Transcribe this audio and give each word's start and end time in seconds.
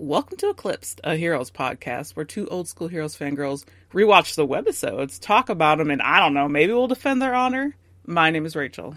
Welcome 0.00 0.38
to 0.38 0.48
Eclipsed, 0.48 1.02
a 1.04 1.14
Heroes 1.14 1.50
podcast 1.50 2.12
where 2.12 2.24
two 2.24 2.48
old 2.48 2.66
school 2.66 2.88
Heroes 2.88 3.14
fangirls 3.14 3.66
rewatch 3.92 4.34
the 4.34 4.46
webisodes, 4.46 5.20
talk 5.20 5.50
about 5.50 5.76
them, 5.76 5.90
and 5.90 6.00
I 6.00 6.20
don't 6.20 6.32
know, 6.32 6.48
maybe 6.48 6.72
we'll 6.72 6.88
defend 6.88 7.20
their 7.20 7.34
honor. 7.34 7.76
My 8.06 8.30
name 8.30 8.46
is 8.46 8.56
Rachel. 8.56 8.96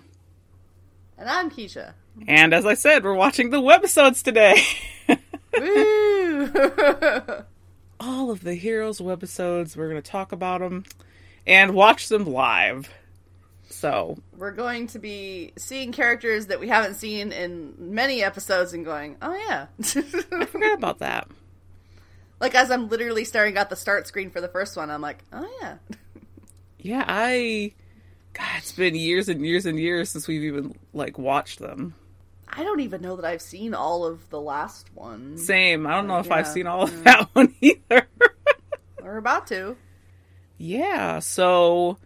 And 1.18 1.30
I'm 1.30 1.52
Keisha. 1.52 1.92
And 2.26 2.54
as 2.54 2.66
I 2.66 2.76
said, 2.76 3.04
we're 3.04 3.16
watching 3.16 3.50
the 3.50 3.60
webisodes 3.60 4.24
today. 4.24 4.64
Woo! 5.60 7.44
All 8.00 8.32
of 8.32 8.42
the 8.42 8.56
Heroes 8.56 9.02
webisodes, 9.02 9.76
we're 9.76 9.90
going 9.90 10.02
to 10.02 10.10
talk 10.10 10.32
about 10.32 10.62
them 10.62 10.86
and 11.46 11.74
watch 11.74 12.08
them 12.08 12.24
live. 12.24 12.90
So, 13.70 14.18
We're 14.38 14.52
going 14.52 14.88
to 14.88 15.00
be 15.00 15.54
seeing 15.58 15.92
characters 15.92 16.48
that 16.48 16.60
we 16.60 16.68
haven't 16.68 16.96
seen 16.96 17.32
in 17.32 17.74
many 17.78 18.24
episodes 18.24 18.74
and 18.74 18.86
going, 18.86 19.18
oh 19.22 19.34
yeah. 19.48 19.68
I 19.80 20.46
forgot 20.46 20.78
about 20.78 21.00
that. 21.00 21.28
like 22.40 22.56
as 22.56 22.70
I'm 22.70 22.90
literally 22.90 23.24
staring 23.24 23.58
at 23.58 23.70
the 23.70 23.76
start 23.76 24.08
screen 24.08 24.30
for 24.30 24.42
the 24.42 24.48
first 24.48 24.78
one, 24.78 24.90
I'm 24.90 25.02
like, 25.02 25.24
oh 25.32 25.50
yeah. 25.62 25.78
Yeah, 26.80 27.06
I. 27.08 27.74
God, 28.34 28.50
it's 28.58 28.74
been 28.74 28.96
years 28.96 29.30
and 29.30 29.46
years 29.46 29.66
and 29.66 29.80
years 29.80 30.10
since 30.10 30.28
we've 30.28 30.44
even, 30.44 30.76
like, 30.92 31.18
watched 31.18 31.60
them. 31.60 31.94
I 32.50 32.64
don't 32.64 32.82
even 32.82 33.02
know 33.02 33.16
that 33.16 33.26
I've 33.26 33.42
seen 33.42 33.74
all 33.74 34.06
of 34.06 34.30
the 34.30 34.42
last 34.42 34.90
one. 34.94 35.38
Same. 35.38 35.88
I 35.88 35.92
don't 35.92 36.08
know 36.08 36.20
if 36.20 36.32
I've 36.32 36.48
seen 36.48 36.68
all 36.68 36.84
of 36.84 36.92
mm. 36.92 37.04
that 37.04 37.30
one 37.34 37.56
either. 37.62 38.08
We're 39.02 39.18
about 39.18 39.48
to. 39.48 39.78
Yeah, 40.58 41.20
so 41.20 41.98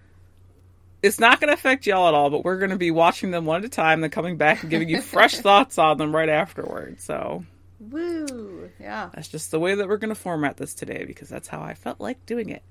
it's 1.04 1.20
not 1.20 1.40
going 1.40 1.50
to 1.50 1.54
affect 1.54 1.86
y'all 1.86 2.08
at 2.08 2.14
all, 2.14 2.30
but 2.30 2.44
we're 2.44 2.58
going 2.58 2.72
to 2.72 2.78
be 2.78 2.92
watching 2.92 3.32
them 3.32 3.46
one 3.46 3.62
at 3.62 3.66
a 3.66 3.70
time, 3.70 4.02
then 4.02 4.10
coming 4.10 4.38
back 4.38 4.62
and 4.62 4.70
giving 4.70 4.90
you 4.90 5.02
fresh 5.02 5.36
thoughts 5.38 5.78
on 5.78 5.98
them 5.98 6.16
right 6.16 6.30
afterward. 6.30 7.00
So 7.00 7.44
Woo! 7.80 8.70
Yeah. 8.80 9.10
that's 9.14 9.28
just 9.28 9.52
the 9.52 9.60
way 9.60 9.76
that 9.76 9.88
we're 9.88 9.98
going 9.98 10.10
to 10.10 10.16
format 10.16 10.58
this 10.58 10.74
today 10.74 11.06
because 11.06 11.30
that's 11.30 11.48
how 11.48 11.62
I 11.62 11.74
felt 11.76 12.00
like 12.00 12.26
doing 12.26 12.50
it. 12.50 12.64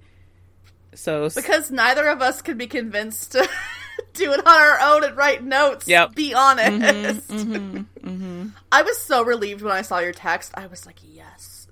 So 0.95 1.29
Because 1.29 1.71
neither 1.71 2.07
of 2.09 2.23
us 2.23 2.43
could 2.43 2.59
be 2.59 2.67
convinced 2.67 3.33
to 3.33 3.49
do 4.15 4.33
it 4.33 4.41
on 4.41 4.47
our 4.47 4.81
own 4.81 5.05
and 5.05 5.17
write 5.17 5.45
notes. 5.45 5.87
Yep. 5.87 6.15
Be 6.15 6.35
honest. 6.35 7.29
mm-hmm, 7.29 8.49
I 8.73 8.83
was 8.83 8.99
so 8.99 9.23
relieved 9.23 9.63
when 9.63 9.73
I 9.73 9.83
saw 9.83 9.99
your 9.99 10.13
text. 10.13 10.53
I 10.55 10.67
was 10.67 10.87
like, 10.87 10.99
yes. 11.05 11.67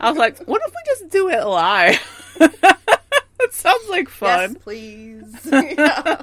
I 0.00 0.10
was 0.10 0.18
like, 0.18 0.38
what 0.46 0.62
if 0.66 0.72
we 0.72 0.80
just 0.86 1.10
do 1.10 1.28
it 1.28 1.44
live? 1.44 2.34
that 3.46 3.54
sounds 3.54 3.88
like 3.88 4.08
fun. 4.08 4.40
Yes, 4.40 4.52
fun. 4.52 4.54
please. 4.56 5.34
Yeah. 5.52 6.22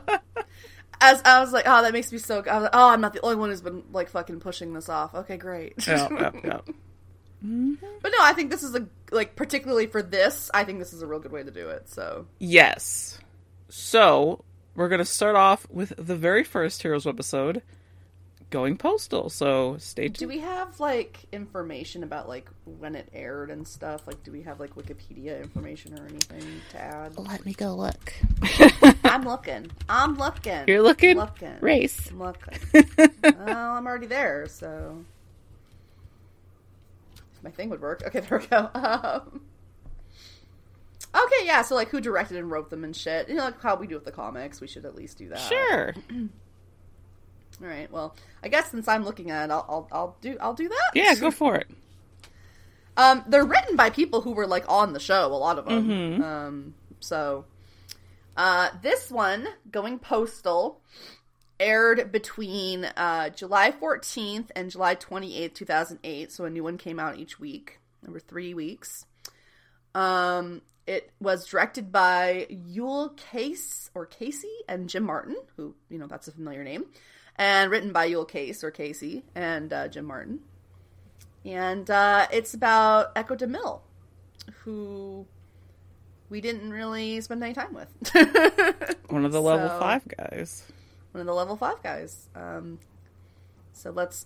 As 1.06 1.22
I 1.26 1.42
was 1.42 1.52
like, 1.52 1.66
oh, 1.68 1.82
that 1.82 1.92
makes 1.92 2.14
me 2.14 2.18
so. 2.18 2.36
I 2.36 2.54
was 2.54 2.64
like, 2.64 2.72
oh, 2.72 2.90
I'm 2.90 3.02
not 3.02 3.12
the 3.12 3.20
only 3.22 3.36
one 3.36 3.50
who's 3.50 3.60
been 3.60 3.84
like 3.92 4.10
fucking 4.10 4.40
pushing 4.40 4.74
this 4.74 4.88
off. 4.88 5.14
Okay, 5.14 5.36
great. 5.36 5.86
Yep, 5.86 6.12
yep, 6.12 6.36
yep. 6.46 6.66
But 7.42 8.10
no, 8.10 8.18
I 8.22 8.32
think 8.34 8.52
this 8.52 8.64
is 8.64 8.74
a 8.74 8.88
like 9.12 9.36
particularly 9.36 9.88
for 9.88 10.02
this. 10.02 10.50
I 10.54 10.64
think 10.64 10.80
this 10.80 10.94
is 10.94 11.02
a 11.02 11.08
real 11.08 11.20
good 11.20 11.34
way 11.34 11.44
to 11.44 11.52
do 11.52 11.68
it. 11.70 11.90
So 11.90 12.26
Yes. 12.40 13.20
So 13.68 14.46
we're 14.76 14.88
going 14.88 15.00
to 15.00 15.06
start 15.06 15.36
off 15.36 15.68
with 15.70 15.94
the 15.98 16.16
very 16.16 16.46
first 16.46 16.82
Heroes 16.82 17.06
episode, 17.06 17.62
Going 18.54 18.78
Postal. 18.78 19.32
So 19.32 19.78
stay 19.80 20.10
tuned. 20.10 20.18
do 20.18 20.28
we 20.28 20.38
have 20.38 20.80
like 20.80 21.26
information 21.32 22.04
about 22.04 22.30
like 22.30 22.48
when 22.66 22.94
it 22.94 23.10
aired 23.12 23.50
and 23.50 23.68
stuff? 23.68 24.06
Like, 24.06 24.22
do 24.22 24.32
we 24.32 24.44
have 24.44 24.60
like 24.60 24.76
Wikipedia 24.76 25.42
information 25.42 25.98
or 25.98 26.06
anything 26.06 26.62
to 26.70 26.80
add? 26.80 27.18
Let 27.18 27.48
me 27.48 27.54
go 27.54 27.74
look. 27.74 28.14
I'm 29.06 29.24
looking. 29.24 29.72
I'm 29.90 30.20
looking. 30.20 30.66
You're 30.68 30.84
looking? 30.84 31.18
Looking. 31.18 31.56
Race. 31.62 32.12
I'm 32.12 32.20
looking. 32.20 32.60
well, 33.24 33.72
I'm 33.72 33.88
already 33.88 34.06
there, 34.06 34.46
so 34.48 35.04
if 37.36 37.44
my 37.44 37.50
thing 37.50 37.72
would 37.72 37.82
work. 37.82 38.04
Okay, 38.06 38.20
there 38.30 38.38
we 38.38 38.46
go. 38.46 38.70
Um, 38.76 39.42
okay, 41.16 41.44
yeah. 41.44 41.64
So 41.64 41.74
like, 41.74 41.90
who 41.90 42.00
directed 42.00 42.38
and 42.38 42.52
wrote 42.52 42.70
them 42.70 42.84
and 42.84 42.96
shit? 42.96 43.30
You 43.30 43.34
know, 43.34 43.46
like 43.46 43.60
how 43.64 43.78
we 43.78 43.88
do 43.88 43.96
with 43.96 44.06
the 44.06 44.12
comics. 44.12 44.62
We 44.62 44.68
should 44.68 44.86
at 44.86 44.94
least 44.94 45.18
do 45.18 45.30
that. 45.30 45.40
Sure. 45.40 45.96
All 47.62 47.68
right. 47.68 47.92
Well, 47.92 48.16
I 48.44 48.48
guess 48.48 48.72
since 48.72 48.88
I'm 48.88 49.04
looking 49.04 49.32
at 49.32 49.50
it, 49.50 49.52
I'll 49.52 49.66
I'll, 49.70 49.88
I'll 49.92 50.18
do 50.22 50.38
I'll 50.42 50.54
do 50.54 50.68
that. 50.70 50.92
Yeah, 50.96 51.14
go 51.16 51.32
for 51.32 51.56
it. 51.56 51.68
Um, 52.96 53.24
they're 53.28 53.46
written 53.46 53.76
by 53.76 53.90
people 53.90 54.22
who 54.22 54.32
were 54.34 54.48
like 54.48 54.66
on 54.70 54.94
the 54.94 55.00
show. 55.00 55.26
A 55.28 55.36
lot 55.36 55.58
of 55.58 55.66
them. 55.66 55.88
Mhm. 55.90 56.24
Um, 56.24 56.74
so, 57.00 57.46
uh, 58.38 58.70
this 58.82 59.10
one 59.12 59.48
going 59.72 60.00
postal 60.00 60.82
aired 61.60 62.12
between 62.12 62.86
uh, 62.86 63.30
July 63.30 63.72
14th 63.72 64.50
and 64.56 64.70
July 64.70 64.96
28th, 64.96 65.54
2008. 65.54 66.32
So 66.32 66.46
a 66.46 66.50
new 66.50 66.64
one 66.64 66.78
came 66.78 67.00
out 67.00 67.18
each 67.18 67.40
week. 67.40 67.80
Were 68.06 68.20
three 68.20 68.54
weeks. 68.54 69.06
Um, 69.96 70.62
it 70.86 71.12
was 71.22 71.46
directed 71.48 71.92
by 71.92 72.48
Yul 72.52 73.16
Case 73.16 73.90
or 73.96 74.06
Casey 74.06 74.52
and 74.68 74.90
Jim 74.90 75.04
Martin, 75.04 75.38
who 75.56 75.74
you 75.90 75.98
know 75.98 76.08
that's 76.08 76.28
a 76.28 76.32
familiar 76.32 76.64
name, 76.66 76.86
and 77.38 77.72
written 77.72 77.92
by 77.92 78.10
Yul 78.10 78.28
Case 78.28 78.64
or 78.64 78.72
Casey 78.72 79.24
and 79.36 79.72
uh, 79.74 79.88
Jim 79.88 80.06
Martin. 80.06 80.40
And 81.46 81.90
uh, 81.90 82.28
it's 82.32 82.54
about 82.54 83.12
Echo 83.16 83.36
DeMille, 83.36 83.82
who 84.64 85.26
we 86.30 86.40
didn't 86.42 86.72
really 86.72 87.20
spend 87.22 87.44
any 87.44 87.54
time 87.54 87.74
with. 87.74 87.90
One 89.10 89.26
of 89.26 89.32
the 89.32 89.42
level 89.42 89.68
So- 89.70 89.80
five 89.80 90.04
guys. 90.08 90.64
one 91.12 91.22
of 91.22 91.28
the 91.28 91.34
level 91.34 91.56
five 91.58 91.82
guys. 91.84 92.28
Um, 92.36 92.80
so 93.74 93.92
let's 93.92 94.26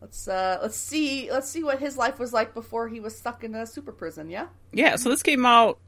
let's 0.00 0.26
uh, 0.28 0.58
let's 0.60 0.76
see 0.76 1.30
let's 1.30 1.48
see 1.48 1.62
what 1.62 1.78
his 1.78 1.96
life 1.96 2.18
was 2.18 2.32
like 2.32 2.52
before 2.54 2.88
he 2.88 2.98
was 3.00 3.16
stuck 3.16 3.44
in 3.44 3.54
a 3.54 3.64
super 3.66 3.92
prison. 3.92 4.28
Yeah. 4.28 4.48
Yeah, 4.72 4.96
so 4.96 5.08
this 5.08 5.22
came 5.22 5.46
out 5.46 5.78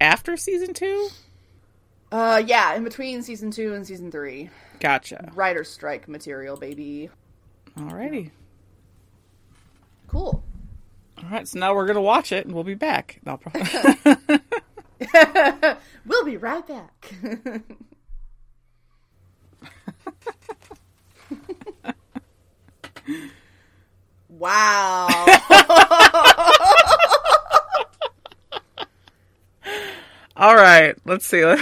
after 0.00 0.36
season 0.36 0.72
two? 0.74 1.08
Uh, 2.10 2.42
yeah, 2.46 2.74
in 2.74 2.84
between 2.84 3.22
season 3.22 3.50
two 3.50 3.74
and 3.74 3.86
season 3.86 4.10
three, 4.10 4.50
Gotcha. 4.82 5.30
writer 5.34 5.62
strike 5.62 6.08
material, 6.08 6.56
baby. 6.56 7.08
Alrighty. 7.78 8.32
Cool. 10.08 10.42
All 11.18 11.30
right, 11.30 11.46
so 11.46 11.60
now 11.60 11.72
we're 11.72 11.86
going 11.86 11.94
to 11.94 12.00
watch 12.00 12.32
it 12.32 12.46
and 12.46 12.52
we'll 12.52 12.64
be 12.64 12.74
back. 12.74 13.20
No 13.24 13.36
problem. 13.36 13.64
we'll 16.04 16.24
be 16.24 16.36
right 16.36 16.66
back. 16.66 17.14
wow. 24.28 25.06
All 30.36 30.56
right, 30.56 30.96
let's 31.04 31.24
see. 31.24 31.54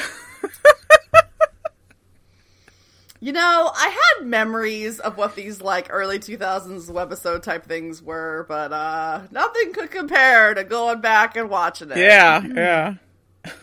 You 3.22 3.32
know, 3.32 3.70
I 3.74 4.16
had 4.18 4.26
memories 4.26 4.98
of 4.98 5.18
what 5.18 5.36
these 5.36 5.60
like 5.60 5.88
early 5.90 6.18
2000s 6.18 6.90
webisode 6.90 7.42
type 7.42 7.66
things 7.66 8.02
were, 8.02 8.46
but 8.48 8.72
uh 8.72 9.22
nothing 9.30 9.74
could 9.74 9.90
compare 9.90 10.54
to 10.54 10.64
going 10.64 11.02
back 11.02 11.36
and 11.36 11.50
watching 11.50 11.90
it. 11.90 11.98
yeah, 11.98 12.42
yeah. 12.42 12.94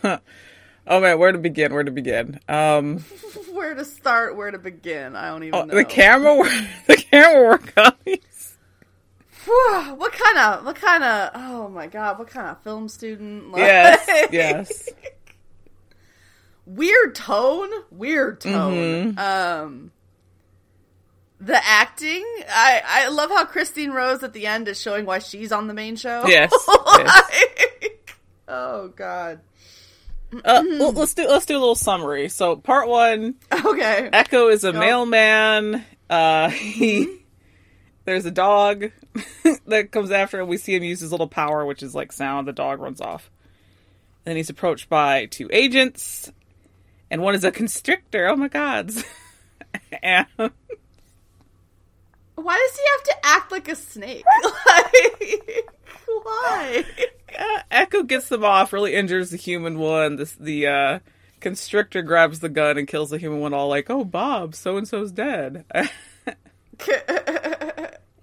oh 0.86 1.00
man, 1.00 1.18
where 1.18 1.32
to 1.32 1.38
begin? 1.38 1.74
Where 1.74 1.82
to 1.82 1.90
begin? 1.90 2.38
Um, 2.48 2.98
Where 3.52 3.74
to 3.74 3.84
start, 3.84 4.36
where 4.36 4.52
to 4.52 4.58
begin? 4.58 5.16
I 5.16 5.30
don't 5.30 5.42
even 5.42 5.58
oh, 5.58 5.64
know. 5.64 5.74
the 5.76 5.84
camera, 5.84 6.36
work, 6.36 6.52
the 6.86 6.96
camera 6.96 7.42
work 7.48 7.72
on 7.76 7.92
these. 8.04 8.56
What 9.44 10.12
kind 10.12 10.38
of 10.38 10.64
what 10.64 10.76
kind 10.76 11.02
of 11.02 11.30
oh 11.34 11.68
my 11.68 11.88
god, 11.88 12.18
what 12.18 12.28
kind 12.28 12.46
of 12.46 12.62
film 12.62 12.88
student? 12.88 13.50
Like, 13.50 13.60
Yes, 13.60 14.28
yes. 14.30 14.88
Weird 16.68 17.14
tone, 17.14 17.70
weird 17.90 18.40
tone. 18.42 19.14
Mm-hmm. 19.14 19.18
Um 19.18 19.90
the 21.40 21.56
acting, 21.64 22.24
I 22.48 22.82
I 22.84 23.08
love 23.08 23.30
how 23.30 23.44
Christine 23.44 23.90
Rose 23.92 24.22
at 24.22 24.32
the 24.32 24.46
end 24.46 24.68
is 24.68 24.80
showing 24.80 25.06
why 25.06 25.20
she's 25.20 25.50
on 25.52 25.66
the 25.68 25.74
main 25.74 25.96
show. 25.96 26.24
Yes, 26.26 26.52
Like, 26.68 28.16
oh 28.48 28.88
god. 28.88 29.40
Uh, 30.44 30.62
let's 30.92 31.14
do 31.14 31.26
let's 31.26 31.46
do 31.46 31.54
a 31.56 31.58
little 31.58 31.74
summary. 31.74 32.28
So, 32.28 32.56
part 32.56 32.86
one: 32.88 33.36
Okay. 33.50 34.10
Echo 34.12 34.48
is 34.48 34.62
a 34.64 34.72
Go. 34.72 34.78
mailman. 34.78 35.84
Uh, 36.10 36.50
he 36.50 37.20
there's 38.04 38.26
a 38.26 38.30
dog 38.30 38.90
that 39.66 39.90
comes 39.90 40.10
after 40.10 40.40
him. 40.40 40.48
We 40.48 40.56
see 40.58 40.74
him 40.74 40.82
use 40.82 41.00
his 41.00 41.12
little 41.12 41.28
power, 41.28 41.64
which 41.64 41.82
is 41.82 41.94
like 41.94 42.12
sound. 42.12 42.46
The 42.48 42.52
dog 42.52 42.80
runs 42.80 43.00
off. 43.00 43.30
And 44.26 44.32
then 44.32 44.36
he's 44.36 44.50
approached 44.50 44.88
by 44.90 45.26
two 45.26 45.48
agents, 45.52 46.30
and 47.10 47.22
one 47.22 47.34
is 47.34 47.44
a 47.44 47.50
constrictor. 47.50 48.28
Oh 48.28 48.36
my 48.36 48.48
god! 48.48 48.90
and 50.02 50.26
Why 50.36 50.48
does 52.56 52.76
he 52.76 52.82
have 52.90 53.02
to 53.04 53.16
act 53.24 53.52
like 53.52 53.68
a 53.68 53.76
snake? 53.76 54.24
like, 54.66 55.68
why? 56.06 56.84
uh, 57.38 57.60
Echo 57.70 58.02
gets 58.02 58.28
them 58.28 58.44
off. 58.44 58.72
Really 58.72 58.94
injures 58.94 59.30
the 59.30 59.36
human 59.36 59.78
one. 59.78 60.16
This 60.16 60.32
the 60.32 60.66
uh, 60.66 60.98
constrictor 61.40 62.02
grabs 62.02 62.40
the 62.40 62.48
gun 62.48 62.78
and 62.78 62.88
kills 62.88 63.10
the 63.10 63.18
human 63.18 63.40
one. 63.40 63.54
All 63.54 63.68
like, 63.68 63.90
"Oh, 63.90 64.04
Bob, 64.04 64.54
so 64.54 64.76
and 64.76 64.86
so's 64.86 65.12
dead." 65.12 65.64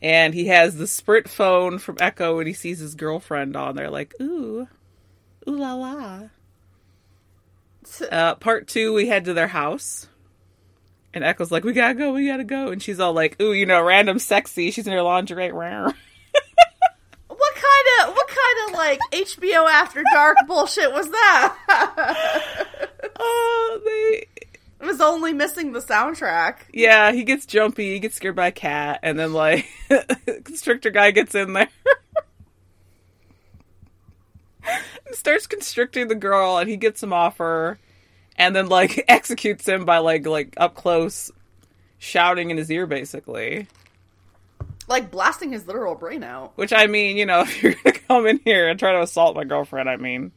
And 0.01 0.35
he 0.35 0.47
has 0.47 0.75
the 0.75 0.85
Sprint 0.85 1.27
phone 1.27 1.79
from 1.79 1.97
Echo, 1.99 2.37
and 2.37 2.47
he 2.47 2.53
sees 2.53 2.77
his 2.77 2.93
girlfriend 2.93 3.55
on 3.55 3.75
there, 3.75 3.89
like, 3.89 4.13
ooh, 4.21 4.67
ooh 5.47 5.57
la 5.57 5.73
la. 5.73 6.19
Uh, 8.11 8.35
part 8.35 8.67
two, 8.67 8.93
we 8.93 9.07
head 9.07 9.25
to 9.25 9.33
their 9.33 9.47
house. 9.47 10.07
And 11.13 11.23
Echo's 11.23 11.51
like, 11.51 11.63
we 11.63 11.73
gotta 11.73 11.93
go, 11.93 12.13
we 12.13 12.27
gotta 12.27 12.43
go. 12.43 12.71
And 12.71 12.81
she's 12.81 12.99
all 12.99 13.13
like, 13.13 13.41
ooh, 13.41 13.53
you 13.53 13.65
know, 13.65 13.81
random 13.81 14.19
sexy. 14.19 14.71
She's 14.71 14.85
in 14.87 14.93
her 14.93 15.01
lingerie. 15.01 15.51
What 17.27 17.53
kind 17.55 18.09
of 18.09 18.15
what 18.15 18.27
kind 18.27 18.69
of 18.69 18.75
like 18.75 18.99
HBO 19.11 19.69
After 19.69 20.03
Dark 20.13 20.37
bullshit 20.47 20.91
was 20.91 21.09
that? 21.09 22.77
Oh, 23.17 23.81
they. 23.85 24.27
It 24.81 24.85
was 24.85 24.99
only 24.99 25.33
missing 25.33 25.71
the 25.71 25.79
soundtrack. 25.79 26.57
Yeah, 26.73 27.11
he 27.13 27.23
gets 27.23 27.45
jumpy, 27.45 27.93
he 27.93 27.99
gets 27.99 28.15
scared 28.15 28.35
by 28.35 28.47
a 28.47 28.51
cat, 28.51 28.99
and 29.03 29.17
then, 29.17 29.31
like, 29.31 29.65
constrictor 30.43 30.89
guy 30.91 31.11
gets 31.11 31.33
in 31.33 31.53
there. 31.53 31.69
And 35.05 35.15
starts 35.15 35.47
constricting 35.47 36.07
the 36.07 36.15
girl, 36.15 36.57
and 36.57 36.69
he 36.69 36.77
gets 36.77 37.01
him 37.01 37.13
off 37.13 37.37
her, 37.37 37.77
and 38.37 38.55
then, 38.55 38.67
like, 38.67 39.03
executes 39.07 39.67
him 39.67 39.85
by, 39.85 39.99
like, 39.99 40.25
like 40.25 40.53
up 40.57 40.75
close, 40.75 41.31
shouting 41.97 42.49
in 42.51 42.57
his 42.57 42.69
ear, 42.71 42.85
basically. 42.87 43.67
Like 44.87 45.09
blasting 45.09 45.51
his 45.51 45.65
literal 45.65 45.95
brain 45.95 46.23
out. 46.23 46.53
Which, 46.57 46.71
I 46.71 46.85
mean, 46.85 47.17
you 47.17 47.25
know, 47.25 47.41
if 47.47 47.63
you're 47.63 47.73
gonna 47.73 47.97
come 48.07 48.27
in 48.27 48.39
here 48.45 48.67
and 48.67 48.77
try 48.77 48.91
to 48.91 49.01
assault 49.01 49.35
my 49.35 49.43
girlfriend, 49.43 49.89
I 49.89 49.95
mean, 49.95 50.31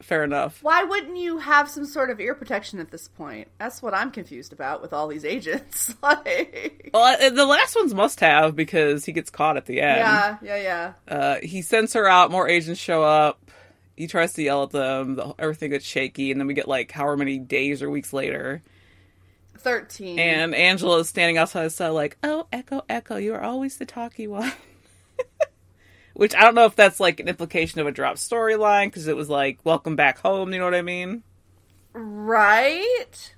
fair 0.00 0.24
enough. 0.24 0.58
Why 0.64 0.82
wouldn't 0.82 1.16
you 1.16 1.38
have 1.38 1.70
some 1.70 1.86
sort 1.86 2.10
of 2.10 2.18
ear 2.18 2.34
protection 2.34 2.80
at 2.80 2.90
this 2.90 3.06
point? 3.06 3.46
That's 3.58 3.80
what 3.80 3.94
I'm 3.94 4.10
confused 4.10 4.52
about 4.52 4.82
with 4.82 4.92
all 4.92 5.06
these 5.06 5.24
agents. 5.24 5.94
like, 6.02 6.90
Well, 6.92 7.04
uh, 7.04 7.30
the 7.30 7.46
last 7.46 7.76
ones 7.76 7.94
must 7.94 8.18
have 8.18 8.56
because 8.56 9.04
he 9.04 9.12
gets 9.12 9.30
caught 9.30 9.56
at 9.56 9.66
the 9.66 9.80
end. 9.80 9.98
yeah, 9.98 10.36
yeah, 10.42 10.56
yeah. 10.56 10.92
Uh, 11.16 11.36
he 11.40 11.62
sends 11.62 11.92
her 11.92 12.08
out. 12.08 12.32
More 12.32 12.48
agents 12.48 12.80
show 12.80 13.04
up. 13.04 13.38
He 14.02 14.08
tries 14.08 14.32
to 14.32 14.42
yell 14.42 14.64
at 14.64 14.70
them. 14.70 15.14
The, 15.14 15.32
everything 15.38 15.70
gets 15.70 15.84
shaky, 15.84 16.32
and 16.32 16.40
then 16.40 16.48
we 16.48 16.54
get 16.54 16.66
like 16.66 16.90
however 16.90 17.16
many 17.18 17.38
days 17.38 17.82
or 17.82 17.88
weeks 17.88 18.12
later, 18.12 18.60
Thirteen. 19.58 20.18
and 20.18 20.56
Angela 20.56 20.98
is 20.98 21.08
standing 21.08 21.38
outside 21.38 21.62
the 21.66 21.70
cell, 21.70 21.94
like, 21.94 22.16
"Oh, 22.24 22.48
Echo, 22.52 22.82
Echo, 22.88 23.16
you 23.16 23.32
are 23.34 23.40
always 23.40 23.76
the 23.76 23.86
talky 23.86 24.26
one." 24.26 24.50
Which 26.14 26.34
I 26.34 26.40
don't 26.40 26.56
know 26.56 26.64
if 26.66 26.74
that's 26.74 26.98
like 26.98 27.20
an 27.20 27.28
implication 27.28 27.80
of 27.80 27.86
a 27.86 27.92
drop 27.92 28.16
storyline 28.16 28.86
because 28.86 29.06
it 29.06 29.14
was 29.14 29.28
like 29.30 29.60
"Welcome 29.62 29.94
back 29.94 30.18
home." 30.18 30.52
You 30.52 30.58
know 30.58 30.64
what 30.64 30.74
I 30.74 30.82
mean? 30.82 31.22
right? 31.92 33.34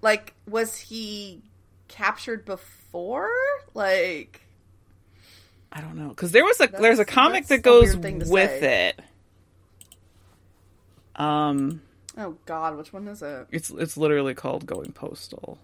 Like, 0.00 0.32
was 0.48 0.76
he 0.78 1.42
captured 1.88 2.46
before? 2.46 3.28
Like, 3.74 4.40
I 5.70 5.82
don't 5.82 5.96
know 5.96 6.08
because 6.08 6.32
there 6.32 6.44
was 6.44 6.58
a 6.60 6.68
there's 6.68 6.98
a 7.00 7.04
comic 7.04 7.48
that 7.48 7.62
goes 7.62 7.90
weird 7.90 8.02
thing 8.02 8.20
to 8.20 8.28
with 8.30 8.60
say. 8.60 8.88
it. 8.88 9.00
Um, 11.22 11.82
oh 12.16 12.36
god, 12.46 12.76
which 12.76 12.92
one 12.92 13.06
is 13.08 13.22
it? 13.22 13.46
It's 13.50 13.70
it's 13.70 13.96
literally 13.96 14.34
called 14.34 14.66
Going 14.66 14.92
Postal. 14.92 15.58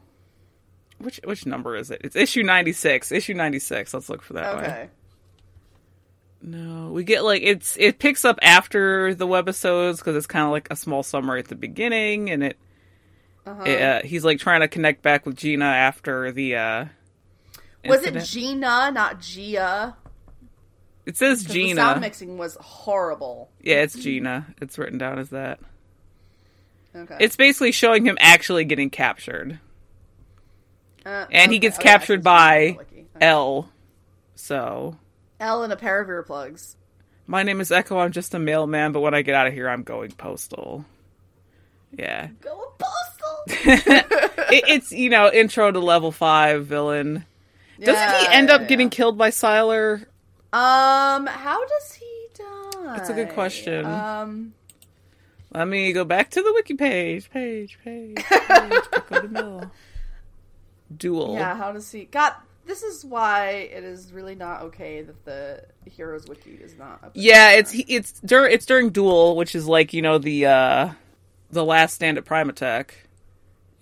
Which 0.98 1.20
which 1.24 1.46
number 1.46 1.76
is 1.76 1.90
it? 1.90 2.00
It's 2.04 2.16
issue 2.16 2.42
ninety 2.42 2.72
six. 2.72 3.10
Issue 3.12 3.34
ninety 3.34 3.58
six. 3.58 3.92
Let's 3.94 4.08
look 4.08 4.22
for 4.22 4.34
that 4.34 4.56
way. 4.56 4.62
Okay. 4.64 4.88
No, 6.42 6.90
we 6.92 7.02
get 7.04 7.24
like 7.24 7.42
it's 7.42 7.76
it 7.78 7.98
picks 7.98 8.24
up 8.24 8.38
after 8.42 9.14
the 9.14 9.26
webisodes 9.26 9.98
because 9.98 10.16
it's 10.16 10.26
kind 10.26 10.44
of 10.44 10.50
like 10.52 10.68
a 10.70 10.76
small 10.76 11.02
summary 11.02 11.40
at 11.40 11.48
the 11.48 11.54
beginning, 11.56 12.30
and 12.30 12.42
it, 12.44 12.56
Uh-huh. 13.46 13.62
it, 13.64 13.82
uh, 13.82 14.00
he's 14.06 14.24
like 14.24 14.38
trying 14.38 14.60
to 14.60 14.68
connect 14.68 15.02
back 15.02 15.26
with 15.26 15.36
Gina 15.36 15.64
after 15.64 16.30
the. 16.32 16.56
uh 16.56 16.84
was 17.86 18.04
it. 18.04 18.18
Gina, 18.24 18.90
not 18.90 19.20
Gia? 19.20 19.96
It 21.06 21.16
says 21.16 21.44
Gina. 21.44 21.76
The 21.76 21.80
sound 21.80 22.00
mixing 22.00 22.36
was 22.36 22.56
horrible. 22.60 23.50
yeah, 23.62 23.76
it's 23.76 23.94
Gina. 23.94 24.46
It's 24.60 24.76
written 24.76 24.98
down 24.98 25.18
as 25.18 25.30
that. 25.30 25.60
Okay. 26.94 27.16
It's 27.20 27.36
basically 27.36 27.72
showing 27.72 28.04
him 28.04 28.16
actually 28.20 28.64
getting 28.64 28.90
captured, 28.90 29.60
Uh, 31.04 31.26
and 31.30 31.52
he 31.52 31.58
gets 31.58 31.78
Oh, 31.78 31.82
captured 31.82 32.22
by. 32.24 32.76
Okay. 32.80 33.04
L. 33.20 33.70
So 34.34 34.96
L 35.40 35.62
and 35.62 35.72
a 35.72 35.76
pair 35.76 36.00
of 36.00 36.08
earplugs. 36.08 36.74
My 37.26 37.42
name 37.42 37.60
is 37.60 37.70
Echo. 37.72 37.98
I'm 37.98 38.12
just 38.12 38.34
a 38.34 38.38
mailman, 38.38 38.92
but 38.92 39.00
when 39.00 39.14
I 39.14 39.22
get 39.22 39.34
out 39.34 39.46
of 39.46 39.52
here, 39.52 39.68
I'm 39.68 39.82
going 39.82 40.10
postal. 40.12 40.84
Yeah. 41.92 42.28
Go 42.40 42.72
postal. 42.78 44.02
It, 44.48 44.62
it's, 44.68 44.92
you 44.92 45.10
know, 45.10 45.28
intro 45.32 45.72
to 45.72 45.80
level 45.80 46.12
5 46.12 46.66
villain. 46.66 47.24
Doesn't 47.80 48.20
he 48.20 48.26
end 48.32 48.48
yeah, 48.48 48.54
up 48.54 48.68
getting 48.68 48.90
killed 48.90 49.18
by 49.18 49.30
Sylar? 49.30 50.04
Um, 50.56 51.26
how 51.26 51.66
does 51.66 51.92
he 51.94 52.26
die? 52.34 52.96
That's 52.96 53.10
a 53.10 53.14
good 53.14 53.30
question. 53.30 53.84
Um, 53.84 54.54
Let 55.52 55.68
me 55.68 55.92
go 55.92 56.04
back 56.04 56.30
to 56.30 56.42
the 56.42 56.52
wiki 56.54 56.74
page. 56.74 57.30
Page, 57.30 57.78
page, 57.84 58.16
page. 58.24 58.82
The 59.10 59.28
Mill. 59.30 59.70
Duel. 60.96 61.34
yeah, 61.34 61.56
how 61.56 61.72
does 61.72 61.90
he? 61.90 62.04
God, 62.04 62.32
this 62.64 62.82
is 62.82 63.04
why 63.04 63.50
it 63.50 63.84
is 63.84 64.12
really 64.12 64.34
not 64.34 64.62
okay 64.62 65.02
that 65.02 65.24
the 65.24 65.64
Heroes 65.90 66.26
Wiki 66.28 66.52
is 66.52 66.76
not. 66.78 67.02
Up 67.04 67.10
Yeah, 67.14 67.50
it's 67.52 67.72
it's 67.74 68.20
dur- 68.20 68.46
it's 68.46 68.64
during 68.66 68.90
Duel, 68.90 69.36
which 69.36 69.54
is 69.54 69.66
like, 69.66 69.92
you 69.92 70.00
know, 70.00 70.18
the 70.18 70.46
uh 70.46 70.90
the 71.50 71.64
last 71.64 71.94
stand 71.94 72.18
at 72.18 72.24
Primatech. 72.24 72.90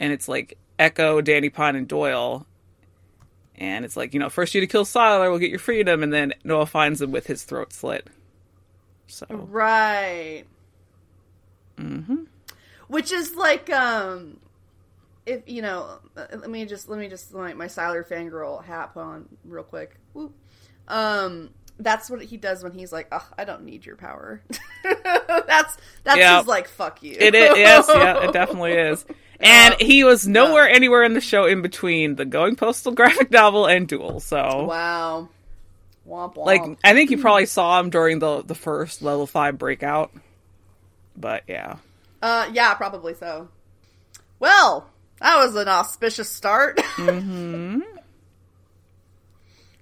And 0.01 0.13
it's 0.13 0.29
like 0.29 0.59
Echo, 0.79 1.21
Danny 1.21 1.51
Pine, 1.51 1.77
and 1.77 1.87
Doyle. 1.87 2.47
And 3.57 3.85
it's 3.85 3.97
like, 3.97 4.15
you 4.15 4.21
know, 4.21 4.29
first 4.29 4.55
you 4.55 4.61
to 4.61 4.67
kill 4.67 4.85
Sylar, 4.85 5.31
we'll 5.31 5.39
get 5.39 5.51
your 5.51 5.59
freedom, 5.61 6.03
and 6.03 6.13
then 6.13 6.35
Noah 6.43 6.67
finds 6.67 7.01
him 7.01 7.13
with 7.13 7.27
his 7.27 7.45
throat 7.45 7.73
slit. 7.73 8.07
So 9.07 9.27
right. 9.31 10.45
Mhm. 11.79 12.27
Which 12.89 13.13
is 13.13 13.35
like, 13.35 13.71
um, 13.73 14.39
if 15.27 15.43
you 15.47 15.63
know, 15.63 15.99
uh, 16.17 16.27
let 16.33 16.51
me 16.51 16.67
just 16.67 16.89
let 16.89 16.99
me 16.99 17.09
just 17.09 17.33
like 17.33 17.57
my 17.57 17.67
Sylar 17.67 18.07
fangirl 18.07 18.63
hat 18.65 18.93
on 18.97 19.29
real 19.45 19.63
quick. 19.65 19.97
Whoop. 20.13 20.35
Um, 20.89 21.51
that's 21.79 22.11
what 22.11 22.23
he 22.23 22.37
does 22.37 22.63
when 22.63 22.73
he's 22.73 22.93
like, 22.93 23.09
"Ugh, 23.11 23.25
I 23.39 23.45
don't 23.45 23.65
need 23.65 23.87
your 23.87 23.97
power." 23.97 24.43
that's 24.85 25.77
that's 26.05 26.19
Yeah. 26.19 26.39
his 26.39 26.47
like, 26.47 26.69
"Fuck 26.69 27.03
you." 27.03 27.17
it 27.19 27.35
is 27.35 27.57
yes, 27.57 27.87
yeah, 27.89 28.25
it 28.29 28.33
definitely 28.35 28.73
is. 28.73 29.05
And 29.41 29.75
he 29.81 30.05
was 30.05 30.27
nowhere 30.27 30.69
anywhere 30.69 31.03
in 31.03 31.15
the 31.15 31.21
show 31.21 31.47
in 31.47 31.63
between 31.63 32.17
the 32.17 32.25
Going 32.25 32.57
Postal 32.57 32.93
graphic 32.93 33.31
novel 33.31 33.67
and 33.67 33.89
Duel, 33.89 34.21
so 34.21 34.65
Wow. 34.65 35.29
Womp 36.07 36.35
womp. 36.35 36.45
like 36.45 36.63
I 36.85 36.93
think 36.93 37.11
you 37.11 37.19
probably 37.19 37.47
saw 37.47 37.81
him 37.81 37.91
during 37.91 38.19
the 38.19 38.43
the 38.43 38.55
first 38.55 39.03
level 39.03 39.27
five 39.27 39.59
breakout. 39.59 40.13
But 41.17 41.45
yeah. 41.49 41.77
Uh, 42.23 42.51
yeah, 42.53 42.75
probably 42.75 43.15
so. 43.15 43.49
Well, 44.39 44.91
that 45.21 45.37
was 45.39 45.57
an 45.57 45.69
auspicious 45.69 46.29
start. 46.29 46.77
Mm-hmm. 46.77 47.81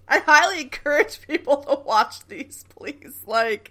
I 0.08 0.18
highly 0.18 0.62
encourage 0.62 1.26
people 1.26 1.58
to 1.62 1.80
watch 1.84 2.26
these, 2.26 2.64
please. 2.76 3.22
Like, 3.26 3.70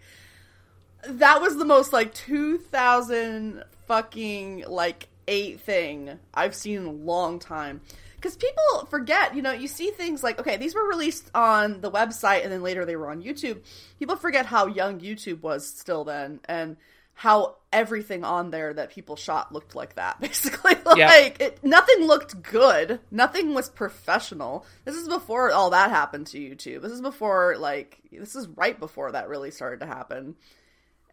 that 1.05 1.41
was 1.41 1.57
the 1.57 1.65
most 1.65 1.93
like 1.93 2.13
2000 2.13 3.63
fucking 3.88 4.65
like 4.67 5.07
eight 5.27 5.61
thing 5.61 6.17
I've 6.33 6.55
seen 6.55 6.77
in 6.79 6.85
a 6.85 6.91
long 6.91 7.39
time. 7.39 7.81
Because 8.15 8.35
people 8.35 8.85
forget, 8.89 9.35
you 9.35 9.41
know, 9.41 9.51
you 9.51 9.67
see 9.67 9.89
things 9.89 10.21
like, 10.21 10.39
okay, 10.39 10.57
these 10.57 10.75
were 10.75 10.87
released 10.87 11.31
on 11.33 11.81
the 11.81 11.89
website 11.89 12.43
and 12.43 12.51
then 12.51 12.61
later 12.61 12.85
they 12.85 12.95
were 12.95 13.09
on 13.09 13.23
YouTube. 13.23 13.61
People 13.97 14.15
forget 14.15 14.45
how 14.45 14.67
young 14.67 14.99
YouTube 14.99 15.41
was 15.41 15.65
still 15.67 16.03
then 16.03 16.39
and 16.45 16.77
how 17.15 17.55
everything 17.73 18.23
on 18.23 18.51
there 18.51 18.73
that 18.75 18.91
people 18.91 19.15
shot 19.15 19.51
looked 19.51 19.73
like 19.75 19.95
that. 19.95 20.19
Basically, 20.21 20.75
like, 20.85 20.97
Yeah. 20.97 21.29
it, 21.39 21.63
nothing 21.63 22.05
looked 22.05 22.41
good. 22.43 22.99
Nothing 23.09 23.55
was 23.55 23.69
professional. 23.69 24.65
This 24.85 24.95
is 24.95 25.07
before 25.07 25.51
all 25.51 25.71
that 25.71 25.89
happened 25.89 26.27
to 26.27 26.39
YouTube. 26.39 26.81
This 26.83 26.91
is 26.91 27.01
before, 27.01 27.57
like, 27.57 27.99
this 28.11 28.35
is 28.35 28.47
right 28.49 28.79
before 28.79 29.11
that 29.13 29.29
really 29.29 29.49
started 29.51 29.79
to 29.79 29.87
happen. 29.87 30.35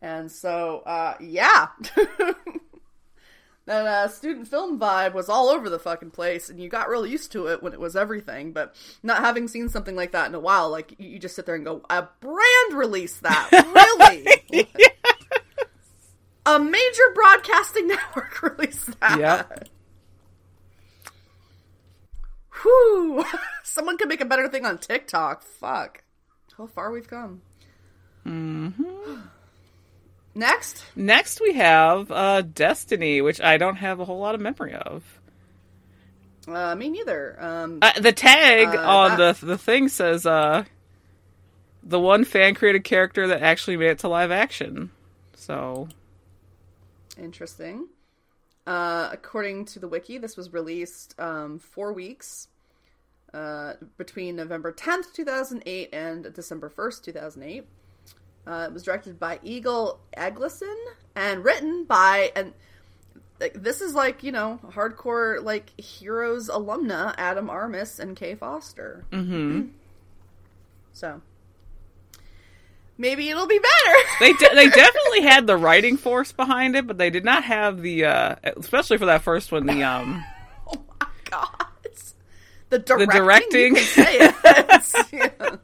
And 0.02 0.30
so, 0.30 0.80
uh, 0.84 1.14
yeah. 1.20 1.68
that 3.68 3.86
uh, 3.86 4.08
student 4.08 4.48
film 4.48 4.80
vibe 4.80 5.12
was 5.12 5.28
all 5.28 5.48
over 5.50 5.68
the 5.68 5.78
fucking 5.78 6.10
place, 6.10 6.48
and 6.48 6.58
you 6.58 6.70
got 6.70 6.88
real 6.88 7.06
used 7.06 7.32
to 7.32 7.48
it 7.48 7.62
when 7.62 7.74
it 7.74 7.80
was 7.80 7.96
everything. 7.96 8.52
But 8.52 8.74
not 9.02 9.20
having 9.20 9.46
seen 9.46 9.68
something 9.68 9.94
like 9.94 10.12
that 10.12 10.26
in 10.26 10.34
a 10.34 10.40
while, 10.40 10.70
like 10.70 10.94
you, 10.98 11.10
you 11.10 11.18
just 11.18 11.36
sit 11.36 11.44
there 11.44 11.54
and 11.54 11.66
go, 11.66 11.82
"A 11.90 12.08
brand 12.20 12.72
released 12.72 13.22
that, 13.22 13.50
really? 14.52 14.66
A 16.46 16.58
major 16.58 17.02
broadcasting 17.14 17.88
network 17.88 18.42
released 18.42 18.98
that? 19.00 19.18
Yep. 19.20 19.68
Whew! 22.62 23.22
Someone 23.64 23.98
could 23.98 24.08
make 24.08 24.22
a 24.22 24.24
better 24.24 24.48
thing 24.48 24.64
on 24.64 24.78
TikTok. 24.78 25.42
Fuck, 25.42 26.04
how 26.56 26.66
far 26.66 26.90
we've 26.90 27.08
come. 27.08 27.42
Mm-hmm. 28.26 29.16
Next, 30.38 30.84
Next 30.94 31.40
we 31.40 31.54
have 31.54 32.10
uh 32.12 32.42
Destiny, 32.42 33.20
which 33.20 33.40
I 33.40 33.56
don't 33.58 33.76
have 33.76 33.98
a 33.98 34.04
whole 34.04 34.20
lot 34.20 34.34
of 34.36 34.40
memory 34.40 34.72
of. 34.74 35.02
Uh, 36.46 36.74
me 36.76 36.88
neither. 36.90 37.36
Um, 37.40 37.78
Uh, 37.82 37.98
the 38.00 38.12
tag 38.12 38.68
Uh, 38.68 38.80
on 38.80 39.18
that- 39.18 39.36
the 39.40 39.46
the 39.46 39.58
thing 39.58 39.88
says 39.88 40.24
uh 40.26 40.64
the 41.82 41.98
one 41.98 42.24
fan 42.24 42.54
created 42.54 42.84
character 42.84 43.26
that 43.26 43.42
actually 43.42 43.76
made 43.76 43.90
it 43.90 43.98
to 44.00 44.08
live 44.08 44.30
action. 44.30 44.90
So 45.34 45.88
Interesting. 47.18 47.88
Uh, 48.66 49.08
according 49.10 49.64
to 49.64 49.78
the 49.80 49.88
wiki, 49.88 50.18
this 50.18 50.36
was 50.36 50.52
released 50.52 51.18
um, 51.18 51.58
four 51.58 51.92
weeks 51.92 52.46
uh, 53.34 53.72
between 53.96 54.36
November 54.36 54.72
10th, 54.72 55.12
2008 55.14 55.88
and 55.92 56.32
December 56.34 56.68
1st, 56.70 57.02
2008. 57.04 57.66
Uh, 58.48 58.64
it 58.68 58.72
was 58.72 58.82
directed 58.82 59.20
by 59.20 59.38
Eagle 59.42 60.00
Egilsson 60.16 60.74
and 61.14 61.44
written 61.44 61.84
by, 61.84 62.32
and 62.34 62.54
like, 63.40 63.52
this 63.62 63.80
is 63.82 63.94
like, 63.94 64.22
you 64.22 64.32
know, 64.32 64.58
hardcore, 64.70 65.42
like, 65.42 65.78
Heroes 65.78 66.48
alumna 66.48 67.14
Adam 67.18 67.48
Armus 67.48 67.98
and 68.00 68.16
Kay 68.16 68.34
Foster. 68.34 69.04
hmm 69.12 69.66
So, 70.94 71.20
maybe 72.96 73.28
it'll 73.28 73.46
be 73.46 73.58
better. 73.60 73.98
they 74.20 74.32
de- 74.32 74.54
they 74.54 74.68
definitely 74.70 75.20
had 75.22 75.46
the 75.46 75.56
writing 75.56 75.98
force 75.98 76.32
behind 76.32 76.74
it, 76.74 76.86
but 76.86 76.96
they 76.96 77.10
did 77.10 77.24
not 77.24 77.44
have 77.44 77.82
the 77.82 78.06
uh 78.06 78.36
especially 78.56 78.96
for 78.96 79.06
that 79.06 79.22
first 79.22 79.52
one 79.52 79.66
the 79.66 79.82
um 79.84 80.24
Oh 80.72 80.82
my 81.00 81.06
god. 81.30 81.50
The 82.70 82.78
directing. 82.78 83.20
directing. 83.20 83.60
You 83.60 83.74
can 83.74 83.84
say 83.84 84.18
it. 84.18 84.34
Yeah. 85.12 85.56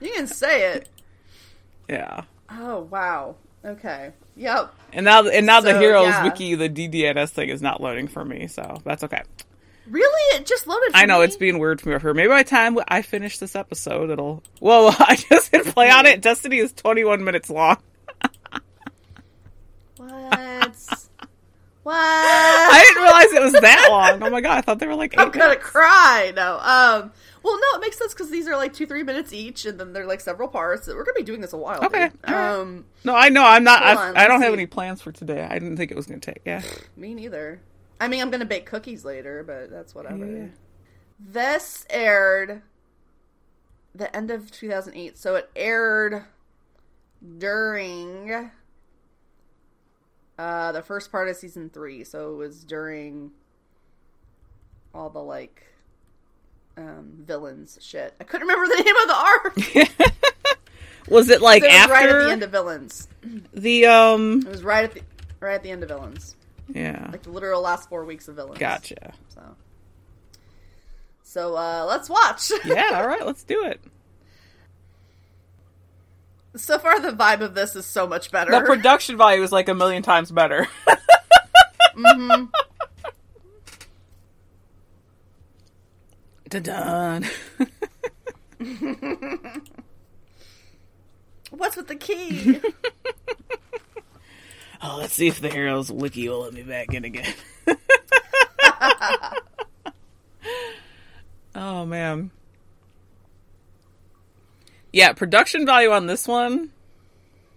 You 0.00 0.12
can 0.12 0.26
say 0.28 0.72
it. 0.74 0.88
Yeah. 1.90 2.22
Oh 2.50 2.80
wow. 2.90 3.36
Okay. 3.64 4.12
Yep. 4.36 4.74
And 4.92 5.04
now 5.04 5.26
and 5.26 5.44
now 5.44 5.60
the 5.60 5.78
heroes 5.78 6.08
yeah. 6.08 6.24
wiki 6.24 6.54
the 6.54 6.68
DDNS 6.68 7.30
thing 7.30 7.48
is 7.50 7.60
not 7.60 7.82
loading 7.82 8.08
for 8.08 8.24
me, 8.24 8.46
so 8.46 8.80
that's 8.84 9.04
okay. 9.04 9.22
Really? 9.86 10.38
It 10.38 10.46
just 10.46 10.66
loaded. 10.66 10.92
For 10.92 10.98
I 10.98 11.04
know 11.06 11.18
me? 11.18 11.24
it's 11.24 11.36
being 11.36 11.58
weird 11.58 11.80
for 11.80 11.88
me. 11.88 11.98
Maybe 12.14 12.28
by 12.28 12.42
the 12.42 12.48
time 12.48 12.78
I 12.86 13.02
finish 13.02 13.38
this 13.38 13.56
episode, 13.56 14.10
it'll. 14.10 14.42
Whoa! 14.60 14.88
I 14.98 15.16
just 15.16 15.50
hit 15.50 15.66
play 15.66 15.90
on 15.90 16.06
it. 16.06 16.22
Destiny 16.22 16.58
is 16.58 16.72
21 16.72 17.24
minutes 17.24 17.50
long. 17.50 17.76
What? 19.96 19.98
what? 21.82 21.94
I 21.94 22.84
didn't 22.86 23.02
realize 23.02 23.32
it 23.32 23.42
was 23.42 23.60
that 23.60 23.88
long. 23.90 24.22
Oh 24.22 24.30
my 24.30 24.40
god! 24.40 24.58
I 24.58 24.60
thought 24.60 24.78
they 24.78 24.86
were 24.86 24.94
like 24.94 25.14
8 25.14 25.20
I'm 25.20 25.30
gonna 25.30 25.56
cry. 25.56 26.32
No. 26.36 26.58
Um. 26.58 27.12
Well, 27.42 27.58
no, 27.58 27.78
it 27.78 27.80
makes 27.80 27.98
sense 27.98 28.12
because 28.12 28.30
these 28.30 28.46
are 28.46 28.56
like 28.56 28.72
two, 28.72 28.86
three 28.86 29.02
minutes 29.02 29.32
each, 29.32 29.64
and 29.64 29.78
then 29.80 29.92
they're 29.92 30.06
like 30.06 30.20
several 30.20 30.48
parts. 30.48 30.86
We're 30.86 31.04
gonna 31.04 31.14
be 31.16 31.22
doing 31.22 31.40
this 31.40 31.52
a 31.52 31.56
while. 31.56 31.84
Okay, 31.84 32.08
dude. 32.08 32.18
all 32.26 32.34
right. 32.34 32.54
Um. 32.60 32.84
No, 33.04 33.14
I 33.14 33.28
know. 33.28 33.44
I'm 33.44 33.64
not. 33.64 33.82
I, 33.82 33.94
on, 33.94 34.16
I 34.16 34.26
don't 34.26 34.42
have 34.42 34.50
see. 34.50 34.54
any 34.54 34.66
plans 34.66 35.00
for 35.00 35.12
today. 35.12 35.42
I 35.42 35.58
didn't 35.58 35.76
think 35.76 35.90
it 35.90 35.96
was 35.96 36.06
going 36.06 36.20
to 36.20 36.32
take. 36.32 36.42
Yeah. 36.44 36.62
Me 36.96 37.14
neither. 37.14 37.60
I 38.00 38.08
mean, 38.08 38.20
I'm 38.20 38.30
gonna 38.30 38.44
bake 38.44 38.66
cookies 38.66 39.04
later, 39.04 39.42
but 39.42 39.70
that's 39.70 39.94
whatever. 39.94 40.26
Yeah. 40.26 40.46
This 41.18 41.86
aired 41.90 42.62
the 43.94 44.14
end 44.14 44.30
of 44.30 44.50
2008, 44.50 45.18
so 45.18 45.34
it 45.36 45.50
aired 45.54 46.24
during 47.38 48.50
uh, 50.38 50.72
the 50.72 50.82
first 50.82 51.12
part 51.12 51.28
of 51.28 51.36
season 51.36 51.68
three. 51.68 52.04
So 52.04 52.32
it 52.32 52.36
was 52.36 52.64
during 52.64 53.32
all 54.94 55.10
the 55.10 55.18
like 55.22 55.64
um, 56.80 57.12
villains 57.24 57.78
shit. 57.80 58.14
I 58.20 58.24
couldn't 58.24 58.48
remember 58.48 58.74
the 58.74 58.82
name 58.84 58.96
of 58.96 59.08
the 59.08 60.06
arc. 60.06 61.08
Was 61.08 61.28
it 61.30 61.40
like 61.42 61.62
it 61.62 61.66
was 61.66 61.74
after 61.74 61.92
right 61.94 62.08
at 62.08 62.24
the 62.24 62.30
end 62.32 62.42
of 62.42 62.50
villains. 62.50 63.08
the 63.52 63.86
um? 63.86 64.40
It 64.42 64.48
was 64.48 64.62
right 64.62 64.84
at 64.84 64.92
the 64.94 65.00
right 65.40 65.54
at 65.54 65.62
the 65.62 65.70
end 65.70 65.82
of 65.82 65.88
villains, 65.88 66.36
Yeah. 66.72 67.08
like 67.10 67.22
the 67.22 67.30
literal 67.30 67.62
last 67.62 67.88
four 67.88 68.04
weeks 68.04 68.28
of 68.28 68.36
villains. 68.36 68.58
Gotcha. 68.58 69.12
So, 69.34 69.42
so 71.24 71.56
uh, 71.56 71.84
let's 71.88 72.08
watch. 72.08 72.52
Yeah. 72.64 72.90
All 73.00 73.06
right. 73.08 73.24
Let's 73.26 73.42
do 73.42 73.64
it. 73.64 73.80
so 76.56 76.78
far, 76.78 77.00
the 77.00 77.10
vibe 77.12 77.40
of 77.40 77.54
this 77.54 77.74
is 77.76 77.86
so 77.86 78.06
much 78.06 78.30
better. 78.30 78.50
The 78.52 78.60
production 78.60 79.16
value 79.16 79.42
is 79.42 79.50
like 79.52 79.68
a 79.68 79.74
million 79.74 80.02
times 80.02 80.30
better. 80.30 80.68
Mhm. 81.96 82.50
Dun 86.50 87.24
What's 91.50 91.76
with 91.76 91.88
the 91.88 91.96
key? 91.96 92.60
Oh, 94.82 94.96
let's 94.96 95.12
see 95.12 95.28
if 95.28 95.42
the 95.42 95.50
heroes 95.50 95.92
wiki 95.92 96.26
will 96.26 96.40
let 96.40 96.54
me 96.54 96.62
back 96.62 96.94
in 96.94 97.04
again. 97.04 97.34
oh 101.54 101.84
man. 101.84 102.30
Yeah, 104.90 105.12
production 105.12 105.66
value 105.66 105.90
on 105.90 106.06
this 106.06 106.26
one 106.26 106.70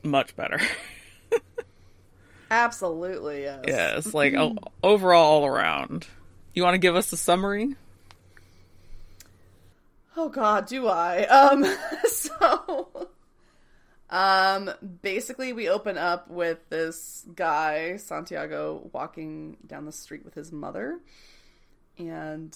much 0.04 0.36
better. 0.36 0.60
Absolutely, 2.52 3.44
yes. 3.44 3.64
yeah, 3.70 3.98
it's 3.98 4.14
like 4.14 4.36
overall 4.84 5.24
all 5.24 5.46
around. 5.46 6.06
You 6.54 6.64
want 6.64 6.74
to 6.74 6.80
give 6.80 6.98
us 6.98 7.14
a 7.14 7.18
summary? 7.18 7.76
Oh 10.16 10.30
God, 10.30 10.68
do 10.68 10.88
I? 10.88 11.24
Um, 11.26 11.66
so, 12.06 13.10
um, 14.10 14.70
basically, 15.02 15.54
we 15.54 15.70
open 15.70 15.98
up 15.98 16.30
with 16.30 16.60
this 16.70 17.26
guy 17.36 17.98
Santiago 17.98 18.90
walking 18.94 19.58
down 19.66 19.86
the 19.86 19.92
street 19.92 20.24
with 20.24 20.36
his 20.36 20.52
mother, 20.52 21.00
and 21.98 22.56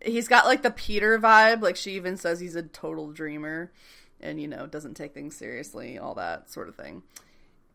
he's 0.00 0.26
got 0.26 0.46
like 0.46 0.62
the 0.62 0.70
Peter 0.70 1.18
vibe. 1.18 1.62
Like 1.62 1.76
she 1.76 1.92
even 1.92 2.16
says 2.16 2.40
he's 2.40 2.56
a 2.56 2.62
total 2.62 3.12
dreamer, 3.12 3.72
and 4.20 4.40
you 4.40 4.48
know 4.48 4.66
doesn't 4.66 4.94
take 4.94 5.14
things 5.14 5.36
seriously, 5.36 5.98
all 5.98 6.14
that 6.14 6.50
sort 6.50 6.68
of 6.68 6.74
thing. 6.74 7.02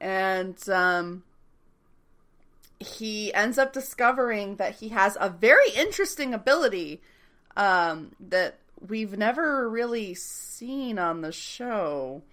And 0.01 0.57
um, 0.69 1.23
he 2.79 3.33
ends 3.33 3.57
up 3.57 3.71
discovering 3.71 4.57
that 4.57 4.75
he 4.75 4.89
has 4.89 5.17
a 5.19 5.29
very 5.29 5.69
interesting 5.75 6.33
ability 6.33 7.01
um, 7.55 8.11
that 8.19 8.59
we've 8.87 9.17
never 9.17 9.69
really 9.69 10.13
seen 10.15 10.99
on 10.99 11.21
the 11.21 11.31
show. 11.31 12.23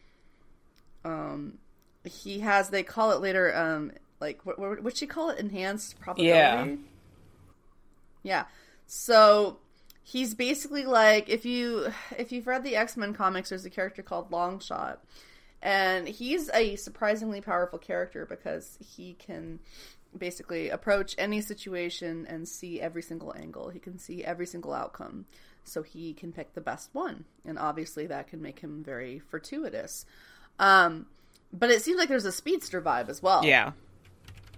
Um, 1.04 1.58
he 2.04 2.40
has 2.40 2.70
they 2.70 2.82
call 2.82 3.12
it 3.12 3.20
later 3.20 3.54
um 3.54 3.92
like 4.20 4.44
what 4.44 4.58
what 4.58 4.82
would 4.82 4.96
she 4.96 5.06
call 5.06 5.30
it 5.30 5.38
enhanced 5.38 5.98
probability? 6.00 6.70
Yeah. 6.70 6.76
Yeah. 8.22 8.44
So 8.86 9.58
he's 10.02 10.34
basically 10.34 10.84
like 10.84 11.28
if 11.28 11.44
you 11.44 11.92
if 12.16 12.32
you've 12.32 12.46
read 12.46 12.64
the 12.64 12.76
X 12.76 12.96
Men 12.96 13.12
comics, 13.12 13.50
there's 13.50 13.64
a 13.64 13.70
character 13.70 14.02
called 14.02 14.30
Longshot, 14.30 14.98
and 15.62 16.08
he's 16.08 16.50
a 16.54 16.76
surprisingly 16.76 17.40
powerful 17.40 17.78
character 17.78 18.24
because 18.24 18.78
he 18.80 19.14
can 19.14 19.58
basically 20.16 20.70
approach 20.70 21.14
any 21.18 21.40
situation 21.40 22.26
and 22.28 22.48
see 22.48 22.80
every 22.80 23.02
single 23.02 23.34
angle. 23.36 23.68
He 23.68 23.78
can 23.78 23.98
see 23.98 24.24
every 24.24 24.46
single 24.46 24.72
outcome, 24.72 25.26
so 25.68 25.82
he 25.82 26.14
can 26.14 26.32
pick 26.32 26.54
the 26.54 26.60
best 26.60 26.90
one, 26.94 27.24
and 27.44 27.58
obviously 27.58 28.06
that 28.06 28.28
can 28.28 28.40
make 28.40 28.60
him 28.60 28.82
very 28.84 29.18
fortuitous. 29.18 30.06
Um, 30.58 31.06
but 31.52 31.70
it 31.70 31.82
seems 31.82 31.98
like 31.98 32.08
there's 32.08 32.24
a 32.24 32.32
speedster 32.32 32.80
vibe 32.80 33.08
as 33.08 33.22
well 33.22 33.44
Yeah. 33.44 33.72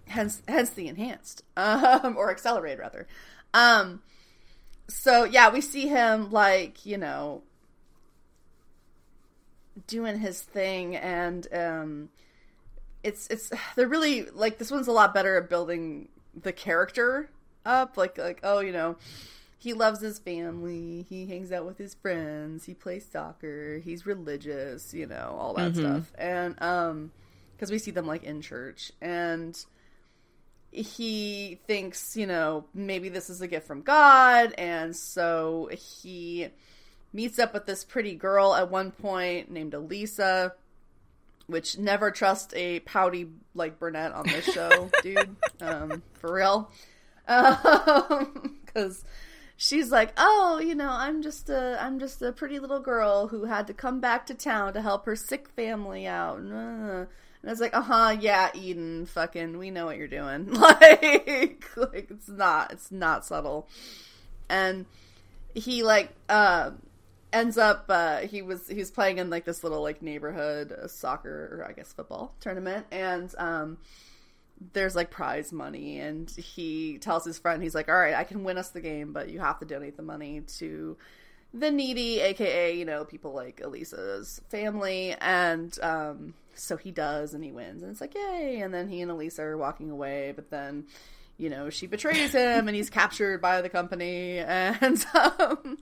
hence 0.06 0.42
hence 0.48 0.70
the 0.70 0.88
enhanced 0.88 1.42
um 1.56 2.16
or 2.16 2.30
accelerated 2.30 2.78
rather 2.78 3.06
um 3.52 4.00
so 4.88 5.24
yeah 5.24 5.50
we 5.50 5.60
see 5.60 5.86
him 5.88 6.30
like 6.30 6.86
you 6.86 6.96
know 6.96 7.42
doing 9.86 10.18
his 10.18 10.40
thing 10.42 10.96
and 10.96 11.46
um 11.52 12.08
it's 13.02 13.26
it's 13.28 13.50
they're 13.76 13.88
really 13.88 14.22
like 14.30 14.58
this 14.58 14.70
one's 14.70 14.88
a 14.88 14.92
lot 14.92 15.14
better 15.14 15.36
at 15.36 15.48
building 15.48 16.08
the 16.40 16.52
character 16.52 17.28
up 17.66 17.96
like 17.96 18.16
like 18.18 18.40
oh 18.42 18.60
you 18.60 18.72
know 18.72 18.96
he 19.60 19.72
loves 19.72 20.00
his 20.00 20.20
family. 20.20 21.04
He 21.08 21.26
hangs 21.26 21.50
out 21.50 21.66
with 21.66 21.78
his 21.78 21.94
friends. 21.94 22.64
He 22.64 22.74
plays 22.74 23.06
soccer. 23.10 23.80
He's 23.84 24.06
religious 24.06 24.94
you 24.94 25.06
know 25.06 25.36
all 25.38 25.54
that 25.54 25.74
stuff. 25.74 26.12
And 26.16 26.60
um 26.62 27.10
because 27.54 27.70
we 27.72 27.78
see 27.78 27.90
them 27.90 28.06
like 28.06 28.22
in 28.22 28.40
church. 28.40 28.92
And 29.00 29.58
he 30.70 31.58
thinks 31.66 32.16
you 32.16 32.26
know 32.26 32.66
maybe 32.72 33.08
this 33.08 33.28
is 33.28 33.40
a 33.40 33.48
gift 33.48 33.66
from 33.66 33.82
god. 33.82 34.54
And 34.56 34.94
so 34.94 35.68
he 35.72 36.48
meets 37.12 37.40
up 37.40 37.52
with 37.52 37.66
this 37.66 37.82
pretty 37.84 38.14
girl 38.14 38.54
at 38.54 38.70
one 38.70 38.92
point 38.92 39.50
named 39.50 39.74
elisa 39.74 40.52
which 41.46 41.78
never 41.78 42.10
trust 42.10 42.52
a 42.54 42.78
pouty 42.80 43.26
like 43.54 43.78
brunette 43.78 44.12
on 44.12 44.26
this 44.26 44.44
show 44.44 44.88
dude. 45.02 45.34
Um 45.60 46.02
for 46.14 46.32
real. 46.32 46.70
Um, 47.30 48.56
because 48.64 49.04
she's 49.58 49.90
like, 49.90 50.14
"Oh, 50.16 50.60
you 50.64 50.74
know, 50.74 50.88
I'm 50.88 51.20
just 51.20 51.50
a 51.50 51.76
I'm 51.78 51.98
just 51.98 52.22
a 52.22 52.32
pretty 52.32 52.58
little 52.58 52.80
girl 52.80 53.28
who 53.28 53.44
had 53.44 53.66
to 53.66 53.74
come 53.74 54.00
back 54.00 54.24
to 54.26 54.34
town 54.34 54.72
to 54.72 54.80
help 54.80 55.04
her 55.04 55.16
sick 55.16 55.48
family 55.50 56.06
out." 56.06 56.38
And 56.38 56.54
I 56.54 57.50
was 57.50 57.60
like, 57.60 57.76
"Uh 57.76 57.82
huh, 57.82 58.16
yeah, 58.18 58.50
Eden, 58.54 59.04
fucking, 59.04 59.58
we 59.58 59.70
know 59.70 59.84
what 59.84 59.98
you're 59.98 60.08
doing." 60.08 60.50
like, 60.52 61.64
like 61.76 62.10
it's 62.10 62.28
not 62.28 62.72
it's 62.72 62.90
not 62.90 63.26
subtle. 63.26 63.68
And 64.48 64.86
he 65.54 65.82
like 65.82 66.10
uh, 66.28 66.70
ends 67.32 67.58
up 67.58 67.86
uh, 67.88 68.20
he 68.20 68.40
was 68.40 68.68
he 68.68 68.76
was 68.76 68.90
playing 68.90 69.18
in 69.18 69.28
like 69.28 69.44
this 69.44 69.62
little 69.62 69.82
like 69.82 70.00
neighborhood 70.00 70.72
uh, 70.72 70.86
soccer 70.86 71.58
or 71.58 71.68
I 71.68 71.72
guess 71.72 71.92
football 71.92 72.34
tournament, 72.40 72.86
and 72.90 73.34
um 73.38 73.78
there's 74.72 74.96
like 74.96 75.10
prize 75.10 75.52
money 75.52 75.98
and 76.00 76.30
he 76.30 76.98
tells 76.98 77.24
his 77.24 77.38
friend 77.38 77.62
he's 77.62 77.74
like 77.74 77.88
all 77.88 77.94
right 77.98 78.14
i 78.14 78.24
can 78.24 78.42
win 78.42 78.58
us 78.58 78.70
the 78.70 78.80
game 78.80 79.12
but 79.12 79.28
you 79.30 79.38
have 79.38 79.58
to 79.58 79.64
donate 79.64 79.96
the 79.96 80.02
money 80.02 80.40
to 80.46 80.96
the 81.54 81.70
needy 81.70 82.20
aka 82.20 82.76
you 82.76 82.84
know 82.84 83.04
people 83.04 83.32
like 83.32 83.60
elisa's 83.62 84.40
family. 84.48 85.14
And 85.20 85.76
um, 85.82 86.34
so 86.54 86.76
he 86.76 86.90
does 86.90 87.34
and 87.34 87.42
he 87.44 87.52
wins 87.52 87.82
and 87.82 87.90
it's 87.92 88.00
like 88.00 88.14
yay! 88.14 88.60
And 88.60 88.74
then 88.74 88.88
he 88.88 89.00
and 89.00 89.10
elisa 89.10 89.42
are 89.42 89.56
walking 89.56 89.90
away 89.90 90.32
but 90.34 90.50
then 90.50 90.86
you 91.36 91.48
know 91.48 91.70
she 91.70 91.86
betrays 91.86 92.32
him 92.32 92.66
and 92.66 92.76
he's 92.76 92.90
captured 92.90 93.40
by 93.40 93.62
the 93.62 93.68
company 93.68 94.38
and 94.38 95.06
um, 95.14 95.78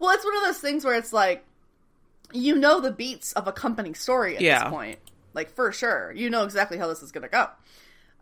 well 0.00 0.10
it's 0.10 0.24
one 0.24 0.36
of 0.36 0.42
those 0.42 0.58
things 0.58 0.84
where 0.84 0.96
it's 0.96 1.12
like 1.12 1.44
you 2.32 2.56
know 2.56 2.80
the 2.80 2.90
beats 2.90 3.32
of 3.34 3.46
a 3.46 3.52
company 3.52 3.94
story 3.94 4.34
at 4.36 4.42
Yeah. 4.42 4.64
this 4.64 4.70
point 4.70 4.98
like 5.34 5.50
for 5.54 5.70
sure. 5.72 6.12
You 6.12 6.30
know 6.30 6.42
exactly 6.42 6.78
how 6.78 6.88
this 6.88 7.02
is 7.02 7.12
gonna 7.12 7.28
go 7.28 7.46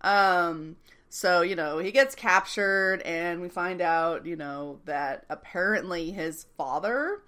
um, 0.06 0.76
so, 1.08 1.42
you 1.42 1.56
know, 1.56 1.78
he 1.78 1.90
gets 1.90 2.14
captured, 2.14 3.02
and 3.02 3.40
we 3.40 3.48
find 3.48 3.80
out, 3.80 4.24
you 4.24 4.36
know, 4.36 4.78
that 4.84 5.24
apparently 5.28 6.12
his 6.12 6.46
father 6.56 7.22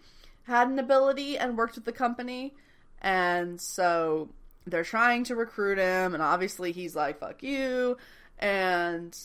had 0.44 0.68
an 0.68 0.78
ability 0.78 1.36
and 1.36 1.58
worked 1.58 1.74
with 1.74 1.84
the 1.84 1.92
company. 1.92 2.54
And 3.02 3.60
so 3.60 4.28
they're 4.66 4.84
trying 4.84 5.24
to 5.24 5.36
recruit 5.36 5.78
him, 5.78 6.14
and 6.14 6.22
obviously 6.22 6.72
he's 6.72 6.94
like, 6.94 7.18
fuck 7.18 7.42
you. 7.42 7.96
And 8.38 9.16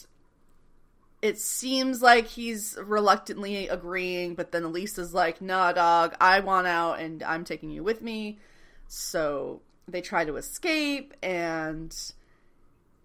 it 1.21 1.37
seems 1.37 2.01
like 2.01 2.27
he's 2.27 2.77
reluctantly 2.81 3.67
agreeing, 3.67 4.35
but 4.35 4.51
then 4.51 4.63
Elisa's 4.63 5.13
like, 5.13 5.41
nah, 5.41 5.71
dog, 5.71 6.15
I 6.19 6.39
want 6.39 6.67
out, 6.67 6.99
and 6.99 7.21
I'm 7.23 7.43
taking 7.43 7.69
you 7.71 7.83
with 7.83 8.01
me. 8.01 8.39
So 8.87 9.61
they 9.87 10.01
try 10.01 10.25
to 10.25 10.37
escape, 10.37 11.13
and 11.21 11.95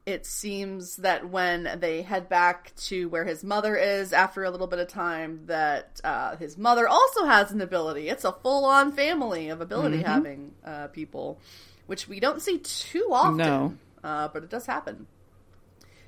it 0.09 0.25
seems 0.25 0.97
that 0.97 1.29
when 1.29 1.69
they 1.81 2.01
head 2.01 2.31
back 2.31 2.75
to 2.77 3.11
where 3.11 3.27
his 3.27 3.45
mother 3.45 3.77
is 3.77 4.15
after 4.15 4.43
a 4.43 4.51
little 4.51 4.67
bit 4.67 4.79
of 4.79 4.89
time 4.89 5.43
that 5.47 6.01
uh, 6.03 6.35
his 6.37 6.57
mother 6.57 6.89
also 6.89 7.27
has 7.27 7.53
an 7.53 7.61
ability. 7.61 8.09
It's 8.09 8.25
a 8.25 8.33
full-on 8.33 8.93
family 8.93 9.51
of 9.51 9.61
ability 9.61 9.99
having 10.03 10.55
uh, 10.65 10.87
people 10.89 11.39
which 11.85 12.09
we 12.09 12.21
don't 12.21 12.41
see 12.41 12.59
too 12.59 13.09
often. 13.13 13.37
No. 13.37 13.75
uh, 14.03 14.29
but 14.29 14.45
it 14.45 14.49
does 14.49 14.65
happen. 14.65 15.07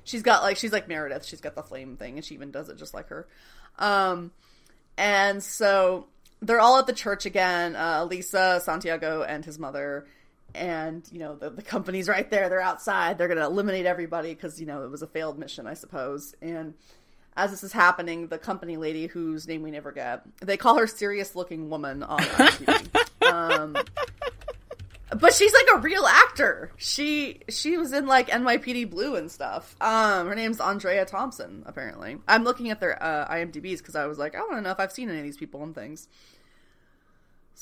She's 0.03 0.23
got 0.23 0.41
like 0.41 0.57
she's 0.57 0.73
like 0.73 0.87
meredith. 0.87 1.23
She's 1.23 1.41
got 1.41 1.53
the 1.53 1.61
flame 1.63 1.95
thing 1.95 2.17
and 2.17 2.25
she 2.25 2.33
even 2.33 2.49
does 2.49 2.69
it 2.69 2.77
just 2.77 2.95
like 2.95 3.09
her. 3.09 3.27
Um, 3.77 4.31
and 4.97 5.43
so 5.43 6.07
they're 6.41 6.59
all 6.59 6.79
at 6.79 6.87
the 6.87 6.93
church 6.93 7.27
again 7.27 7.75
uh, 7.75 8.03
lisa 8.09 8.59
santiago 8.63 9.21
and 9.21 9.45
his 9.45 9.59
mother 9.59 10.07
and 10.55 11.07
you 11.11 11.19
know 11.19 11.35
the, 11.35 11.49
the 11.49 11.61
company's 11.61 12.07
right 12.07 12.29
there 12.29 12.49
they're 12.49 12.61
outside 12.61 13.17
they're 13.17 13.27
gonna 13.27 13.45
eliminate 13.45 13.85
everybody 13.85 14.33
because 14.33 14.59
you 14.59 14.65
know 14.65 14.83
it 14.83 14.91
was 14.91 15.01
a 15.01 15.07
failed 15.07 15.37
mission 15.37 15.67
i 15.67 15.73
suppose. 15.73 16.35
And 16.41 16.73
as 17.35 17.51
this 17.51 17.63
is 17.63 17.71
happening 17.71 18.27
the 18.27 18.37
company 18.37 18.77
lady 18.77 19.07
whose 19.07 19.47
name 19.47 19.61
we 19.61 19.71
never 19.71 19.91
get 19.91 20.23
they 20.41 20.57
call 20.57 20.77
her 20.77 20.87
serious 20.87 21.35
looking 21.35 21.69
woman 21.69 22.03
on 22.03 22.19
IMDb. 22.19 23.31
um, 23.31 23.77
but 25.17 25.33
she's 25.33 25.53
like 25.53 25.67
a 25.75 25.79
real 25.79 26.05
actor. 26.05 26.71
She 26.77 27.41
she 27.49 27.77
was 27.77 27.93
in 27.93 28.05
like 28.05 28.29
nypd 28.29 28.89
blue 28.89 29.15
and 29.15 29.31
stuff. 29.31 29.75
Um 29.81 30.27
her 30.27 30.35
name's 30.35 30.59
andrea 30.59 31.05
thompson 31.05 31.63
apparently. 31.65 32.17
I'm 32.27 32.43
looking 32.43 32.69
at 32.69 32.79
their 32.79 33.01
uh, 33.01 33.27
imdbs 33.33 33.77
because 33.79 33.95
i 33.95 34.05
was 34.05 34.17
like 34.17 34.35
i 34.35 34.39
want 34.39 34.53
to 34.53 34.61
know 34.61 34.71
if 34.71 34.79
i've 34.79 34.91
seen 34.91 35.09
any 35.09 35.19
of 35.19 35.23
these 35.23 35.37
people 35.37 35.63
and 35.63 35.73
things 35.75 36.07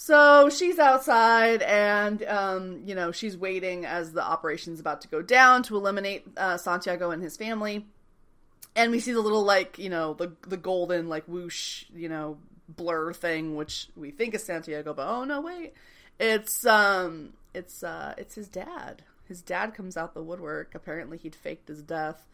so 0.01 0.48
she's 0.48 0.79
outside, 0.79 1.62
and 1.62 2.24
um, 2.24 2.84
you 2.86 2.96
know 2.96 3.12
she's 3.12 3.36
waiting 3.36 3.86
as 3.86 4.13
the 4.13 4.24
operation's 4.24 4.79
about 4.79 5.01
to 5.01 5.10
go 5.10 5.22
down 5.22 5.62
to 5.63 5.75
eliminate 5.75 6.25
uh, 6.38 6.56
Santiago 6.56 7.12
and 7.12 7.21
his 7.21 7.36
family. 7.36 7.86
And 8.78 8.93
we 8.93 9.02
see 9.02 9.12
the 9.12 9.19
little 9.19 9.43
like 9.43 9.78
you 9.78 9.89
know 9.89 10.13
the 10.13 10.32
the 10.47 10.56
golden 10.56 11.10
like 11.10 11.26
whoosh 11.26 11.84
you 11.93 12.08
know 12.08 12.38
blur 12.69 13.12
thing, 13.12 13.58
which 13.58 13.89
we 13.97 14.12
think 14.12 14.34
is 14.34 14.45
Santiago, 14.45 14.93
but 14.93 15.06
oh 15.06 15.26
no 15.26 15.41
wait, 15.41 15.73
it's 16.17 16.65
um 16.65 17.34
it's 17.54 17.84
uh 17.84 18.13
it's 18.17 18.36
his 18.36 18.47
dad. 18.47 19.04
His 19.28 19.41
dad 19.41 19.73
comes 19.73 19.97
out 19.97 20.13
the 20.13 20.23
woodwork. 20.23 20.76
Apparently 20.76 21.17
he'd 21.17 21.36
faked 21.36 21.67
his 21.67 21.82
death 21.82 22.26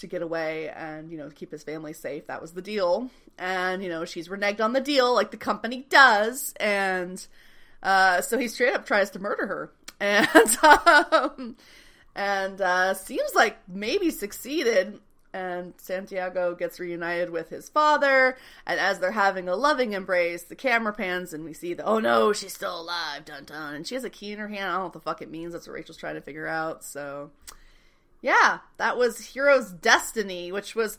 to 0.00 0.06
get 0.06 0.22
away 0.22 0.68
and 0.70 1.10
you 1.10 1.18
know 1.18 1.30
keep 1.30 1.52
his 1.52 1.62
family 1.62 1.92
safe. 1.92 2.26
That 2.26 2.42
was 2.42 2.52
the 2.52 2.62
deal. 2.62 3.10
And 3.38 3.82
you 3.82 3.88
know 3.88 4.04
she's 4.04 4.28
reneged 4.28 4.60
on 4.60 4.72
the 4.72 4.80
deal 4.80 5.14
like 5.14 5.30
the 5.30 5.36
company 5.36 5.86
does. 5.88 6.52
And 6.58 7.24
uh, 7.82 8.20
so 8.20 8.38
he 8.38 8.48
straight 8.48 8.74
up 8.74 8.86
tries 8.86 9.10
to 9.10 9.18
murder 9.18 9.46
her. 9.46 9.72
And 10.02 10.56
um, 10.62 11.56
and 12.14 12.58
uh, 12.60 12.94
seems 12.94 13.34
like 13.34 13.58
maybe 13.68 14.10
succeeded. 14.10 14.98
And 15.32 15.74
Santiago 15.76 16.56
gets 16.56 16.80
reunited 16.80 17.28
with 17.30 17.50
his 17.50 17.68
father. 17.68 18.36
And 18.66 18.80
as 18.80 18.98
they're 18.98 19.12
having 19.12 19.48
a 19.48 19.54
loving 19.54 19.92
embrace 19.92 20.44
the 20.44 20.56
camera 20.56 20.92
pans 20.92 21.34
and 21.34 21.44
we 21.44 21.52
see 21.52 21.74
the 21.74 21.84
oh 21.84 22.00
no 22.00 22.32
she's 22.32 22.54
still 22.54 22.80
alive. 22.80 23.26
Dun 23.26 23.44
dun. 23.44 23.74
And 23.74 23.86
she 23.86 23.94
has 23.94 24.04
a 24.04 24.10
key 24.10 24.32
in 24.32 24.38
her 24.38 24.48
hand. 24.48 24.64
I 24.64 24.72
don't 24.72 24.78
know 24.78 24.84
what 24.84 24.92
the 24.94 25.00
fuck 25.00 25.20
it 25.20 25.30
means. 25.30 25.52
That's 25.52 25.66
what 25.66 25.74
Rachel's 25.74 25.98
trying 25.98 26.14
to 26.14 26.22
figure 26.22 26.46
out. 26.46 26.82
So 26.82 27.30
yeah, 28.20 28.58
that 28.76 28.96
was 28.96 29.18
Hero's 29.32 29.70
Destiny, 29.70 30.52
which 30.52 30.74
was 30.74 30.98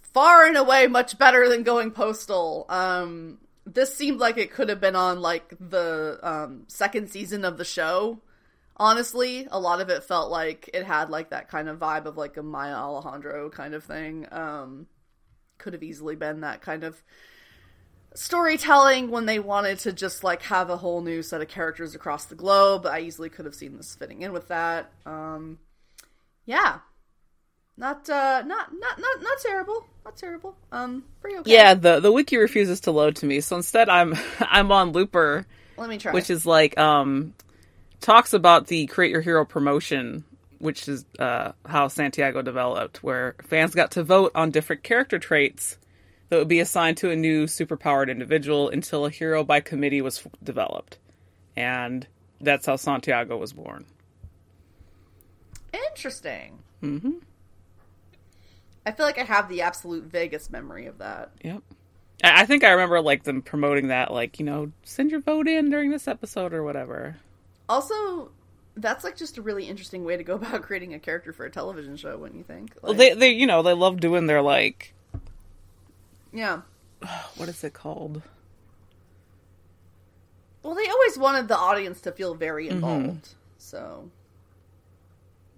far 0.00 0.46
and 0.46 0.56
away 0.56 0.86
much 0.86 1.18
better 1.18 1.48
than 1.48 1.62
going 1.62 1.90
postal. 1.90 2.66
Um, 2.68 3.38
this 3.64 3.94
seemed 3.94 4.20
like 4.20 4.38
it 4.38 4.50
could 4.50 4.68
have 4.68 4.80
been 4.80 4.96
on 4.96 5.20
like 5.20 5.54
the 5.58 6.18
um, 6.22 6.64
second 6.68 7.10
season 7.10 7.44
of 7.44 7.58
the 7.58 7.64
show. 7.64 8.20
Honestly, 8.76 9.46
a 9.50 9.60
lot 9.60 9.80
of 9.80 9.90
it 9.90 10.02
felt 10.04 10.30
like 10.30 10.70
it 10.72 10.84
had 10.84 11.10
like 11.10 11.30
that 11.30 11.48
kind 11.48 11.68
of 11.68 11.78
vibe 11.78 12.06
of 12.06 12.16
like 12.16 12.36
a 12.36 12.42
Maya 12.42 12.74
Alejandro 12.74 13.50
kind 13.50 13.74
of 13.74 13.84
thing. 13.84 14.26
Um, 14.32 14.86
could 15.58 15.74
have 15.74 15.82
easily 15.82 16.16
been 16.16 16.40
that 16.40 16.60
kind 16.60 16.82
of 16.82 17.02
storytelling 18.14 19.10
when 19.10 19.26
they 19.26 19.38
wanted 19.38 19.78
to 19.78 19.92
just 19.92 20.24
like 20.24 20.42
have 20.42 20.68
a 20.68 20.76
whole 20.76 21.00
new 21.00 21.22
set 21.22 21.40
of 21.40 21.48
characters 21.48 21.94
across 21.94 22.24
the 22.24 22.34
globe. 22.34 22.86
I 22.86 23.00
easily 23.00 23.28
could 23.28 23.44
have 23.44 23.54
seen 23.54 23.76
this 23.76 23.94
fitting 23.94 24.22
in 24.22 24.32
with 24.32 24.48
that. 24.48 24.90
Um, 25.06 25.58
yeah, 26.46 26.78
not 27.76 28.08
uh, 28.08 28.42
not 28.46 28.72
not 28.72 28.98
not 28.98 29.22
not 29.22 29.38
terrible. 29.42 29.86
Not 30.04 30.16
terrible. 30.16 30.56
Um, 30.72 31.04
pretty 31.20 31.38
okay. 31.38 31.52
Yeah, 31.52 31.74
the 31.74 32.00
the 32.00 32.10
wiki 32.12 32.36
refuses 32.36 32.80
to 32.80 32.90
load 32.90 33.16
to 33.16 33.26
me, 33.26 33.40
so 33.40 33.56
instead 33.56 33.88
I'm 33.88 34.14
I'm 34.40 34.72
on 34.72 34.92
Looper, 34.92 35.46
Let 35.76 35.88
me 35.88 35.98
try. 35.98 36.12
which 36.12 36.28
is 36.30 36.44
like 36.44 36.76
um 36.78 37.34
talks 38.00 38.32
about 38.32 38.66
the 38.66 38.86
Create 38.86 39.10
Your 39.12 39.20
Hero 39.20 39.44
promotion, 39.44 40.24
which 40.58 40.88
is 40.88 41.04
uh 41.18 41.52
how 41.66 41.88
Santiago 41.88 42.42
developed, 42.42 43.02
where 43.02 43.36
fans 43.42 43.74
got 43.74 43.92
to 43.92 44.02
vote 44.02 44.32
on 44.34 44.50
different 44.50 44.82
character 44.82 45.18
traits 45.20 45.78
that 46.28 46.38
would 46.38 46.48
be 46.48 46.60
assigned 46.60 46.96
to 46.96 47.10
a 47.10 47.16
new 47.16 47.46
superpowered 47.46 48.10
individual 48.10 48.70
until 48.70 49.04
a 49.06 49.10
hero 49.10 49.44
by 49.44 49.60
committee 49.60 50.00
was 50.02 50.18
f- 50.18 50.32
developed, 50.42 50.98
and 51.56 52.06
that's 52.40 52.66
how 52.66 52.74
Santiago 52.76 53.36
was 53.36 53.52
born. 53.52 53.84
Interesting. 55.72 56.58
Mm-hmm. 56.82 57.12
I 58.84 58.90
feel 58.92 59.06
like 59.06 59.18
I 59.18 59.24
have 59.24 59.48
the 59.48 59.62
absolute 59.62 60.04
vaguest 60.04 60.50
memory 60.50 60.86
of 60.86 60.98
that. 60.98 61.30
Yep. 61.42 61.62
I 62.24 62.42
I 62.42 62.46
think 62.46 62.64
I 62.64 62.70
remember 62.70 63.00
like 63.00 63.22
them 63.24 63.42
promoting 63.42 63.88
that, 63.88 64.12
like 64.12 64.38
you 64.38 64.44
know, 64.44 64.72
send 64.82 65.10
your 65.10 65.20
vote 65.20 65.48
in 65.48 65.70
during 65.70 65.90
this 65.90 66.08
episode 66.08 66.52
or 66.52 66.62
whatever. 66.64 67.16
Also, 67.68 68.30
that's 68.76 69.04
like 69.04 69.16
just 69.16 69.38
a 69.38 69.42
really 69.42 69.64
interesting 69.66 70.04
way 70.04 70.16
to 70.16 70.24
go 70.24 70.34
about 70.36 70.62
creating 70.62 70.94
a 70.94 70.98
character 70.98 71.32
for 71.32 71.44
a 71.46 71.50
television 71.50 71.96
show. 71.96 72.16
Wouldn't 72.18 72.38
you 72.38 72.44
think? 72.44 72.74
Well, 72.82 72.94
they 72.94 73.14
they 73.14 73.30
you 73.30 73.46
know 73.46 73.62
they 73.62 73.72
love 73.72 74.00
doing 74.00 74.26
their 74.26 74.42
like 74.42 74.94
yeah. 76.32 76.62
what 77.36 77.48
is 77.48 77.62
it 77.62 77.72
called? 77.74 78.22
Well, 80.62 80.74
they 80.74 80.88
always 80.88 81.18
wanted 81.18 81.48
the 81.48 81.56
audience 81.56 82.00
to 82.02 82.12
feel 82.12 82.34
very 82.34 82.66
Mm-hmm. 82.66 82.74
involved. 82.76 83.28
So, 83.58 84.10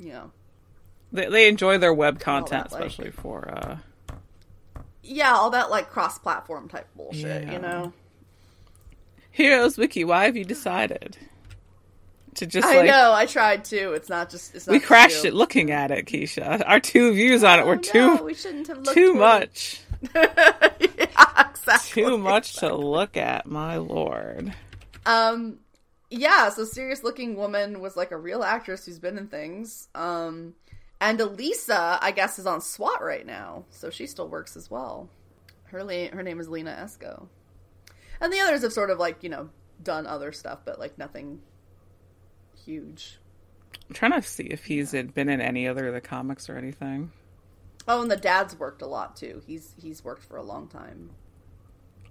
yeah. 0.04 0.24
They 1.12 1.28
they 1.28 1.48
enjoy 1.48 1.78
their 1.78 1.94
web 1.94 2.18
content, 2.20 2.70
that, 2.70 2.72
like- 2.72 2.86
especially 2.88 3.10
for 3.12 3.48
uh 3.48 3.76
Yeah, 5.02 5.32
all 5.34 5.50
that 5.50 5.70
like 5.70 5.90
cross-platform 5.90 6.68
type 6.68 6.88
bullshit, 6.96 7.44
Yeah. 7.44 7.52
you 7.52 7.58
know. 7.58 7.92
Heroes 9.30 9.76
Wiki. 9.78 10.04
Why 10.04 10.24
have 10.24 10.36
you 10.36 10.44
decided 10.44 11.16
to 12.36 12.46
just 12.46 12.66
I 12.66 12.76
like 12.78 12.86
know. 12.86 13.12
I 13.12 13.26
tried 13.26 13.64
to. 13.66 13.92
It's 13.92 14.08
not 14.08 14.30
just. 14.30 14.54
It's 14.54 14.66
not 14.66 14.72
we 14.72 14.78
just 14.78 14.86
crashed 14.88 15.24
you. 15.24 15.28
it 15.30 15.34
looking 15.34 15.70
at 15.70 15.90
it, 15.90 16.06
Keisha. 16.06 16.62
Our 16.66 16.80
two 16.80 17.12
views 17.14 17.42
on 17.44 17.58
it 17.60 17.66
were 17.66 17.74
Oh, 17.74 17.78
too 17.78 18.14
no, 18.16 18.22
we 18.24 18.34
shouldn't 18.34 18.66
have 18.68 18.78
looked 18.78 18.94
too 18.94 19.14
much. 19.14 19.80
yeah, 20.14 21.48
exactly. 21.50 22.02
Too 22.04 22.18
much 22.18 22.54
to 22.56 22.74
look 22.74 23.16
at, 23.16 23.46
my 23.46 23.76
lord. 23.76 24.52
Um, 25.06 25.58
yeah. 26.18 26.48
So 26.48 26.64
serious 26.64 27.02
looking 27.02 27.36
woman 27.36 27.80
was 27.80 27.96
like 27.96 28.10
a 28.10 28.16
real 28.16 28.42
actress 28.42 28.86
who's 28.86 28.98
been 28.98 29.18
in 29.18 29.28
things. 29.28 29.88
Um, 29.94 30.54
and 31.00 31.20
Elisa, 31.20 31.98
I 32.00 32.12
guess, 32.12 32.38
is 32.38 32.46
on 32.46 32.60
SWAT 32.60 33.02
right 33.02 33.26
now, 33.26 33.64
so 33.70 33.90
she 33.90 34.06
still 34.06 34.28
works 34.28 34.56
as 34.56 34.70
well. 34.70 35.08
Her 35.64 35.82
la- 35.82 36.08
her 36.08 36.22
name 36.22 36.40
is 36.40 36.48
Lina 36.48 36.76
Esco, 36.80 37.26
and 38.20 38.32
the 38.32 38.40
others 38.40 38.62
have 38.62 38.72
sort 38.72 38.90
of 38.90 38.98
like 38.98 39.22
you 39.22 39.28
know 39.28 39.50
done 39.82 40.06
other 40.06 40.32
stuff, 40.32 40.60
but 40.64 40.78
like 40.78 40.96
nothing 40.96 41.40
huge. 42.64 43.18
I'm 43.88 43.94
trying 43.94 44.12
to 44.12 44.22
see 44.22 44.44
if 44.44 44.64
he's 44.64 44.92
been 44.92 45.28
in 45.28 45.40
any 45.40 45.68
other 45.68 45.88
of 45.88 45.94
the 45.94 46.00
comics 46.00 46.48
or 46.48 46.56
anything. 46.56 47.10
Oh, 47.86 48.00
and 48.00 48.10
the 48.10 48.16
dad's 48.16 48.58
worked 48.58 48.80
a 48.80 48.86
lot 48.86 49.16
too. 49.16 49.42
He's 49.46 49.74
he's 49.76 50.04
worked 50.04 50.22
for 50.22 50.36
a 50.36 50.42
long 50.42 50.68
time. 50.68 51.10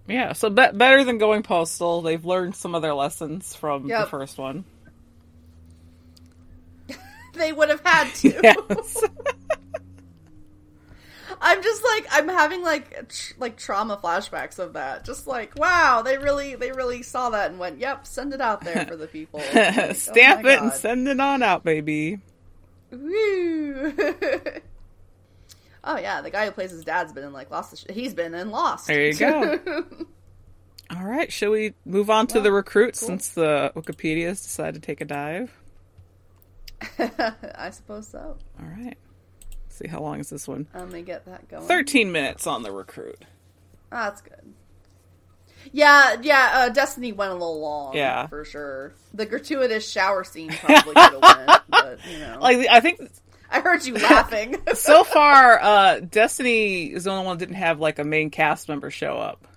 Yeah, 0.08 0.34
so 0.34 0.50
be- 0.50 0.72
better 0.74 1.04
than 1.04 1.18
going 1.18 1.44
postal. 1.44 2.02
They've 2.02 2.24
learned 2.24 2.56
some 2.56 2.76
of 2.76 2.82
their 2.82 2.94
lessons 2.94 3.56
from 3.56 3.88
the 3.88 4.06
first 4.08 4.38
one. 4.38 4.66
They 7.36 7.52
would 7.52 7.70
have 7.70 7.82
had 7.84 8.14
to. 8.16 8.30
Yes. 8.44 9.04
I'm 11.42 11.62
just 11.62 11.84
like 11.84 12.06
I'm 12.12 12.30
having 12.30 12.62
like 12.62 13.10
tr- 13.10 13.34
like 13.38 13.58
trauma 13.58 13.98
flashbacks 13.98 14.60
of 14.60 14.74
that. 14.74 15.04
Just 15.04 15.28
like 15.28 15.58
wow, 15.58 16.02
they 16.02 16.18
really 16.18 16.56
they 16.56 16.72
really 16.72 17.02
saw 17.02 17.32
that 17.32 17.50
and 17.50 17.60
went, 17.60 17.80
"Yep, 17.80 18.08
send 18.08 18.34
it 18.34 18.40
out 18.40 18.62
there 18.64 18.86
for 18.86 18.96
the 18.96 19.08
people." 19.08 19.42
Like, 19.54 19.78
oh 19.78 19.94
Stamp 19.94 20.44
my 20.44 20.54
it 20.54 20.62
and 20.62 20.72
send 20.72 21.08
it 21.08 21.20
on 21.20 21.44
out, 21.44 21.64
baby. 21.66 22.20
Woo. 22.92 23.94
Oh 25.84 25.98
yeah, 25.98 26.22
the 26.22 26.30
guy 26.30 26.46
who 26.46 26.52
plays 26.52 26.72
his 26.72 26.84
dad's 26.84 27.14
been 27.14 27.24
in 27.24 27.34
like 27.34 27.52
Lost. 27.52 27.78
Sh- 27.78 27.92
he's 27.94 28.14
been 28.14 28.34
in 28.34 28.52
Lost. 28.52 28.88
There 28.88 29.06
you 29.08 29.14
go. 29.14 29.60
All 30.96 31.04
right, 31.06 31.32
shall 31.32 31.52
we 31.52 31.74
move 31.86 32.10
on 32.10 32.28
to 32.28 32.40
the 32.42 32.52
recruits 32.52 33.00
since 33.00 33.30
the 33.30 33.72
Wikipedia's 33.76 34.42
decided 34.44 34.76
to 34.76 34.86
take 34.86 35.02
a 35.02 35.06
dive? 35.06 35.52
I 37.00 37.70
suppose 37.72 38.08
so. 38.08 38.38
All 38.60 38.66
right. 38.66 38.98
Let's 39.66 39.78
see 39.78 39.88
how 39.88 40.02
long 40.02 40.20
is 40.20 40.30
this 40.30 40.48
one? 40.48 40.68
Let 40.74 40.92
me 40.92 41.02
get 41.02 41.26
that 41.26 41.48
going. 41.48 41.64
13 41.68 42.12
minutes 42.12 42.46
on 42.46 42.62
the 42.64 42.72
recruit. 42.72 43.18
Oh, 43.92 43.98
that's 43.98 44.22
good. 44.22 44.54
Yeah, 45.72 46.18
yeah. 46.22 46.52
Uh, 46.54 46.70
Destiny 46.70 47.14
went 47.14 47.32
a 47.32 47.36
little 47.36 47.60
long. 47.62 47.96
Yeah. 47.96 48.28
for 48.28 48.44
sure. 48.44 48.94
The 49.14 49.26
gratuitous 49.26 49.90
shower 49.90 50.24
scene 50.24 50.50
probably 50.50 50.94
could 50.94 51.24
have 51.24 51.38
went, 51.48 51.62
but 51.70 52.00
you 52.12 52.20
know, 52.20 52.38
Like 52.42 52.68
I 52.70 52.82
think 52.82 53.00
I 53.54 53.62
heard 53.62 53.86
you 53.86 53.94
laughing. 53.94 54.58
so 54.74 55.04
far 55.04 55.62
uh 55.62 56.00
Destiny 56.02 56.86
is 56.86 57.06
the 57.06 57.12
only 57.12 57.26
one 57.26 57.38
that 57.38 57.46
didn't 57.46 57.60
have 57.60 57.80
like 57.80 58.00
a 58.00 58.04
main 58.04 58.30
cast 58.30 58.68
member 58.68 58.90
show 58.92 59.18
up. 59.18 59.48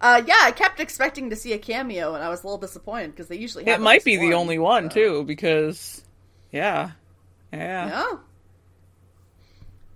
uh, 0.00 0.22
yeah, 0.26 0.38
I 0.40 0.50
kept 0.52 0.80
expecting 0.80 1.30
to 1.30 1.36
see 1.36 1.52
a 1.52 1.58
cameo, 1.58 2.14
and 2.14 2.24
I 2.24 2.28
was 2.28 2.42
a 2.42 2.46
little 2.46 2.58
disappointed 2.58 3.12
because 3.12 3.28
they 3.28 3.36
usually 3.36 3.64
have 3.66 3.78
It 3.80 3.82
might 3.84 4.04
be 4.04 4.16
least 4.18 4.22
the 4.30 4.34
only 4.34 4.58
one 4.58 4.90
so. 4.90 4.94
too 4.94 5.24
because 5.24 6.02
yeah. 6.50 6.90
Yeah. 7.52 7.88
Yeah. 7.88 8.16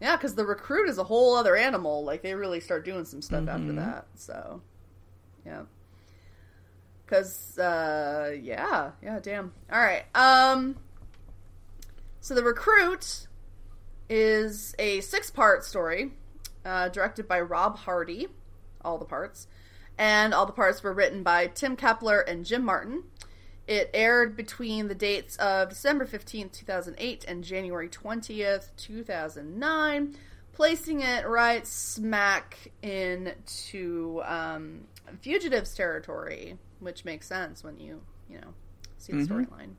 Yeah, 0.01 0.17
because 0.17 0.35
the 0.35 0.45
recruit 0.45 0.89
is 0.91 0.99
a 0.99 1.05
whole 1.05 1.35
other 1.37 1.57
animal. 1.57 2.05
Like 2.05 2.21
they 2.23 2.35
really 2.35 2.61
start 2.61 2.85
doing 2.85 3.05
some 3.07 3.23
stuff 3.23 3.49
after 3.49 3.63
Mm-hmm. 3.65 3.77
that. 3.77 4.07
So, 4.17 4.61
yeah. 5.47 5.63
Because, 7.05 7.57
uh, 7.59 8.37
yeah, 8.43 8.91
yeah, 9.03 9.21
damn. 9.21 9.53
All 9.73 9.79
right. 9.81 10.05
Um. 10.15 10.77
So 12.21 12.35
the 12.35 12.43
recruit 12.43 13.26
is 14.09 14.75
a 14.79 15.01
six-part 15.01 15.65
story, 15.65 16.13
uh, 16.65 16.89
directed 16.89 17.27
by 17.29 17.41
Rob 17.41 17.79
Hardy. 17.79 18.29
All 18.85 18.99
the 18.99 19.05
parts, 19.05 19.49
and 19.99 20.33
all 20.33 20.47
the 20.47 20.53
parts 20.53 20.83
were 20.83 20.93
written 20.93 21.23
by 21.25 21.49
Timm 21.49 21.77
Keppler 21.77 22.23
and 22.27 22.45
Jim 22.45 22.65
Martin. 22.65 23.03
It 23.67 23.91
aired 23.93 24.37
between 24.37 24.87
the 24.87 24.95
dates 24.95 25.35
of 25.39 25.71
December 25.71 26.07
15th, 26.07 26.53
2008 26.53 27.25
and 27.27 27.43
January 27.43 27.89
20th, 27.89 28.69
2009, 28.77 30.15
placing 30.53 31.01
it 31.01 31.27
right 31.27 31.67
smack 31.67 32.71
into 32.81 34.23
um, 34.25 34.83
fugitives 35.21 35.75
territory, 35.75 36.57
which 36.79 37.05
makes 37.05 37.27
sense 37.27 37.65
when 37.65 37.81
you, 37.81 38.01
you 38.31 38.39
know, 38.41 38.55
see 38.99 39.13
the 39.15 39.19
Mhm. 39.19 39.49
storyline. 39.49 39.71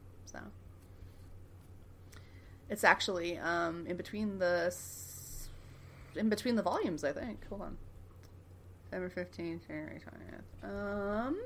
It's 2.69 2.83
actually 2.83 3.37
um, 3.37 3.85
in 3.87 3.95
between 3.97 4.39
the 4.39 4.65
s- 4.67 5.47
in 6.15 6.29
between 6.29 6.55
the 6.55 6.61
volumes, 6.63 7.03
I 7.03 7.11
think. 7.11 7.47
Hold 7.49 7.61
on. 7.61 7.77
December 8.85 9.09
15th, 9.09 9.67
January 9.67 9.99
20th. 10.63 11.27
Um 11.27 11.37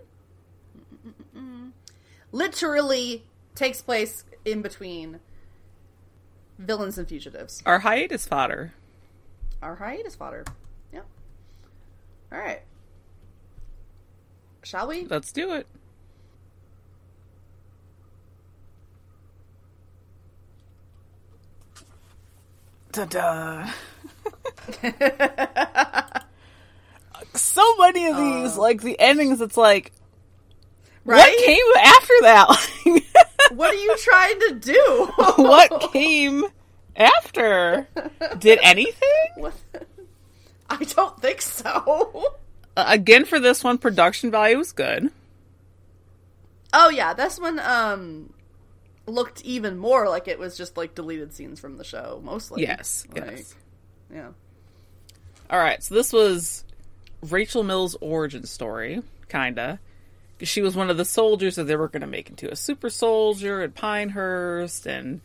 literally 2.32 3.24
takes 3.56 3.82
place 3.82 4.24
in 4.46 4.62
between 4.62 5.20
villains 6.58 6.98
and 6.98 7.08
fugitives. 7.08 7.62
Our 7.66 7.80
hiatus 7.80 8.26
fodder. 8.26 8.74
Our 9.62 9.76
hiatus 9.76 10.16
fodder. 10.16 10.46
Yep. 10.94 11.06
All 12.32 12.38
right. 12.38 12.62
Shall 14.64 14.88
we? 14.88 15.06
Let's 15.06 15.32
do 15.32 15.54
it. 15.54 15.68
Ta-da. 22.92 23.72
so 27.34 27.76
many 27.78 28.08
of 28.08 28.18
these, 28.18 28.58
like 28.58 28.82
the 28.82 29.00
endings, 29.00 29.42
it's 29.42 29.58
like, 29.58 29.92
right? 31.06 31.18
what 31.18 31.46
came 31.46 31.66
after 31.78 32.14
that? 32.22 32.70
What 33.56 33.72
are 33.72 33.78
you 33.78 33.98
trying 33.98 34.40
to 34.40 34.56
do? 34.56 35.12
what 35.36 35.92
came 35.92 36.46
after? 36.96 37.88
Did 38.40 38.60
anything? 38.62 39.28
What? 39.36 39.54
I 40.70 40.78
don't 40.78 41.22
think 41.22 41.42
so. 41.42 42.38
Uh, 42.78 42.86
again, 42.88 43.26
for 43.26 43.40
this 43.40 43.64
one, 43.64 43.78
production 43.78 44.32
value 44.32 44.58
was 44.58 44.72
good. 44.72 45.12
Oh 46.74 46.90
yeah, 46.90 47.14
this 47.14 47.40
one 47.40 47.60
um 47.60 48.32
looked 49.12 49.42
even 49.44 49.78
more 49.78 50.10
like 50.10 50.28
it 50.28 50.40
was 50.40 50.58
just 50.58 50.78
like 50.78 50.96
deleted 50.96 51.34
scenes 51.34 51.60
from 51.60 51.78
the 51.78 51.84
show, 51.84 52.22
mostly. 52.24 52.64
Yes, 52.64 53.06
Like, 53.14 53.26
yes. 53.26 53.56
Yeah. 54.14 54.30
All 55.50 55.60
right, 55.60 55.84
so 55.84 55.96
this 55.96 56.14
was 56.14 56.64
Rachel 57.30 57.64
Mills' 57.64 57.96
origin 58.02 58.46
story, 58.46 59.02
kinda. 59.30 59.80
She 60.42 60.62
was 60.62 60.76
one 60.76 60.90
of 60.90 60.98
the 60.98 61.06
soldiers 61.06 61.56
that 61.56 61.66
they 61.66 61.76
were 61.76 61.88
going 61.88 62.02
to 62.02 62.08
make 62.08 62.30
into 62.30 62.52
a 62.52 62.56
super 62.56 62.90
soldier 62.90 63.62
at 63.62 63.76
Pinehurst, 63.76 64.88
and 64.88 65.22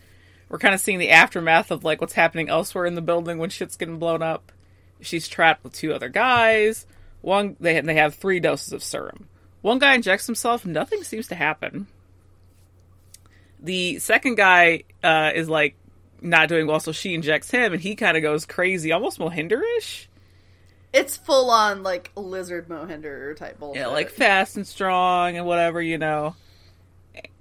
we're 0.48 0.58
kind 0.58 0.74
of 0.74 0.80
seeing 0.80 0.98
the 0.98 1.10
aftermath 1.10 1.70
of 1.70 1.84
like 1.84 2.00
what's 2.00 2.12
happening 2.12 2.48
elsewhere 2.48 2.86
in 2.86 2.94
the 2.94 3.00
building 3.00 3.38
when 3.38 3.50
shit's 3.50 3.76
getting 3.76 3.98
blown 3.98 4.22
up. 4.22 4.52
She's 5.00 5.28
trapped 5.28 5.64
with 5.64 5.72
two 5.72 5.94
other 5.94 6.08
guys. 6.08 6.86
One 7.22 7.56
they 7.58 7.80
they 7.80 7.94
have 7.94 8.14
three 8.14 8.40
doses 8.40 8.72
of 8.72 8.82
serum. 8.82 9.28
One 9.62 9.78
guy 9.78 9.94
injects 9.94 10.26
himself, 10.26 10.64
nothing 10.66 11.02
seems 11.02 11.26
to 11.28 11.34
happen. 11.34 11.86
The 13.60 13.98
second 13.98 14.36
guy 14.36 14.84
uh, 15.02 15.32
is 15.34 15.48
like 15.48 15.76
not 16.20 16.48
doing 16.48 16.66
well, 16.66 16.80
so 16.80 16.92
she 16.92 17.14
injects 17.14 17.50
him, 17.50 17.72
and 17.72 17.80
he 17.80 17.94
kind 17.94 18.16
of 18.16 18.22
goes 18.22 18.44
crazy, 18.46 18.92
almost 18.92 19.18
Mohinder-ish. 19.18 20.08
It's 20.92 21.16
full 21.16 21.50
on 21.50 21.82
like 21.82 22.10
lizard 22.16 22.68
Mohinder 22.68 23.36
type 23.36 23.58
bullshit. 23.58 23.82
Yeah, 23.82 23.88
like 23.88 24.10
fast 24.10 24.56
and 24.56 24.66
strong 24.66 25.36
and 25.36 25.46
whatever, 25.46 25.82
you 25.82 25.98
know. 25.98 26.34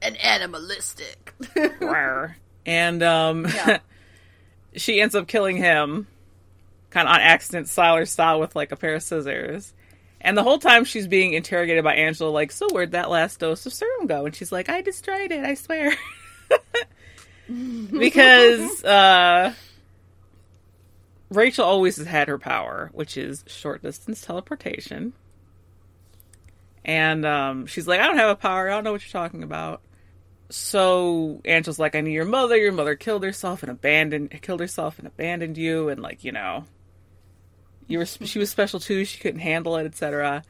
and 0.01 0.17
animalistic. 0.21 1.33
And 2.65 3.03
um, 3.03 3.45
Yeah. 3.45 3.79
she 4.75 4.99
ends 4.99 5.15
up 5.15 5.27
killing 5.27 5.57
him, 5.57 6.07
kind 6.89 7.07
of 7.07 7.13
on 7.15 7.21
accident, 7.21 7.67
Sylar 7.67 8.07
style, 8.07 8.39
with 8.39 8.55
like 8.55 8.71
a 8.71 8.75
pair 8.75 8.95
of 8.95 9.03
scissors. 9.03 9.73
And 10.25 10.35
the 10.35 10.41
whole 10.41 10.57
time 10.57 10.85
she's 10.85 11.07
being 11.07 11.33
interrogated 11.33 11.83
by 11.83 11.93
Angela, 11.93 12.31
like, 12.31 12.51
so 12.51 12.67
where'd 12.71 12.93
that 12.93 13.11
last 13.11 13.39
dose 13.39 13.63
of 13.67 13.73
serum 13.73 14.07
go? 14.07 14.25
And 14.25 14.35
she's 14.35 14.51
like, 14.51 14.69
I 14.69 14.81
destroyed 14.81 15.31
it, 15.31 15.45
I 15.45 15.53
swear. 15.53 15.93
because 17.91 18.83
uh, 18.83 19.53
Rachel 21.29 21.63
always 21.63 21.97
has 21.97 22.07
had 22.07 22.27
her 22.27 22.39
power, 22.39 22.89
which 22.93 23.17
is 23.17 23.43
short 23.45 23.83
distance 23.83 24.21
teleportation. 24.21 25.13
And 26.83 27.23
um, 27.23 27.67
she's 27.67 27.87
like, 27.87 27.99
I 27.99 28.07
don't 28.07 28.17
have 28.17 28.31
a 28.31 28.35
power. 28.35 28.67
I 28.67 28.73
don't 28.73 28.83
know 28.83 28.93
what 28.93 29.05
you're 29.05 29.21
talking 29.21 29.43
about. 29.43 29.83
So 30.49 31.39
Angela's 31.45 31.77
like, 31.77 31.93
I 31.93 32.01
knew 32.01 32.09
your 32.09 32.25
mother. 32.25 32.57
Your 32.57 32.71
mother 32.71 32.95
killed 32.95 33.23
herself 33.23 33.61
and 33.61 33.71
abandoned, 33.71 34.31
killed 34.41 34.59
herself 34.59 34.97
and 34.97 35.07
abandoned 35.07 35.59
you, 35.59 35.89
and 35.89 36.01
like, 36.01 36.23
you 36.23 36.31
know, 36.31 36.65
you 37.87 37.99
were 37.99 38.05
she 38.05 38.39
was 38.39 38.49
special 38.49 38.79
too. 38.79 39.05
She 39.05 39.19
couldn't 39.19 39.41
handle 39.41 39.77
it, 39.77 39.85
etc. 39.85 40.43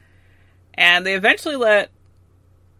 And 0.74 1.06
they 1.06 1.14
eventually 1.14 1.56
let 1.56 1.90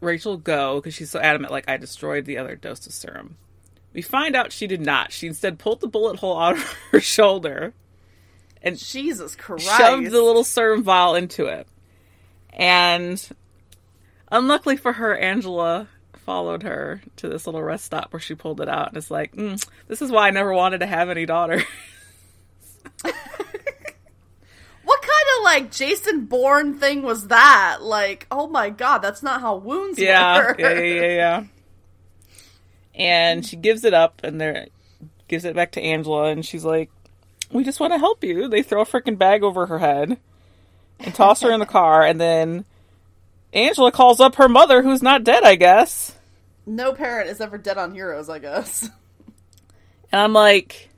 Rachel 0.01 0.37
go 0.37 0.77
because 0.77 0.95
she's 0.95 1.11
so 1.11 1.21
adamant. 1.21 1.53
Like, 1.53 1.69
I 1.69 1.77
destroyed 1.77 2.27
the 2.27 2.39
other 2.39 2.57
dose 2.57 2.87
of 2.87 2.93
serum. 2.93 3.37
We 3.93 4.03
find 4.03 4.37
out 4.37 4.53
she 4.53 4.67
did 4.67 4.81
not. 4.81 5.13
She 5.13 5.27
instead 5.27 5.59
pulled 5.59 5.81
the 5.81 5.89
bullet 5.89 6.19
hole 6.19 6.39
out 6.39 6.53
of 6.57 6.63
her 6.91 7.01
shoulder 7.01 7.73
and 8.67 8.77
Jesus 8.77 9.37
Christ. 9.37 9.65
shoved 9.77 10.11
the 10.11 10.23
little 10.23 10.45
serum 10.45 10.83
vial 10.83 11.15
into 11.15 11.47
it. 11.47 11.67
And 12.53 13.27
unluckily 14.31 14.77
for 14.77 14.95
her, 14.95 15.17
Angela 15.17 15.89
followed 16.15 16.65
her 16.65 17.01
to 17.17 17.29
this 17.29 17.47
little 17.47 17.63
rest 17.63 17.85
stop 17.85 18.13
where 18.13 18.19
she 18.19 18.35
pulled 18.35 18.61
it 18.61 18.69
out 18.69 18.89
and 18.89 18.97
it's 18.97 19.11
like, 19.11 19.37
mm, 19.37 19.65
this 19.87 20.03
is 20.03 20.11
why 20.11 20.27
I 20.27 20.31
never 20.33 20.53
wanted 20.53 20.79
to 20.79 20.87
have 20.87 21.09
any 21.09 21.27
daughter. 21.27 21.63
What 25.47 25.53
kind 25.53 25.65
of 25.65 25.71
like 25.71 25.77
Jason 25.79 26.25
Bourne 26.25 26.79
thing 26.81 27.03
was 27.03 27.29
that? 27.29 27.79
Like, 27.81 28.27
oh 28.33 28.49
my 28.49 28.69
god, 28.69 28.99
that's 28.99 29.23
not 29.23 29.41
how 29.41 29.57
wounds 29.57 29.97
yeah, 29.97 30.39
work. 30.39 30.59
yeah, 30.59 30.73
yeah, 30.73 31.01
yeah, 31.01 31.15
yeah. 31.15 31.45
And 32.97 33.47
she 33.47 33.55
gives 33.55 33.85
it 33.85 33.95
up 33.95 34.23
and 34.25 34.41
there 34.41 34.67
gives 35.29 35.45
it 35.45 35.55
back 35.55 35.71
to 35.73 35.81
Angela 35.81 36.25
and 36.25 36.45
she's 36.45 36.65
like, 36.65 36.91
We 37.53 37.63
just 37.63 37.79
want 37.79 37.93
to 37.93 37.99
help 37.99 38.25
you. 38.25 38.49
They 38.49 38.63
throw 38.63 38.83
a 38.83 38.87
freaking 38.87 39.19
bag 39.19 39.45
over 39.45 39.67
her 39.67 39.79
head 39.79 40.19
and 40.99 41.15
toss 41.15 41.43
her 41.43 41.53
in 41.53 41.61
the 41.61 41.67
car 41.67 42.03
and 42.03 42.21
then 42.21 42.65
Angela 43.53 43.93
calls 43.93 44.19
up 44.19 44.35
her 44.37 44.49
mother 44.49 44.83
who's 44.83 45.03
not 45.03 45.23
dead, 45.23 45.45
I 45.45 45.55
guess. 45.55 46.17
No 46.67 46.93
parent 46.93 47.31
is 47.31 47.41
ever 47.41 47.57
dead 47.57 47.79
on 47.79 47.95
Heroes, 47.95 48.29
I 48.29 48.41
guess. 48.41 48.91
And 50.13 50.21
I'm 50.21 50.33
like, 50.33 50.89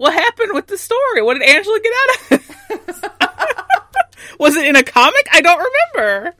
what 0.00 0.14
happened 0.14 0.54
with 0.54 0.66
the 0.66 0.78
story? 0.78 1.20
What 1.20 1.34
did 1.34 1.42
Angela 1.42 1.78
get 1.78 1.92
out 1.92 2.32
of 2.32 2.32
it? 2.32 3.10
Was 4.38 4.56
it 4.56 4.64
in 4.64 4.74
a 4.74 4.82
comic? 4.82 5.28
I 5.30 5.42
don't 5.42 5.62
remember. 5.94 6.34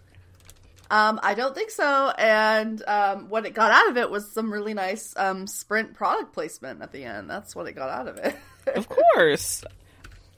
Um, 0.91 1.21
I 1.23 1.35
don't 1.35 1.55
think 1.55 1.71
so. 1.71 2.11
And 2.17 2.83
um, 2.89 3.29
what 3.29 3.45
it 3.45 3.53
got 3.53 3.71
out 3.71 3.91
of 3.91 3.99
it 3.99 4.11
was 4.11 4.33
some 4.33 4.51
really 4.51 4.73
nice 4.73 5.13
um, 5.15 5.47
Sprint 5.47 5.93
product 5.93 6.33
placement 6.33 6.81
at 6.81 6.91
the 6.91 7.05
end. 7.05 7.29
That's 7.29 7.55
what 7.55 7.67
it 7.67 7.75
got 7.75 7.91
out 7.91 8.09
of 8.09 8.17
it. 8.17 8.35
Of 8.75 8.89
course. 8.89 9.63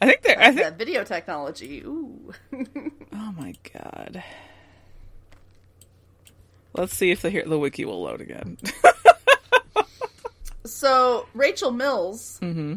I 0.00 0.06
think 0.06 0.22
there. 0.22 0.40
I 0.40 0.46
think. 0.46 0.56
that 0.56 0.78
video 0.78 1.04
technology. 1.04 1.80
Ooh. 1.87 2.32
Oh 3.14 3.35
my 3.38 3.54
god. 3.72 4.24
Let's 6.72 6.94
see 6.94 7.11
if 7.11 7.22
the 7.22 7.42
the 7.46 7.58
wiki 7.58 7.85
will 7.85 8.02
load 8.02 8.20
again. 8.20 8.58
so 10.64 11.26
Rachel 11.35 11.70
Mills 11.70 12.38
mm-hmm. 12.42 12.76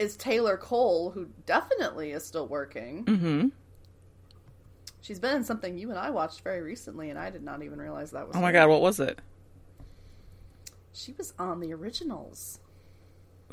Is 0.00 0.16
Taylor 0.16 0.56
Cole, 0.56 1.10
who 1.10 1.28
definitely 1.46 2.10
is 2.12 2.24
still 2.24 2.48
working. 2.48 3.04
Mm-hmm. 3.04 3.48
She's 5.02 5.20
been 5.20 5.36
in 5.36 5.44
something 5.44 5.78
you 5.78 5.90
and 5.90 5.98
I 5.98 6.10
watched 6.10 6.40
very 6.40 6.62
recently, 6.62 7.10
and 7.10 7.18
I 7.18 7.30
did 7.30 7.42
not 7.44 7.62
even 7.62 7.78
realize 7.78 8.10
that 8.12 8.26
was. 8.26 8.34
Oh 8.34 8.40
my 8.40 8.48
her. 8.48 8.52
god, 8.54 8.68
what 8.70 8.80
was 8.80 8.98
it? 8.98 9.20
She 10.92 11.12
was 11.16 11.34
on 11.38 11.60
the 11.60 11.72
originals. 11.72 12.58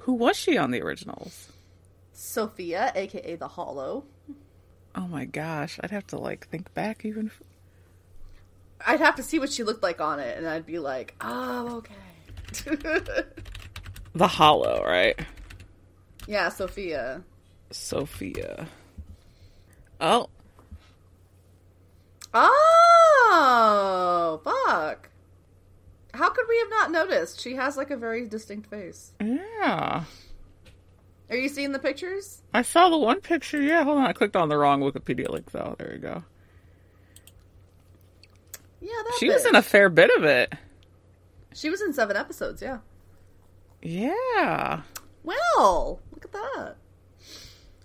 Who 0.01 0.13
was 0.13 0.37
she 0.37 0.57
on 0.57 0.71
the 0.71 0.81
originals? 0.81 1.49
Sophia, 2.13 2.91
aka 2.95 3.35
the 3.35 3.47
Hollow. 3.47 4.05
Oh 4.95 5.07
my 5.07 5.25
gosh, 5.25 5.79
I'd 5.83 5.91
have 5.91 6.07
to 6.07 6.17
like 6.17 6.47
think 6.47 6.73
back 6.73 7.05
even. 7.05 7.27
f- 7.27 7.43
I'd 8.85 8.99
have 8.99 9.15
to 9.15 9.23
see 9.23 9.37
what 9.37 9.51
she 9.51 9.63
looked 9.63 9.83
like 9.83 9.99
on 9.99 10.19
it, 10.19 10.37
and 10.37 10.47
I'd 10.47 10.65
be 10.65 10.79
like, 10.79 11.13
"Oh, 11.21 11.83
okay." 11.83 13.23
The 14.15 14.27
Hollow, 14.27 14.83
right? 14.83 15.19
Yeah, 16.27 16.49
Sophia. 16.49 17.23
Sophia. 17.71 18.67
Oh, 19.99 20.29
Oh, 22.33 24.41
fuck. 24.43 25.09
How 26.13 26.29
could 26.29 26.45
we 26.47 26.57
have 26.59 26.69
not 26.69 26.91
noticed? 26.91 27.41
She 27.41 27.55
has 27.55 27.77
like 27.77 27.89
a 27.91 27.97
very 27.97 28.27
distinct 28.27 28.69
face. 28.69 29.11
yeah. 29.21 30.03
Are 31.29 31.35
you 31.35 31.49
seeing 31.49 31.71
the 31.73 31.79
pictures? 31.79 32.41
I 32.53 32.61
saw 32.61 32.87
the 32.89 32.97
one 32.97 33.19
picture. 33.21 33.61
Yeah, 33.61 33.83
hold 33.83 33.97
on. 33.97 34.05
I 34.05 34.13
clicked 34.13 34.35
on 34.37 34.47
the 34.49 34.57
wrong 34.57 34.81
Wikipedia 34.81 35.29
link 35.29 35.51
though. 35.51 35.75
There 35.77 35.91
you 35.93 35.99
go. 35.99 36.23
Yeah, 38.79 38.89
that 38.93 39.17
She 39.19 39.29
was 39.29 39.45
in 39.45 39.55
a 39.55 39.61
fair 39.61 39.89
bit 39.89 40.09
of 40.17 40.23
it. 40.23 40.53
She 41.53 41.69
was 41.69 41.81
in 41.81 41.91
seven 41.93 42.15
episodes. 42.15 42.61
Yeah. 42.61 42.79
Yeah. 43.81 44.83
Well, 45.23 45.99
look 46.17 46.25
at 46.25 46.31
that. 46.33 46.75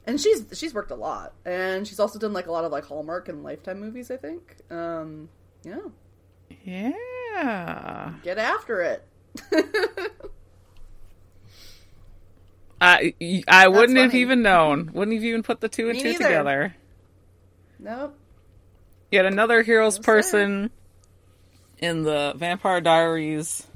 And 0.07 0.21
she's 0.21 0.45
she's 0.55 0.75
worked 0.75 0.91
a 0.91 0.97
lot, 0.97 1.33
and 1.45 1.87
she's 1.87 2.01
also 2.01 2.19
done 2.19 2.33
like 2.33 2.47
a 2.47 2.53
lot 2.53 2.65
of 2.65 2.73
like 2.73 2.85
Hallmark 2.85 3.29
and 3.29 3.45
Lifetime 3.45 3.79
movies. 3.81 4.11
I 4.11 4.17
think. 4.17 4.57
Um, 4.71 5.29
yeah, 5.63 5.79
Yeah. 6.65 8.15
get 8.25 8.39
after 8.39 8.81
it. 8.83 9.05
I 12.81 13.15
I 13.47 13.69
wouldn't 13.69 13.99
have 13.99 14.15
even 14.15 14.43
known. 14.43 14.91
Wouldn't 14.93 15.15
have 15.17 15.25
even 15.25 15.43
put 15.45 15.61
the 15.61 15.69
two 15.69 15.89
and 15.89 15.97
Me 15.97 16.03
two 16.03 16.09
neither. 16.13 16.25
together. 16.25 16.75
nope. 17.79 18.19
Yet 19.11 19.25
another 19.27 19.63
hero's 19.63 19.99
No, 19.99 20.03
sir. 20.03 20.05
person 20.05 20.71
in 21.79 22.03
the 22.03 22.33
Vampire 22.37 22.81
Diaries, 22.81 23.67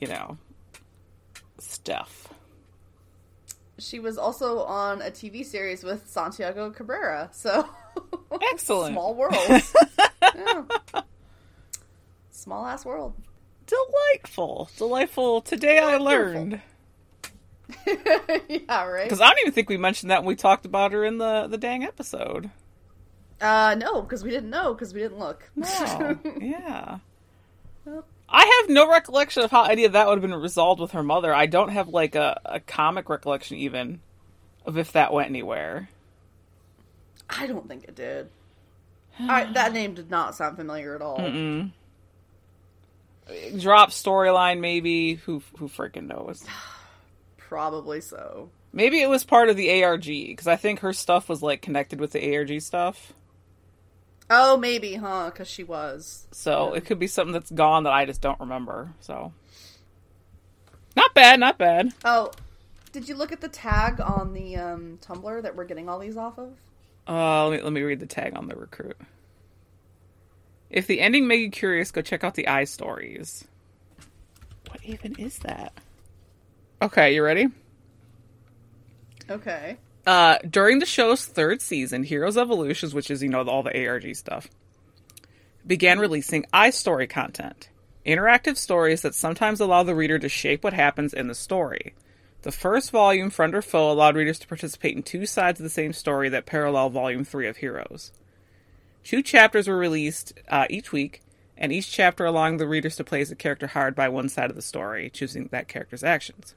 you 0.00 0.08
know, 0.08 0.38
stuff. 1.58 2.19
She 3.80 3.98
was 3.98 4.18
also 4.18 4.60
on 4.64 5.00
a 5.02 5.10
TV 5.10 5.44
series 5.44 5.82
with 5.82 6.08
Santiago 6.08 6.70
Cabrera. 6.70 7.30
So 7.32 7.68
Excellent. 8.52 8.94
small 8.94 9.14
world. 9.14 9.34
yeah. 10.34 10.64
Small 12.30 12.66
ass 12.66 12.84
world. 12.84 13.14
Delightful. 13.66 14.70
Delightful. 14.76 15.40
Today 15.42 15.78
I 15.78 15.96
learned. 15.96 16.60
yeah, 17.86 18.84
right. 18.84 19.04
Because 19.04 19.20
I 19.20 19.28
don't 19.28 19.38
even 19.40 19.52
think 19.52 19.68
we 19.68 19.76
mentioned 19.76 20.10
that 20.10 20.20
when 20.20 20.28
we 20.28 20.36
talked 20.36 20.66
about 20.66 20.92
her 20.92 21.04
in 21.04 21.18
the, 21.18 21.46
the 21.46 21.58
dang 21.58 21.84
episode. 21.84 22.50
Uh, 23.40 23.74
no, 23.78 24.02
because 24.02 24.22
we 24.22 24.30
didn't 24.30 24.50
know 24.50 24.74
because 24.74 24.92
we 24.92 25.00
didn't 25.00 25.18
look. 25.18 25.48
No. 25.56 26.18
yeah. 26.40 26.98
Well. 27.84 28.04
I 28.30 28.60
have 28.60 28.70
no 28.70 28.88
recollection 28.88 29.42
of 29.42 29.50
how 29.50 29.64
any 29.64 29.84
of 29.84 29.92
that 29.92 30.06
would 30.06 30.14
have 30.14 30.30
been 30.30 30.40
resolved 30.40 30.80
with 30.80 30.92
her 30.92 31.02
mother. 31.02 31.34
I 31.34 31.46
don't 31.46 31.70
have 31.70 31.88
like 31.88 32.14
a, 32.14 32.40
a 32.44 32.60
comic 32.60 33.08
recollection 33.08 33.56
even 33.58 34.00
of 34.64 34.78
if 34.78 34.92
that 34.92 35.12
went 35.12 35.28
anywhere. 35.28 35.88
I 37.28 37.46
don't 37.46 37.66
think 37.66 37.84
it 37.84 37.94
did. 37.94 38.28
I, 39.18 39.52
that 39.52 39.72
name 39.72 39.94
did 39.94 40.10
not 40.10 40.34
sound 40.34 40.56
familiar 40.56 40.94
at 40.94 41.02
all. 41.02 41.18
Mm-mm. 41.18 41.72
Drop 43.58 43.90
storyline 43.90 44.60
maybe. 44.60 45.14
Who 45.14 45.42
who 45.58 45.68
freaking 45.68 46.06
knows? 46.06 46.44
Probably 47.36 48.00
so. 48.00 48.50
Maybe 48.72 49.00
it 49.00 49.08
was 49.08 49.24
part 49.24 49.48
of 49.48 49.56
the 49.56 49.82
ARG 49.82 50.04
because 50.04 50.46
I 50.46 50.56
think 50.56 50.80
her 50.80 50.92
stuff 50.92 51.28
was 51.28 51.42
like 51.42 51.62
connected 51.62 52.00
with 52.00 52.12
the 52.12 52.36
ARG 52.36 52.60
stuff. 52.62 53.12
Oh, 54.30 54.56
maybe, 54.56 54.94
huh? 54.94 55.30
Because 55.30 55.48
she 55.48 55.64
was. 55.64 56.26
So 56.30 56.70
Yeah. 56.70 56.78
it 56.78 56.84
could 56.86 56.98
be 57.00 57.08
something 57.08 57.32
that's 57.32 57.50
gone 57.50 57.82
that 57.82 57.92
I 57.92 58.06
just 58.06 58.20
don't 58.20 58.38
remember. 58.38 58.94
So 59.00 59.32
not 60.96 61.12
bad, 61.14 61.40
not 61.40 61.58
bad. 61.58 61.92
Oh, 62.04 62.30
did 62.92 63.08
you 63.08 63.16
look 63.16 63.32
at 63.32 63.40
the 63.40 63.48
tag 63.48 64.00
on 64.00 64.32
the 64.32 64.56
um, 64.56 64.98
Tumblr 65.02 65.42
that 65.42 65.56
we're 65.56 65.64
getting 65.64 65.88
all 65.88 65.98
these 65.98 66.16
off 66.16 66.38
of? 66.38 66.52
Uh, 67.08 67.48
let 67.48 67.58
me 67.58 67.62
let 67.64 67.72
me 67.72 67.82
read 67.82 67.98
the 67.98 68.06
tag 68.06 68.36
on 68.36 68.46
the 68.46 68.54
recruit. 68.54 68.96
If 70.70 70.86
the 70.86 71.00
ending 71.00 71.26
made 71.26 71.40
you 71.40 71.50
curious, 71.50 71.90
go 71.90 72.00
check 72.00 72.22
out 72.22 72.34
the 72.36 72.46
eye 72.46 72.64
stories. 72.64 73.44
What 74.68 74.78
even 74.84 75.16
is 75.18 75.38
that? 75.40 75.72
Okay, 76.80 77.14
you 77.14 77.24
ready? 77.24 77.48
Okay. 79.28 79.76
Uh, 80.06 80.38
during 80.48 80.78
the 80.78 80.86
show's 80.86 81.26
third 81.26 81.60
season, 81.60 82.02
Heroes 82.04 82.38
Evolutions, 82.38 82.94
which 82.94 83.10
is 83.10 83.22
you 83.22 83.28
know 83.28 83.42
all 83.42 83.62
the 83.62 83.86
ARG 83.86 84.14
stuff, 84.16 84.48
began 85.66 85.98
releasing 85.98 86.46
iStory 86.54 87.08
content, 87.08 87.68
interactive 88.06 88.56
stories 88.56 89.02
that 89.02 89.14
sometimes 89.14 89.60
allow 89.60 89.82
the 89.82 89.94
reader 89.94 90.18
to 90.18 90.28
shape 90.28 90.64
what 90.64 90.72
happens 90.72 91.12
in 91.12 91.28
the 91.28 91.34
story. 91.34 91.94
The 92.42 92.52
first 92.52 92.90
volume, 92.90 93.28
Friend 93.28 93.54
or 93.54 93.60
Foe, 93.60 93.92
allowed 93.92 94.16
readers 94.16 94.38
to 94.38 94.48
participate 94.48 94.96
in 94.96 95.02
two 95.02 95.26
sides 95.26 95.60
of 95.60 95.64
the 95.64 95.70
same 95.70 95.92
story 95.92 96.30
that 96.30 96.46
parallel 96.46 96.88
Volume 96.88 97.24
Three 97.24 97.46
of 97.46 97.58
Heroes. 97.58 98.12
Two 99.04 99.22
chapters 99.22 99.68
were 99.68 99.76
released 99.76 100.32
uh, 100.48 100.66
each 100.70 100.92
week, 100.92 101.20
and 101.58 101.70
each 101.70 101.92
chapter 101.92 102.24
allowing 102.24 102.56
the 102.56 102.66
readers 102.66 102.96
to 102.96 103.04
play 103.04 103.20
as 103.20 103.30
a 103.30 103.36
character 103.36 103.66
hired 103.66 103.94
by 103.94 104.08
one 104.08 104.30
side 104.30 104.48
of 104.48 104.56
the 104.56 104.62
story, 104.62 105.10
choosing 105.10 105.48
that 105.52 105.68
character's 105.68 106.02
actions 106.02 106.54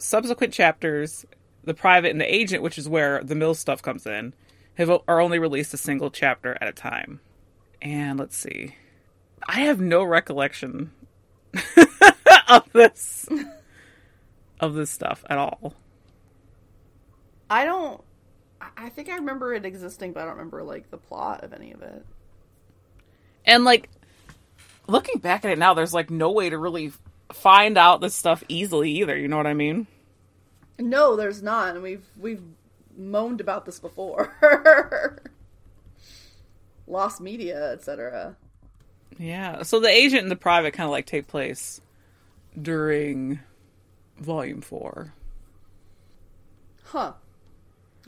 subsequent 0.00 0.52
chapters, 0.52 1.24
the 1.64 1.74
private 1.74 2.10
and 2.10 2.20
the 2.20 2.34
agent, 2.34 2.62
which 2.62 2.78
is 2.78 2.88
where 2.88 3.22
the 3.22 3.34
mill 3.34 3.54
stuff 3.54 3.82
comes 3.82 4.06
in, 4.06 4.34
have 4.74 4.90
are 5.08 5.20
only 5.20 5.38
released 5.38 5.74
a 5.74 5.78
single 5.78 6.10
chapter 6.10 6.56
at 6.60 6.68
a 6.68 6.72
time. 6.72 7.20
And 7.82 8.18
let's 8.18 8.36
see, 8.36 8.76
I 9.46 9.60
have 9.62 9.80
no 9.80 10.02
recollection 10.04 10.92
of 12.48 12.70
this 12.72 13.28
of 14.60 14.74
this 14.74 14.90
stuff 14.90 15.24
at 15.28 15.38
all. 15.38 15.74
I 17.48 17.64
don't. 17.64 18.00
I- 18.00 18.06
I 18.76 18.88
think 18.90 19.08
I 19.08 19.16
remember 19.16 19.54
it 19.54 19.64
existing, 19.64 20.12
but 20.12 20.20
I 20.20 20.24
don't 20.26 20.34
remember 20.36 20.62
like 20.62 20.90
the 20.90 20.98
plot 20.98 21.42
of 21.44 21.52
any 21.52 21.72
of 21.72 21.82
it. 21.82 22.04
And 23.46 23.64
like 23.64 23.88
looking 24.86 25.18
back 25.18 25.44
at 25.44 25.50
it 25.50 25.58
now, 25.58 25.74
there's 25.74 25.94
like 25.94 26.10
no 26.10 26.30
way 26.30 26.50
to 26.50 26.58
really 26.58 26.92
find 27.32 27.78
out 27.78 28.00
this 28.00 28.14
stuff 28.14 28.44
easily 28.48 28.90
either. 29.00 29.16
You 29.16 29.28
know 29.28 29.36
what 29.38 29.46
I 29.46 29.54
mean? 29.54 29.86
No, 30.80 31.14
there's 31.14 31.42
not, 31.42 31.74
and 31.74 31.82
we've 31.82 32.04
we've 32.18 32.42
moaned 32.96 33.40
about 33.40 33.66
this 33.66 33.78
before. 33.78 34.34
lost 36.90 37.20
media, 37.20 37.72
etc. 37.72 38.36
Yeah. 39.18 39.62
So 39.62 39.80
the 39.80 39.88
agent 39.88 40.22
and 40.22 40.30
the 40.30 40.36
private 40.36 40.74
kind 40.74 40.86
of 40.86 40.90
like 40.90 41.06
take 41.06 41.28
place 41.28 41.80
during 42.60 43.40
volume 44.18 44.60
four. 44.60 45.14
Huh. 46.84 47.12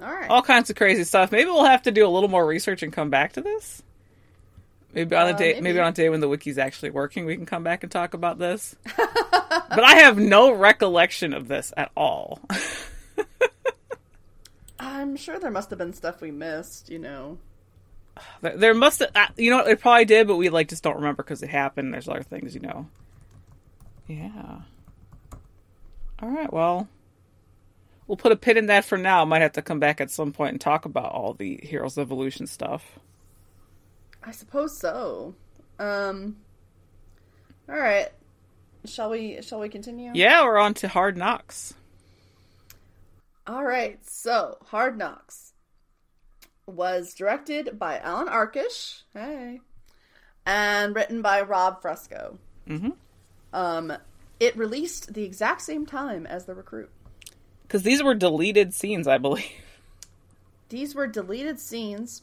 All 0.01 0.13
right. 0.13 0.29
All 0.29 0.43
kinds 0.43 0.71
of 0.71 0.77
crazy 0.77 1.05
stuff. 1.05 1.31
Maybe 1.31 1.51
we'll 1.51 1.65
have 1.65 1.83
to 1.83 1.93
do 1.93 2.07
a 2.07 2.11
little 2.11 2.29
more 2.29 2.45
research 2.45 2.83
and 2.83 2.93
come 2.93 3.11
back 3.11 3.35
to 3.35 3.41
this. 3.41 3.83
Maybe 4.95 5.17
on 5.17 5.29
a 5.29 5.31
Uh, 5.31 5.37
day, 5.37 5.53
maybe. 5.55 5.61
maybe. 5.63 5.81
on 5.81 5.89
a 5.89 5.93
day 5.93 6.09
when 6.11 6.21
the 6.21 6.29
wiki's 6.29 6.59
actually 6.59 6.91
working, 6.91 7.25
we 7.25 7.37
can 7.37 7.47
come 7.47 7.63
back 7.65 7.83
and 7.83 7.91
talk 7.91 8.13
about 8.15 8.39
this. 8.39 8.77
but 8.97 9.83
I 9.85 9.97
have 10.01 10.19
no 10.19 10.53
recollection 10.53 11.33
of 11.33 11.49
this 11.49 11.73
at 11.77 11.91
all. 11.97 12.41
I'm 14.79 15.17
sure 15.17 15.39
there 15.39 15.51
must 15.51 15.71
have 15.71 15.79
been 15.79 15.93
stuff 15.93 16.21
we 16.21 16.31
missed, 16.31 16.91
you 16.91 16.99
know. 16.99 17.39
There- 18.41 18.57
there 18.57 18.75
must, 18.75 19.01
have, 19.01 19.11
uh, 19.15 19.27
you 19.37 19.51
know, 19.51 19.61
it 19.61 19.81
probably 19.81 20.05
did, 20.05 20.27
but 20.27 20.37
we 20.37 20.49
like 20.49 20.69
just 20.69 20.83
don't 20.83 20.97
remember 20.97 21.23
because 21.23 21.43
it 21.43 21.49
happened. 21.49 21.95
There's 21.95 22.09
other 22.09 22.23
things, 22.23 22.55
you 22.55 22.61
know. 22.61 22.87
Yeah. 24.09 24.61
All 26.21 26.29
right. 26.29 26.53
Well, 26.53 26.89
we'll 28.07 28.17
put 28.17 28.33
a 28.33 28.37
pin 28.37 28.57
in 28.59 28.67
that 28.67 28.85
for 28.85 28.99
now. 28.99 29.25
Might 29.25 29.43
have 29.43 29.53
to 29.53 29.63
come 29.63 29.79
back 29.81 30.01
at 30.01 30.11
some 30.11 30.33
point 30.33 30.53
and 30.53 30.61
talk 30.61 30.85
about 30.85 31.13
all 31.13 31.33
the 31.35 31.59
Heroes 31.63 31.97
Evolution 31.97 32.47
stuff. 32.47 32.99
I 34.25 34.31
suppose 34.31 34.77
so. 34.77 35.35
Um 35.79 36.37
All 37.69 37.77
right. 37.77 38.09
Shall 38.85 39.11
we 39.11 39.43
shall 39.43 39.61
we 39.61 39.69
continue? 39.69 40.11
Yeah, 40.15 40.45
we're 40.45 40.59
on 40.59 40.75
to 40.75 40.89
Hard 40.89 41.17
Knocks. 41.17 41.75
All 43.47 43.65
right. 43.65 43.99
So, 44.09 44.59
Hard 44.67 44.97
Knocks 44.97 45.53
was 46.67 47.15
directed 47.15 47.79
by 47.79 47.99
Allan 47.99 48.29
Arkush. 48.29 49.03
Hey. 49.13 49.61
And 50.47 50.95
written 50.95 51.23
by 51.23 51.43
Rob 51.43 51.83
Fresco. 51.83 52.39
Mhm. 52.69 52.95
Um 53.53 53.93
it 54.41 54.57
released 54.57 55.15
the 55.15 55.23
exact 55.23 55.63
same 55.63 55.87
time 55.87 56.27
as 56.27 56.47
The 56.47 56.55
Recruit. 56.55 56.91
Because 57.63 57.85
these 57.85 58.03
were 58.03 58.15
deleted 58.15 58.75
scenes, 58.75 59.07
I 59.07 59.19
believe. 59.19 59.47
These 60.69 60.95
were 60.95 61.07
deleted 61.07 61.61
scenes 61.61 62.23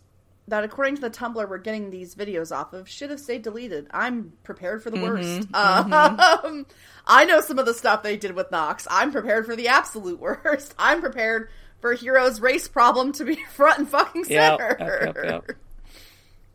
that, 0.49 0.63
according 0.63 0.95
to 0.95 1.01
the 1.01 1.09
Tumblr 1.09 1.47
we're 1.49 1.57
getting 1.57 1.89
these 1.89 2.15
videos 2.15 2.55
off 2.55 2.73
of, 2.73 2.87
should 2.89 3.09
have 3.09 3.19
stayed 3.19 3.41
deleted. 3.43 3.87
I'm 3.91 4.33
prepared 4.43 4.83
for 4.83 4.89
the 4.89 4.99
worst. 5.01 5.47
Um, 5.53 6.65
I 7.07 7.25
know 7.25 7.41
some 7.41 7.57
of 7.59 7.65
the 7.65 7.73
stuff 7.73 8.03
they 8.03 8.17
did 8.17 8.33
with 8.35 8.51
Knox. 8.51 8.87
I'm 8.89 9.11
prepared 9.11 9.45
for 9.45 9.55
the 9.55 9.67
absolute 9.69 10.19
worst. 10.43 10.75
I'm 10.77 11.01
prepared 11.01 11.49
for 11.81 11.93
Hero's 11.93 12.41
race 12.41 12.67
problem 12.67 13.13
to 13.13 13.25
be 13.25 13.35
front 13.51 13.79
and 13.79 13.89
fucking 13.89 14.25
center. 14.25 14.75
yep, 14.79 15.15
yep, 15.15 15.17
yep. 15.23 15.57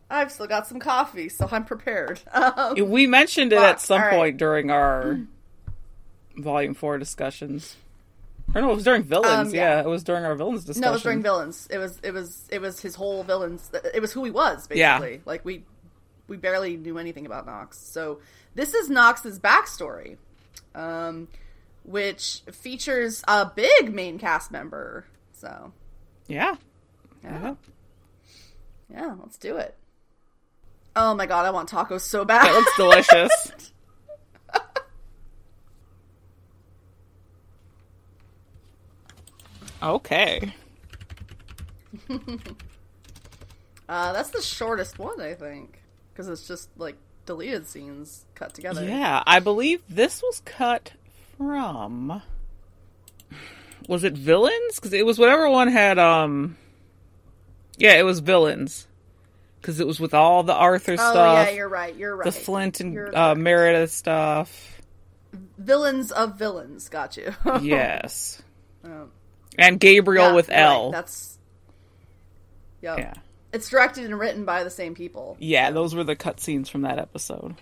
I've 0.09 0.31
still 0.31 0.47
got 0.47 0.67
some 0.67 0.79
coffee, 0.79 1.29
so 1.29 1.49
I'm 1.51 1.65
prepared. 1.65 2.21
Um, 2.31 2.89
We 2.91 3.07
mentioned 3.07 3.53
it 3.53 3.57
Fuck, 3.57 3.65
at 3.65 3.81
some 3.81 4.01
all 4.01 4.07
right. 4.07 4.15
point 4.15 4.37
during 4.37 4.69
our 4.69 5.19
Volume 6.37 6.75
4 6.75 6.99
discussions. 6.99 7.75
Or 8.53 8.61
no, 8.61 8.71
it 8.71 8.75
was 8.75 8.83
during 8.83 9.03
Villains. 9.03 9.49
Um, 9.49 9.55
yeah. 9.55 9.75
yeah. 9.75 9.81
it 9.81 9.87
was 9.87 10.03
during 10.03 10.23
our 10.23 10.35
Villains 10.35 10.63
discussion. 10.63 10.81
No, 10.81 10.89
it 10.89 10.93
was 10.93 11.03
during 11.03 11.21
villains. 11.23 11.67
It 11.71 11.77
was 11.77 11.99
it 12.03 12.11
was 12.13 12.47
it 12.51 12.61
was 12.61 12.79
his 12.79 12.95
whole 12.95 13.23
villains. 13.23 13.69
It 13.93 14.01
was 14.01 14.13
who 14.13 14.23
he 14.23 14.31
was 14.31 14.67
Yeah. 14.71 14.99
basically. 14.99 15.21
Like 15.25 15.43
we 15.43 15.65
we 16.27 16.37
barely 16.37 16.77
knew 16.77 16.97
anything 16.97 17.25
about 17.25 17.45
Knox. 17.45 17.77
So 17.77 18.19
this 18.53 18.73
is 18.73 18.89
Knox's 18.89 19.39
backstory, 19.39 20.17
um, 20.73 21.27
which 21.83 22.43
features 22.51 23.23
a 23.27 23.45
big 23.53 23.93
main 23.93 24.17
cast 24.19 24.51
member. 24.51 25.05
So 25.33 25.73
Yeah. 26.27 26.55
yeah, 27.23 27.41
Yeah. 27.41 27.53
yeah, 28.89 29.15
let's 29.21 29.37
do 29.37 29.57
it. 29.57 29.75
Oh 30.95 31.13
my 31.13 31.25
god, 31.25 31.45
I 31.45 31.49
want 31.51 31.69
tacos 31.69 32.01
so 32.01 32.23
bad. 32.23 32.45
That 32.45 32.53
looks 32.55 32.77
delicious. 32.77 33.71
okay. 39.85 40.53
uh, 43.89 44.13
that's 44.13 44.29
the 44.31 44.41
shortest 44.41 44.99
one, 44.99 45.21
I 45.21 45.33
think, 45.33 45.81
because 46.11 46.27
it's 46.27 46.47
just 46.47 46.69
like 46.77 46.95
deleted 47.25 47.67
scenes 47.67 48.25
cut 48.35 48.53
together. 48.53 48.83
Yeah, 48.83 49.23
I 49.25 49.39
believe 49.39 49.81
this 49.89 50.21
was 50.21 50.41
cut 50.45 50.93
from. 51.37 52.21
Was 53.87 54.03
it 54.03 54.13
Villains? 54.13 54.75
Because 54.75 54.93
it 54.93 55.05
was 55.05 55.19
whatever 55.19 55.49
one 55.49 55.67
had. 55.67 55.99
um 55.99 56.57
Yeah, 57.77 57.93
it 57.93 58.03
was 58.03 58.19
Villains. 58.19 58.87
Because 59.61 59.79
it 59.79 59.87
was 59.87 59.99
with 59.99 60.13
all 60.13 60.43
the 60.43 60.53
Arthur 60.53 60.95
stuff. 60.95 61.09
Oh 61.09 61.13
stuff, 61.13 61.47
yeah, 61.47 61.55
you're 61.55 61.69
right. 61.69 61.95
You're 61.95 62.15
right. 62.15 62.25
the 62.25 62.31
Flint 62.31 62.79
and 62.79 63.15
uh. 63.15 63.33
Meredith 63.35 63.91
stuff. 63.91 64.81
villains 65.57 66.11
of 66.11 66.37
villains. 66.37 66.89
Got 66.89 67.17
you. 67.17 67.33
yes, 67.61 68.41
Um, 68.83 69.11
and 69.57 69.79
Gabriel 69.79 70.27
yeah, 70.27 70.33
with 70.33 70.47
you're 70.49 70.57
right. 70.57 70.63
L. 70.63 70.91
That's 70.91 71.37
yep. 72.81 72.97
Yeah, 72.97 73.13
It's 73.53 73.69
directed 73.69 74.05
and 74.05 74.19
written 74.19 74.45
by 74.45 74.63
the 74.63 74.69
same 74.69 74.95
people. 74.95 75.37
yeah, 75.39 75.71
those 75.71 75.95
were 75.95 76.03
the 76.03 76.15
cutscenes 76.15 76.69
from 76.69 76.81
that 76.81 76.99
episode. 76.99 77.55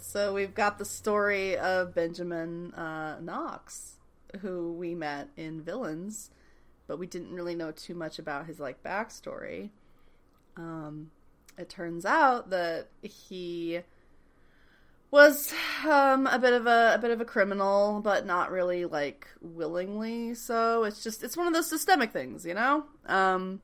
So 0.00 0.32
we've 0.32 0.54
got 0.54 0.78
the 0.78 0.84
story 0.84 1.56
of 1.58 1.94
Benjamin 1.94 2.72
uh, 2.74 3.18
Knox, 3.20 3.96
who 4.40 4.72
we 4.72 4.94
met 4.94 5.28
in 5.36 5.60
Villains, 5.60 6.30
but 6.86 6.98
we 6.98 7.06
didn't 7.06 7.32
really 7.34 7.54
know 7.54 7.70
too 7.72 7.94
much 7.94 8.18
about 8.18 8.46
his 8.46 8.58
like 8.60 8.82
backstory. 8.82 9.70
Um, 10.56 11.10
it 11.58 11.68
turns 11.68 12.04
out 12.06 12.50
that 12.50 12.88
he 13.02 13.80
was 15.10 15.52
um, 15.84 16.26
a 16.26 16.38
bit 16.38 16.52
of 16.52 16.66
a, 16.66 16.92
a 16.94 16.98
bit 16.98 17.10
of 17.10 17.20
a 17.20 17.24
criminal, 17.24 18.00
but 18.02 18.26
not 18.26 18.50
really 18.50 18.84
like 18.84 19.26
willingly. 19.40 20.34
So 20.34 20.84
it's 20.84 21.02
just 21.02 21.22
it's 21.22 21.36
one 21.36 21.46
of 21.46 21.52
those 21.52 21.68
systemic 21.68 22.12
things, 22.12 22.44
you 22.44 22.54
know. 22.54 22.84
Um, 23.06 23.60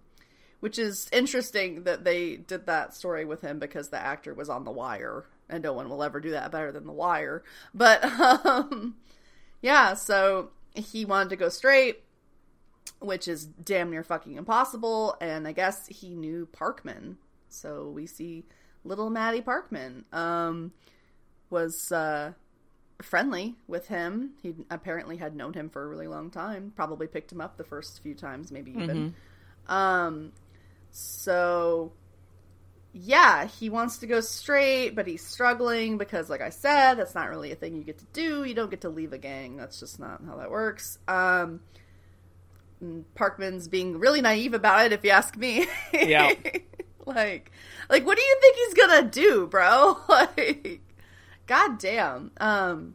which 0.60 0.78
is 0.78 1.08
interesting 1.10 1.82
that 1.82 2.04
they 2.04 2.36
did 2.36 2.66
that 2.66 2.94
story 2.94 3.24
with 3.24 3.40
him 3.40 3.58
because 3.58 3.88
the 3.88 3.98
actor 3.98 4.32
was 4.32 4.48
on 4.48 4.62
The 4.62 4.70
Wire, 4.70 5.24
and 5.48 5.60
no 5.60 5.72
one 5.72 5.88
will 5.88 6.04
ever 6.04 6.20
do 6.20 6.30
that 6.30 6.52
better 6.52 6.70
than 6.70 6.86
The 6.86 6.92
Wire. 6.92 7.42
But 7.74 8.04
um, 8.46 8.94
yeah, 9.60 9.94
so 9.94 10.50
he 10.72 11.04
wanted 11.04 11.30
to 11.30 11.36
go 11.36 11.48
straight, 11.48 12.04
which 13.00 13.26
is 13.26 13.44
damn 13.44 13.90
near 13.90 14.04
fucking 14.04 14.36
impossible. 14.36 15.16
And 15.20 15.48
I 15.48 15.52
guess 15.52 15.88
he 15.88 16.14
knew 16.14 16.46
Parkman, 16.52 17.16
so 17.48 17.88
we 17.88 18.06
see 18.06 18.44
little 18.84 19.10
Maddie 19.10 19.42
Parkman 19.42 20.04
um, 20.14 20.72
was 21.52 21.92
uh, 21.92 22.32
friendly 23.00 23.54
with 23.68 23.86
him. 23.86 24.32
He 24.42 24.54
apparently 24.70 25.18
had 25.18 25.36
known 25.36 25.52
him 25.52 25.68
for 25.68 25.84
a 25.84 25.86
really 25.86 26.08
long 26.08 26.30
time. 26.30 26.72
Probably 26.74 27.06
picked 27.06 27.30
him 27.30 27.40
up 27.40 27.56
the 27.56 27.64
first 27.64 28.02
few 28.02 28.14
times, 28.14 28.50
maybe 28.50 28.72
even. 28.72 29.14
Um, 29.68 30.32
so 30.90 31.92
yeah, 32.94 33.46
he 33.46 33.70
wants 33.70 33.98
to 33.98 34.06
go 34.06 34.20
straight, 34.20 34.90
but 34.90 35.06
he's 35.06 35.24
struggling 35.24 35.96
because, 35.96 36.28
like 36.28 36.42
I 36.42 36.50
said, 36.50 36.94
that's 36.94 37.14
not 37.14 37.30
really 37.30 37.50
a 37.50 37.54
thing 37.54 37.74
you 37.74 37.84
get 37.84 37.98
to 37.98 38.06
do. 38.12 38.44
You 38.44 38.54
don't 38.54 38.70
get 38.70 38.82
to 38.82 38.90
leave 38.90 39.12
a 39.12 39.18
gang. 39.18 39.56
That's 39.56 39.80
just 39.80 39.98
not 39.98 40.20
how 40.26 40.36
that 40.36 40.50
works. 40.50 40.98
Um, 41.08 41.60
Parkman's 43.14 43.68
being 43.68 43.98
really 43.98 44.20
naive 44.20 44.52
about 44.52 44.86
it, 44.86 44.92
if 44.92 45.04
you 45.04 45.10
ask 45.10 45.36
me. 45.36 45.66
Yeah. 45.92 46.32
like, 47.06 47.50
like, 47.88 48.04
what 48.04 48.18
do 48.18 48.22
you 48.22 48.38
think 48.40 48.56
he's 48.56 48.74
gonna 48.74 49.02
do, 49.08 49.46
bro? 49.46 49.96
like, 50.08 50.80
god 51.52 51.78
damn. 51.78 52.30
Um, 52.40 52.94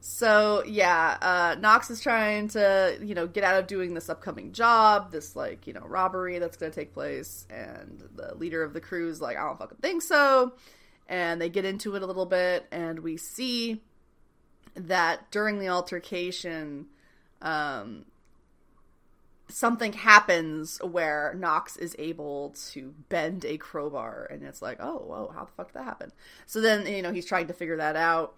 so 0.00 0.64
yeah, 0.66 1.16
uh, 1.22 1.56
Knox 1.60 1.88
is 1.88 2.00
trying 2.00 2.48
to, 2.48 2.98
you 3.00 3.14
know, 3.14 3.28
get 3.28 3.44
out 3.44 3.60
of 3.60 3.68
doing 3.68 3.94
this 3.94 4.08
upcoming 4.08 4.50
job, 4.50 5.12
this 5.12 5.36
like, 5.36 5.68
you 5.68 5.72
know, 5.72 5.84
robbery 5.86 6.40
that's 6.40 6.56
going 6.56 6.72
to 6.72 6.74
take 6.74 6.92
place, 6.92 7.46
and 7.48 8.02
the 8.16 8.34
leader 8.34 8.64
of 8.64 8.72
the 8.72 8.80
crew 8.80 9.08
is 9.08 9.20
like, 9.20 9.36
I 9.36 9.44
don't 9.44 9.56
fucking 9.56 9.78
think 9.80 10.02
so, 10.02 10.54
and 11.08 11.40
they 11.40 11.48
get 11.48 11.64
into 11.64 11.94
it 11.94 12.02
a 12.02 12.06
little 12.06 12.26
bit, 12.26 12.66
and 12.72 12.98
we 12.98 13.16
see 13.16 13.82
that 14.74 15.30
during 15.30 15.60
the 15.60 15.68
altercation, 15.68 16.86
um, 17.40 18.04
something 19.50 19.92
happens 19.92 20.78
where 20.82 21.34
Knox 21.38 21.76
is 21.76 21.96
able 21.98 22.54
to 22.70 22.94
bend 23.08 23.44
a 23.44 23.56
crowbar, 23.58 24.28
and 24.30 24.42
it's 24.42 24.62
like, 24.62 24.78
oh, 24.80 24.98
whoa, 24.98 25.32
how 25.34 25.44
the 25.44 25.50
fuck 25.52 25.72
did 25.72 25.78
that 25.78 25.84
happen? 25.84 26.12
So 26.46 26.60
then, 26.60 26.86
you 26.86 27.02
know, 27.02 27.12
he's 27.12 27.26
trying 27.26 27.48
to 27.48 27.52
figure 27.52 27.76
that 27.76 27.96
out. 27.96 28.36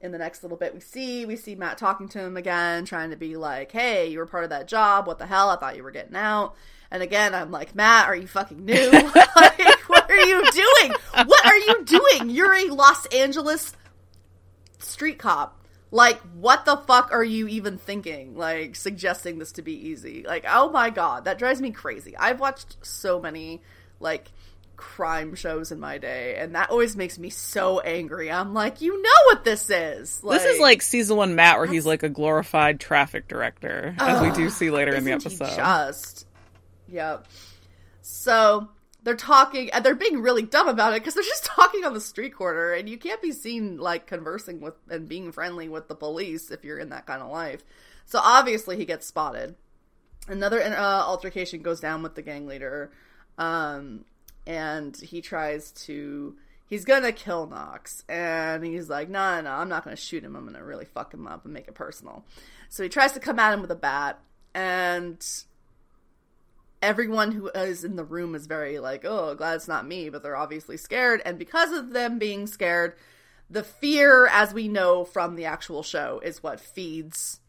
In 0.00 0.12
the 0.12 0.18
next 0.18 0.42
little 0.42 0.58
bit, 0.58 0.74
we 0.74 0.80
see 0.80 1.24
we 1.24 1.34
see 1.36 1.54
Matt 1.54 1.78
talking 1.78 2.08
to 2.08 2.20
him 2.20 2.36
again, 2.36 2.84
trying 2.84 3.08
to 3.10 3.16
be 3.16 3.36
like, 3.36 3.72
"Hey, 3.72 4.08
you 4.08 4.18
were 4.18 4.26
part 4.26 4.44
of 4.44 4.50
that 4.50 4.68
job. 4.68 5.06
What 5.06 5.18
the 5.18 5.24
hell? 5.24 5.48
I 5.48 5.56
thought 5.56 5.76
you 5.76 5.82
were 5.82 5.92
getting 5.92 6.16
out." 6.16 6.56
And 6.90 7.02
again, 7.02 7.34
I'm 7.34 7.50
like, 7.50 7.74
"Matt, 7.74 8.06
are 8.06 8.16
you 8.16 8.26
fucking 8.26 8.66
new? 8.66 8.90
like, 9.36 9.88
what 9.88 10.10
are 10.10 10.20
you 10.20 10.44
doing? 10.50 10.92
What 11.24 11.46
are 11.46 11.56
you 11.56 11.84
doing? 11.84 12.28
You're 12.28 12.52
a 12.52 12.66
Los 12.66 13.06
Angeles 13.06 13.72
street 14.78 15.18
cop. 15.18 15.63
Like, 15.94 16.18
what 16.34 16.64
the 16.64 16.76
fuck 16.76 17.12
are 17.12 17.22
you 17.22 17.46
even 17.46 17.78
thinking? 17.78 18.36
Like, 18.36 18.74
suggesting 18.74 19.38
this 19.38 19.52
to 19.52 19.62
be 19.62 19.90
easy. 19.90 20.24
Like, 20.26 20.44
oh 20.48 20.68
my 20.70 20.90
god, 20.90 21.26
that 21.26 21.38
drives 21.38 21.60
me 21.60 21.70
crazy. 21.70 22.16
I've 22.16 22.40
watched 22.40 22.84
so 22.84 23.20
many, 23.20 23.62
like, 24.00 24.26
crime 24.74 25.36
shows 25.36 25.70
in 25.70 25.78
my 25.78 25.98
day, 25.98 26.34
and 26.36 26.56
that 26.56 26.70
always 26.70 26.96
makes 26.96 27.16
me 27.16 27.30
so 27.30 27.78
angry. 27.78 28.28
I'm 28.28 28.54
like, 28.54 28.80
you 28.80 29.00
know 29.00 29.20
what 29.26 29.44
this 29.44 29.70
is. 29.70 30.18
this 30.18 30.44
is 30.44 30.58
like 30.58 30.82
season 30.82 31.16
one 31.16 31.36
Matt, 31.36 31.58
where 31.58 31.68
he's 31.68 31.86
like 31.86 32.02
a 32.02 32.08
glorified 32.08 32.80
traffic 32.80 33.28
director, 33.28 33.94
as 34.00 34.20
we 34.20 34.32
do 34.32 34.50
see 34.50 34.72
later 34.72 34.96
in 34.96 35.04
the 35.04 35.12
episode. 35.12 35.54
Just, 35.54 36.26
yep. 36.88 37.28
So 38.02 38.68
they're 39.04 39.14
talking, 39.14 39.70
and 39.70 39.84
they're 39.84 39.94
being 39.94 40.22
really 40.22 40.42
dumb 40.42 40.66
about 40.66 40.94
it 40.94 41.02
because 41.02 41.14
they're 41.14 41.22
just 41.22 41.44
talking 41.44 41.84
on 41.84 41.94
the 41.94 42.00
street 42.00 42.34
corner, 42.34 42.72
and 42.72 42.88
you 42.88 42.96
can't 42.96 43.22
be 43.22 43.32
seen 43.32 43.76
like 43.78 44.06
conversing 44.06 44.60
with 44.60 44.74
and 44.88 45.08
being 45.08 45.30
friendly 45.30 45.68
with 45.68 45.88
the 45.88 45.94
police 45.94 46.50
if 46.50 46.64
you're 46.64 46.78
in 46.78 46.88
that 46.88 47.06
kind 47.06 47.22
of 47.22 47.30
life. 47.30 47.62
So 48.06 48.18
obviously 48.22 48.76
he 48.76 48.84
gets 48.84 49.06
spotted. 49.06 49.54
Another 50.26 50.62
uh, 50.62 51.04
altercation 51.04 51.62
goes 51.62 51.80
down 51.80 52.02
with 52.02 52.14
the 52.14 52.22
gang 52.22 52.46
leader, 52.46 52.90
um, 53.38 54.06
and 54.46 54.96
he 54.96 55.20
tries 55.20 55.70
to. 55.72 56.36
He's 56.66 56.86
gonna 56.86 57.12
kill 57.12 57.46
Knox, 57.46 58.04
and 58.08 58.64
he's 58.64 58.88
like, 58.88 59.10
"No, 59.10 59.36
no, 59.36 59.42
no, 59.42 59.50
I'm 59.50 59.68
not 59.68 59.84
gonna 59.84 59.96
shoot 59.96 60.24
him. 60.24 60.34
I'm 60.34 60.46
gonna 60.46 60.64
really 60.64 60.86
fuck 60.86 61.12
him 61.12 61.26
up 61.26 61.44
and 61.44 61.52
make 61.52 61.68
it 61.68 61.74
personal." 61.74 62.24
So 62.70 62.82
he 62.82 62.88
tries 62.88 63.12
to 63.12 63.20
come 63.20 63.38
at 63.38 63.52
him 63.52 63.60
with 63.60 63.70
a 63.70 63.76
bat, 63.76 64.18
and 64.54 65.22
everyone 66.84 67.32
who 67.32 67.48
is 67.48 67.84
in 67.84 67.96
the 67.96 68.04
room 68.04 68.34
is 68.34 68.46
very 68.46 68.78
like, 68.78 69.04
"Oh, 69.04 69.34
glad 69.34 69.56
it's 69.56 69.68
not 69.68 69.86
me," 69.86 70.08
but 70.08 70.22
they're 70.22 70.36
obviously 70.36 70.76
scared, 70.76 71.22
and 71.24 71.38
because 71.38 71.72
of 71.72 71.90
them 71.90 72.18
being 72.18 72.46
scared, 72.46 72.94
the 73.50 73.64
fear, 73.64 74.26
as 74.26 74.54
we 74.54 74.68
know 74.68 75.04
from 75.04 75.36
the 75.36 75.44
actual 75.44 75.82
show, 75.82 76.20
is 76.24 76.42
what 76.42 76.60
feeds 76.60 77.40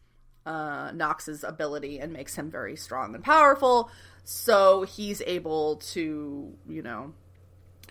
uh, 0.44 0.92
Knox's 0.94 1.42
ability 1.42 1.98
and 1.98 2.12
makes 2.12 2.36
him 2.36 2.50
very 2.50 2.76
strong 2.76 3.14
and 3.14 3.24
powerful. 3.24 3.90
So 4.24 4.82
he's 4.82 5.22
able 5.26 5.76
to, 5.76 6.54
you 6.68 6.82
know, 6.82 7.14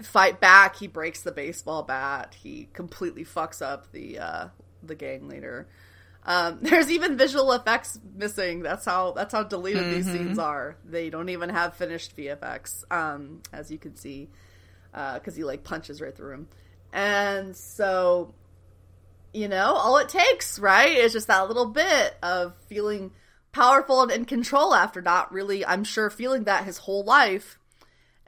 fight 0.02 0.39
back. 0.39 0.78
He 0.78 0.88
breaks 0.88 1.22
the 1.22 1.32
baseball 1.32 1.84
bat. 1.84 2.36
He 2.41 2.70
completely 2.74 3.26
fucks 3.26 3.62
up 3.62 3.91
the 3.91 4.20
uh, 4.20 4.48
the 4.82 4.96
gang 4.96 5.28
leader. 5.28 5.68
Um, 6.26 6.59
there's 6.61 6.91
even 6.91 7.17
visual 7.17 7.51
effects 7.53 7.99
missing. 8.15 8.61
That's 8.61 8.86
how 8.86 9.11
that's 9.11 9.34
how 9.34 9.43
deleted 9.43 9.86
these 9.86 10.05
scenes 10.05 10.39
are. 10.39 10.78
They 10.84 11.09
don't 11.09 11.30
even 11.30 11.49
have 11.49 11.76
finished 11.76 12.17
VFX, 12.17 12.84
um, 12.91 13.41
as 13.53 13.71
you 13.71 13.78
can 13.78 13.95
see, 13.95 14.30
because 14.91 15.36
he 15.36 15.43
like 15.43 15.63
punches 15.63 16.01
right 16.01 16.15
through 16.15 16.34
him. 16.34 16.47
And 16.91 17.55
so 17.55 18.34
you 19.36 19.49
know, 19.49 19.73
all 19.73 19.97
it 19.97 20.07
takes, 20.07 20.57
right, 20.59 20.97
is 20.97 21.11
just 21.11 21.28
that 21.28 21.49
little 21.49 21.65
bit 21.65 22.15
of 22.23 22.55
feeling 22.67 23.11
powerful 23.51 24.01
and 24.01 24.11
in 24.11 24.23
control 24.26 24.73
after 24.73 25.01
not 25.01 25.34
really, 25.34 25.65
I'm 25.65 25.84
sure, 25.84 26.09
feeling 26.09 26.45
that 26.45 26.63
his 26.63 26.78
whole 26.78 27.03
life. 27.03 27.59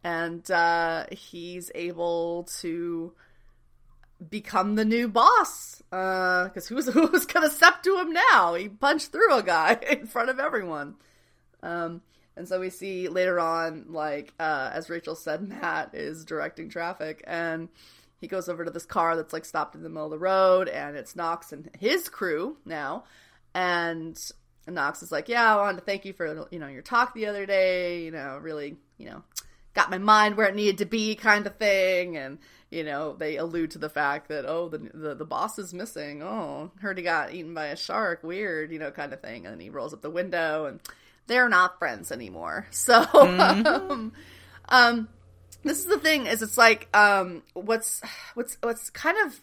And 0.04 0.50
uh, 0.52 1.06
he's 1.12 1.72
able 1.74 2.44
to 2.60 3.14
become 4.30 4.76
the 4.76 4.86
new 4.86 5.08
boss. 5.08 5.82
Because 5.90 6.68
who's, 6.68 6.88
who's 6.94 7.26
going 7.26 7.48
to 7.48 7.54
step 7.54 7.84
to 7.84 7.98
him 7.98 8.14
now? 8.14 8.54
He 8.54 8.70
punched 8.70 9.12
through 9.12 9.36
a 9.36 9.44
guy 9.44 9.80
in 9.90 10.08
front 10.08 10.30
of 10.30 10.40
everyone. 10.40 10.96
Um, 11.64 12.02
and 12.36 12.48
so 12.48 12.60
we 12.60 12.70
see 12.70 13.08
later 13.08 13.40
on, 13.40 13.86
like, 13.90 14.34
uh, 14.40 14.70
as 14.74 14.90
Rachel 14.90 15.16
said, 15.16 15.42
Matt 15.48 15.94
is 15.94 16.26
directing 16.26 16.70
traffic. 16.70 17.24
And 17.26 17.70
he 18.20 18.28
goes 18.28 18.50
over 18.50 18.66
to 18.66 18.72
this 18.72 18.86
car 18.86 19.16
that's 19.16 19.34
like 19.34 19.46
stopped 19.46 19.76
in 19.76 19.84
the 19.84 19.90
middle 19.90 20.06
of 20.06 20.12
the 20.12 20.20
road 20.20 20.68
and 20.68 20.96
it's 20.96 21.16
Knox 21.16 21.52
and 21.52 21.70
his 21.78 22.10
crew 22.10 22.58
now. 22.66 23.04
And 23.54 24.20
Knox 24.68 25.04
is 25.04 25.12
like, 25.12 25.30
Yeah, 25.30 25.54
I 25.54 25.58
wanted 25.58 25.80
to 25.80 25.86
thank 25.86 26.06
you 26.06 26.14
for 26.14 26.48
you 26.52 26.60
know 26.60 26.68
your 26.68 26.82
talk 26.82 27.14
the 27.14 27.28
other 27.28 27.46
day, 27.46 28.04
you 28.04 28.12
know, 28.12 28.40
really, 28.42 28.78
you 28.98 29.06
know, 29.06 29.24
got 29.78 29.92
my 29.92 29.98
mind 29.98 30.36
where 30.36 30.48
it 30.48 30.56
needed 30.56 30.80
to 30.80 30.86
be 30.86 31.16
kind 31.16 31.46
of 31.46 31.56
thing 31.58 32.18
and 32.18 32.40
you 32.70 32.84
know, 32.84 33.14
they 33.14 33.38
allude 33.38 33.72
to 33.72 33.80
the 33.80 33.90
fact 33.90 34.28
that 34.28 34.46
oh 34.46 34.68
the 34.70 34.80
the, 34.94 35.16
the 35.16 35.26
boss 35.26 35.58
is 35.58 35.74
missing. 35.74 36.22
Oh, 36.22 36.72
heard 36.82 36.98
he 36.98 37.04
got 37.04 37.34
eaten 37.34 37.54
by 37.54 37.68
a 37.68 37.78
shark, 37.78 38.24
weird, 38.24 38.72
you 38.72 38.80
know, 38.80 38.92
kind 38.92 39.14
of 39.14 39.22
thing. 39.22 39.46
And 39.46 39.54
then 39.54 39.60
he 39.60 39.70
rolls 39.70 39.94
up 39.94 40.02
the 40.02 40.10
window 40.10 40.66
and 40.66 40.82
they're 41.28 41.50
not 41.50 41.80
friends 41.80 42.12
anymore. 42.12 42.68
So 42.72 43.06
um, 43.14 44.12
um 44.70 45.08
this 45.64 45.80
is 45.80 45.86
the 45.86 46.00
thing 46.00 46.28
is 46.28 46.42
it's 46.42 46.58
like 46.58 46.90
um 46.96 47.44
what's 47.54 48.02
what's 48.34 48.58
what's 48.62 48.90
kind 48.90 49.18
of 49.26 49.40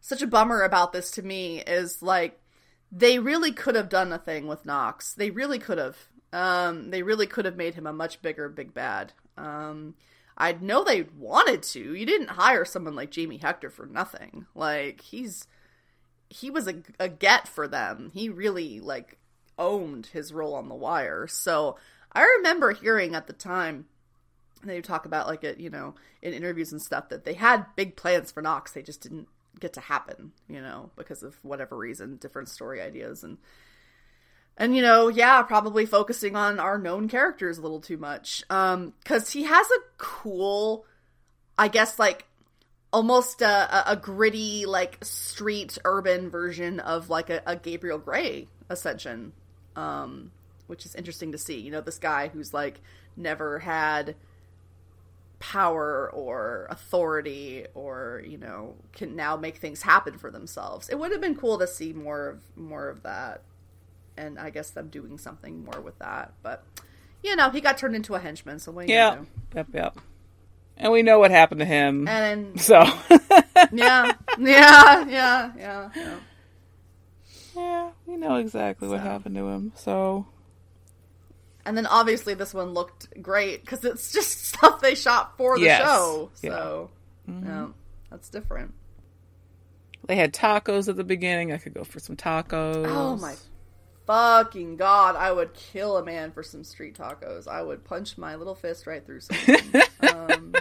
such 0.00 0.22
a 0.22 0.26
bummer 0.26 0.62
about 0.62 0.92
this 0.92 1.10
to 1.12 1.22
me 1.22 1.60
is 1.60 2.02
like 2.02 2.38
they 2.90 3.18
really 3.18 3.52
could 3.52 3.74
have 3.74 3.88
done 3.88 4.12
a 4.12 4.18
thing 4.18 4.46
with 4.46 4.64
Knox. 4.64 5.14
They 5.14 5.30
really 5.30 5.58
could 5.58 5.78
have. 5.78 5.96
Um 6.34 6.90
they 6.90 7.02
really 7.02 7.26
could 7.26 7.46
have 7.46 7.56
made 7.56 7.74
him 7.74 7.86
a 7.86 7.92
much 7.94 8.20
bigger 8.20 8.50
big 8.50 8.74
bad. 8.74 9.14
Um 9.38 9.94
I 10.36 10.52
know 10.52 10.84
they 10.84 11.02
wanted 11.16 11.64
to. 11.64 11.94
You 11.94 12.06
didn't 12.06 12.30
hire 12.30 12.64
someone 12.64 12.94
like 12.94 13.10
Jamie 13.10 13.38
Hector 13.38 13.70
for 13.70 13.86
nothing. 13.86 14.46
Like 14.54 15.00
he's 15.00 15.46
he 16.30 16.50
was 16.50 16.68
a, 16.68 16.76
a 17.00 17.08
get 17.08 17.48
for 17.48 17.66
them. 17.66 18.10
He 18.14 18.28
really 18.28 18.80
like 18.80 19.18
owned 19.58 20.06
his 20.06 20.32
role 20.32 20.54
on 20.54 20.68
the 20.68 20.74
wire. 20.74 21.26
So 21.26 21.76
I 22.12 22.22
remember 22.22 22.72
hearing 22.72 23.14
at 23.14 23.26
the 23.26 23.32
time 23.32 23.86
they 24.62 24.80
talk 24.80 25.06
about 25.06 25.26
like 25.26 25.44
it, 25.44 25.58
you 25.58 25.70
know, 25.70 25.94
in 26.22 26.32
interviews 26.32 26.72
and 26.72 26.82
stuff 26.82 27.08
that 27.08 27.24
they 27.24 27.34
had 27.34 27.66
big 27.76 27.96
plans 27.96 28.30
for 28.30 28.42
Knox. 28.42 28.72
They 28.72 28.82
just 28.82 29.00
didn't 29.00 29.28
get 29.58 29.72
to 29.72 29.80
happen, 29.80 30.32
you 30.48 30.60
know, 30.60 30.90
because 30.96 31.22
of 31.22 31.38
whatever 31.42 31.76
reason, 31.76 32.16
different 32.16 32.48
story 32.48 32.80
ideas 32.80 33.24
and 33.24 33.38
and 34.58 34.74
you 34.74 34.82
know, 34.82 35.08
yeah, 35.08 35.40
probably 35.42 35.86
focusing 35.86 36.36
on 36.36 36.58
our 36.58 36.76
known 36.76 37.08
characters 37.08 37.56
a 37.56 37.62
little 37.62 37.80
too 37.80 37.96
much. 37.96 38.42
Um 38.50 38.92
cuz 39.04 39.30
he 39.30 39.44
has 39.44 39.66
a 39.70 39.80
cool 39.96 40.84
I 41.56 41.68
guess 41.68 41.98
like 41.98 42.26
almost 42.92 43.40
a, 43.40 43.46
a, 43.46 43.92
a 43.92 43.96
gritty 43.96 44.66
like 44.66 45.02
street 45.02 45.78
urban 45.84 46.28
version 46.28 46.80
of 46.80 47.08
like 47.08 47.30
a, 47.30 47.42
a 47.46 47.56
Gabriel 47.56 47.98
Gray 47.98 48.48
ascension. 48.68 49.32
Um 49.76 50.32
which 50.66 50.84
is 50.84 50.94
interesting 50.94 51.32
to 51.32 51.38
see. 51.38 51.58
You 51.58 51.70
know, 51.70 51.80
this 51.80 51.98
guy 51.98 52.28
who's 52.28 52.52
like 52.52 52.80
never 53.16 53.60
had 53.60 54.16
power 55.38 56.10
or 56.12 56.66
authority 56.68 57.64
or 57.74 58.22
you 58.26 58.36
know 58.36 58.74
can 58.92 59.14
now 59.14 59.36
make 59.36 59.58
things 59.58 59.82
happen 59.82 60.18
for 60.18 60.32
themselves 60.32 60.88
it 60.88 60.98
would 60.98 61.12
have 61.12 61.20
been 61.20 61.36
cool 61.36 61.58
to 61.58 61.66
see 61.66 61.92
more 61.92 62.28
of 62.28 62.42
more 62.56 62.88
of 62.88 63.04
that 63.04 63.42
and 64.18 64.38
i 64.38 64.50
guess 64.50 64.70
them 64.70 64.88
doing 64.88 65.16
something 65.16 65.64
more 65.64 65.80
with 65.80 65.98
that 65.98 66.32
but 66.42 66.64
you 67.22 67.34
know 67.36 67.48
he 67.50 67.60
got 67.60 67.78
turned 67.78 67.94
into 67.96 68.14
a 68.14 68.18
henchman 68.18 68.58
so 68.58 68.70
what 68.72 68.88
Yeah. 68.88 69.18
Yep, 69.54 69.68
yep. 69.72 69.98
And 70.76 70.92
we 70.92 71.02
know 71.02 71.18
what 71.18 71.30
happened 71.30 71.58
to 71.60 71.64
him. 71.64 72.06
and 72.06 72.60
so, 72.68 72.76
yeah 73.72 74.12
yeah 74.38 75.04
yeah 75.08 75.08
yeah 75.08 75.90
yeah 75.96 76.16
yeah, 77.56 77.90
we 78.06 78.16
know 78.16 78.36
exactly 78.36 78.86
what 78.86 79.00
happened 79.00 79.34
to 79.34 79.48
him. 79.48 79.72
So, 79.74 80.26
and 81.64 81.76
then 81.76 81.86
obviously 81.86 82.34
this 82.34 82.54
one 82.54 82.72
looked 82.72 83.20
great 83.20 83.62
because 83.64 83.84
it's 83.84 84.12
just 84.12 84.44
stuff 84.54 84.80
they 84.80 84.94
shot 84.94 85.36
for 85.36 85.58
the 85.58 85.64
Yes. 85.64 85.82
show 85.82 86.30
Yeah. 86.40 86.50
so 86.50 86.90
mm-hmm. 87.28 87.46
yeah 87.46 87.66
that's 88.10 88.28
different 88.28 88.74
they 90.06 90.16
had 90.16 90.32
tacos 90.32 90.88
at 90.88 90.96
the 90.96 91.04
beginning. 91.04 91.52
I 91.52 91.58
could 91.58 91.74
go 91.74 91.84
for 91.84 91.98
some 92.00 92.16
tacos. 92.16 92.86
Oh 92.88 93.16
my 93.16 93.34
fucking 94.08 94.76
god! 94.76 95.16
I 95.16 95.30
would 95.30 95.52
kill 95.52 95.98
a 95.98 96.04
man 96.04 96.32
for 96.32 96.42
some 96.42 96.64
street 96.64 96.96
tacos. 96.96 97.46
I 97.46 97.62
would 97.62 97.84
punch 97.84 98.16
my 98.16 98.34
little 98.36 98.54
fist 98.54 98.86
right 98.86 99.04
through 99.04 99.20
someone 99.20 99.82
um, 100.14 100.54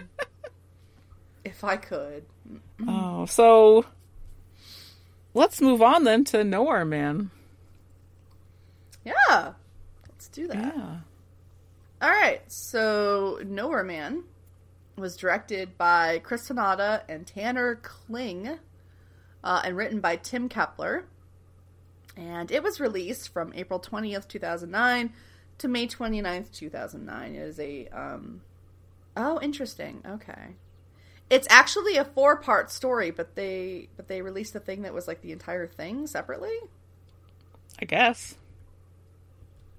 if 1.46 1.64
I 1.64 1.78
could. 1.78 2.26
Oh, 2.86 3.26
so 3.26 3.86
let's 5.34 5.62
move 5.62 5.82
on 5.82 6.04
then 6.04 6.26
to 6.26 6.44
Nowhere 6.44 6.86
Man. 6.86 7.32
Yeah, 9.06 9.54
let's 10.10 10.28
do 10.28 10.48
that. 10.48 10.76
Yeah. 10.76 10.98
All 12.02 12.10
right, 12.10 12.42
so 12.52 13.40
Nowhere 13.46 13.86
Man 13.86 14.24
was 14.98 15.16
directed 15.16 15.78
by 15.78 16.20
Chris 16.20 16.50
Hanada 16.50 17.02
and 17.08 17.26
Tanner 17.26 17.76
Kling, 17.76 18.60
uh, 19.42 19.62
and 19.64 19.78
written 19.78 20.02
by 20.02 20.18
Timm 20.18 20.50
Keppler. 20.50 21.04
And 22.18 22.52
it 22.52 22.64
was 22.64 22.80
released 22.80 23.32
from 23.32 23.54
April 23.56 23.80
20th, 23.80 24.28
2009 24.28 25.14
to 25.60 25.68
May 25.68 25.88
29th, 25.88 26.52
2009. 26.52 27.36
It 27.36 27.38
is 27.38 27.60
a, 27.60 27.88
um, 27.90 28.42
oh, 29.16 29.40
interesting. 29.42 30.02
Okay. 30.06 30.56
It's 31.30 31.48
actually 31.50 31.98
a 31.98 32.06
four-part 32.06 32.72
story, 32.72 33.12
but 33.12 33.36
they 33.36 33.90
but 33.98 34.08
they 34.08 34.22
released 34.22 34.54
the 34.54 34.62
thing 34.62 34.84
that 34.84 34.94
was 34.94 35.08
like 35.08 35.22
the 35.22 35.34
entire 35.34 35.68
thing 35.68 36.08
separately. 36.08 36.56
I 37.80 37.86
guess. 37.86 38.36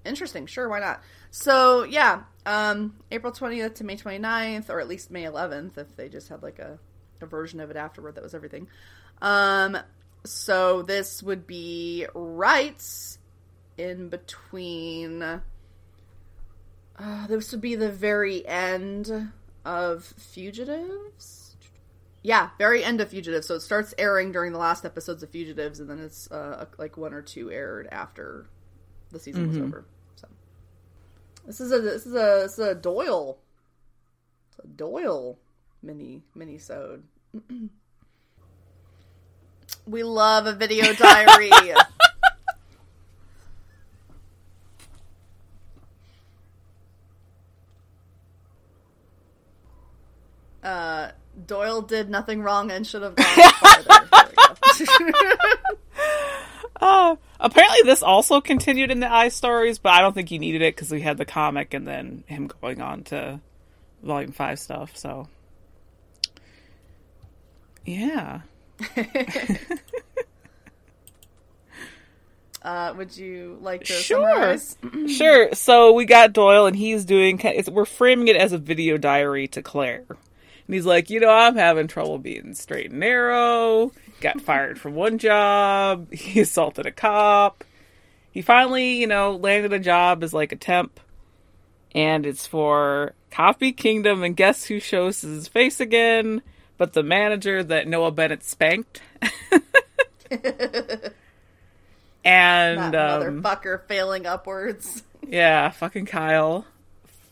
Interesting. 0.05 0.45
Sure, 0.45 0.69
why 0.69 0.79
not? 0.79 1.01
So, 1.31 1.83
yeah, 1.83 2.23
um, 2.45 2.95
April 3.11 3.33
20th 3.33 3.75
to 3.75 3.83
May 3.83 3.97
29th, 3.97 4.69
or 4.69 4.79
at 4.79 4.87
least 4.87 5.11
May 5.11 5.23
11th, 5.23 5.77
if 5.77 5.95
they 5.95 6.07
just 6.07 6.29
had 6.29 6.41
like 6.41 6.59
a, 6.59 6.79
a 7.19 7.25
version 7.25 7.59
of 7.59 7.69
it 7.69 7.75
afterward 7.75 8.15
that 8.15 8.23
was 8.23 8.33
everything. 8.33 8.67
Um, 9.21 9.77
so 10.25 10.81
this 10.81 11.23
would 11.23 11.47
be 11.47 12.05
rights 12.13 13.19
in 13.77 14.09
between. 14.09 15.23
Uh, 15.23 15.39
this 17.27 17.51
would 17.51 17.61
be 17.61 17.75
the 17.75 17.91
very 17.91 18.45
end 18.45 19.31
of 19.63 20.13
Fugitives. 20.17 21.55
Yeah, 22.21 22.49
very 22.57 22.83
end 22.83 22.99
of 22.99 23.09
Fugitives. 23.09 23.47
So 23.47 23.55
it 23.55 23.61
starts 23.61 23.93
airing 23.97 24.33
during 24.33 24.51
the 24.51 24.59
last 24.59 24.85
episodes 24.85 25.23
of 25.23 25.29
Fugitives, 25.29 25.79
and 25.79 25.89
then 25.89 25.99
it's 25.99 26.29
uh, 26.29 26.65
like 26.77 26.97
one 26.97 27.13
or 27.13 27.21
two 27.21 27.51
aired 27.51 27.87
after 27.91 28.47
the 29.11 29.19
season 29.19 29.47
was 29.47 29.57
over. 29.57 29.85
So 30.15 30.27
this 31.47 31.61
is 31.61 31.71
a 31.71 31.79
this 31.79 32.05
is 32.05 32.13
a 32.13 32.43
this 32.43 32.53
is 32.53 32.59
a 32.59 32.75
Doyle, 32.75 33.37
it's 34.49 34.65
a 34.65 34.67
Doyle 34.67 35.39
mini 35.81 36.23
mini 36.35 36.57
sode. 36.57 37.03
we 39.89 40.03
love 40.03 40.45
a 40.45 40.53
video 40.53 40.93
diary. 40.93 41.51
uh, 50.63 51.11
Doyle 51.45 51.81
did 51.81 52.09
nothing 52.09 52.41
wrong 52.41 52.71
and 52.71 52.85
should 52.85 53.01
have 53.01 53.15
gone 53.15 53.25
farther. 53.25 54.07
Uh, 56.81 57.17
apparently, 57.41 57.79
this 57.83 58.01
also 58.01 58.39
continued 58.39 58.89
in 58.89 59.01
the 59.01 59.11
I 59.11 59.27
stories, 59.27 59.79
but 59.79 59.91
I 59.91 59.99
don't 59.99 60.13
think 60.13 60.29
he 60.29 60.39
needed 60.39 60.61
it 60.61 60.73
because 60.73 60.89
we 60.89 61.01
had 61.01 61.17
the 61.17 61.25
comic 61.25 61.73
and 61.73 61.85
then 61.85 62.23
him 62.25 62.49
going 62.61 62.81
on 62.81 63.03
to 63.05 63.41
Volume 64.01 64.31
Five 64.31 64.59
stuff. 64.59 64.95
So, 64.95 65.27
yeah. 67.85 68.43
uh, 72.61 72.93
would 72.97 73.15
you 73.15 73.57
like 73.61 73.83
to 73.85 73.93
Sure. 73.93 74.57
Sure. 75.07 75.53
So 75.53 75.93
we 75.93 76.05
got 76.05 76.33
Doyle, 76.33 76.65
and 76.65 76.75
he's 76.75 77.05
doing. 77.05 77.41
We're 77.67 77.85
framing 77.85 78.27
it 78.27 78.35
as 78.35 78.53
a 78.53 78.57
video 78.57 78.97
diary 78.97 79.47
to 79.49 79.61
Claire, 79.61 80.05
and 80.09 80.75
he's 80.75 80.85
like, 80.85 81.09
you 81.09 81.19
know, 81.19 81.29
I'm 81.29 81.55
having 81.55 81.87
trouble 81.87 82.17
being 82.17 82.53
straight 82.53 82.91
and 82.91 82.99
narrow. 82.99 83.91
Got 84.21 84.41
fired 84.41 84.79
from 84.79 84.95
one 84.95 85.17
job. 85.17 86.11
He 86.13 86.41
assaulted 86.41 86.85
a 86.85 86.91
cop. 86.91 87.63
He 88.31 88.41
finally, 88.41 88.99
you 88.99 89.07
know, 89.07 89.35
landed 89.35 89.73
a 89.73 89.79
job 89.79 90.23
as 90.23 90.33
like 90.33 90.51
a 90.51 90.57
temp, 90.57 90.99
and 91.95 92.25
it's 92.25 92.45
for 92.45 93.13
Copy 93.31 93.71
Kingdom. 93.71 94.23
And 94.23 94.35
guess 94.35 94.65
who 94.65 94.79
shows 94.79 95.21
his 95.21 95.47
face 95.47 95.79
again? 95.79 96.41
But 96.79 96.93
the 96.93 97.03
manager 97.03 97.61
that 97.61 97.87
Noah 97.87 98.11
Bennett 98.11 98.41
spanked. 98.41 99.01
and 100.31 100.41
That 102.23 102.95
um, 102.95 103.43
motherfucker 103.43 103.81
failing 103.87 104.25
upwards. 104.25 105.03
yeah, 105.27 105.69
fucking 105.69 106.05
Kyle 106.07 106.65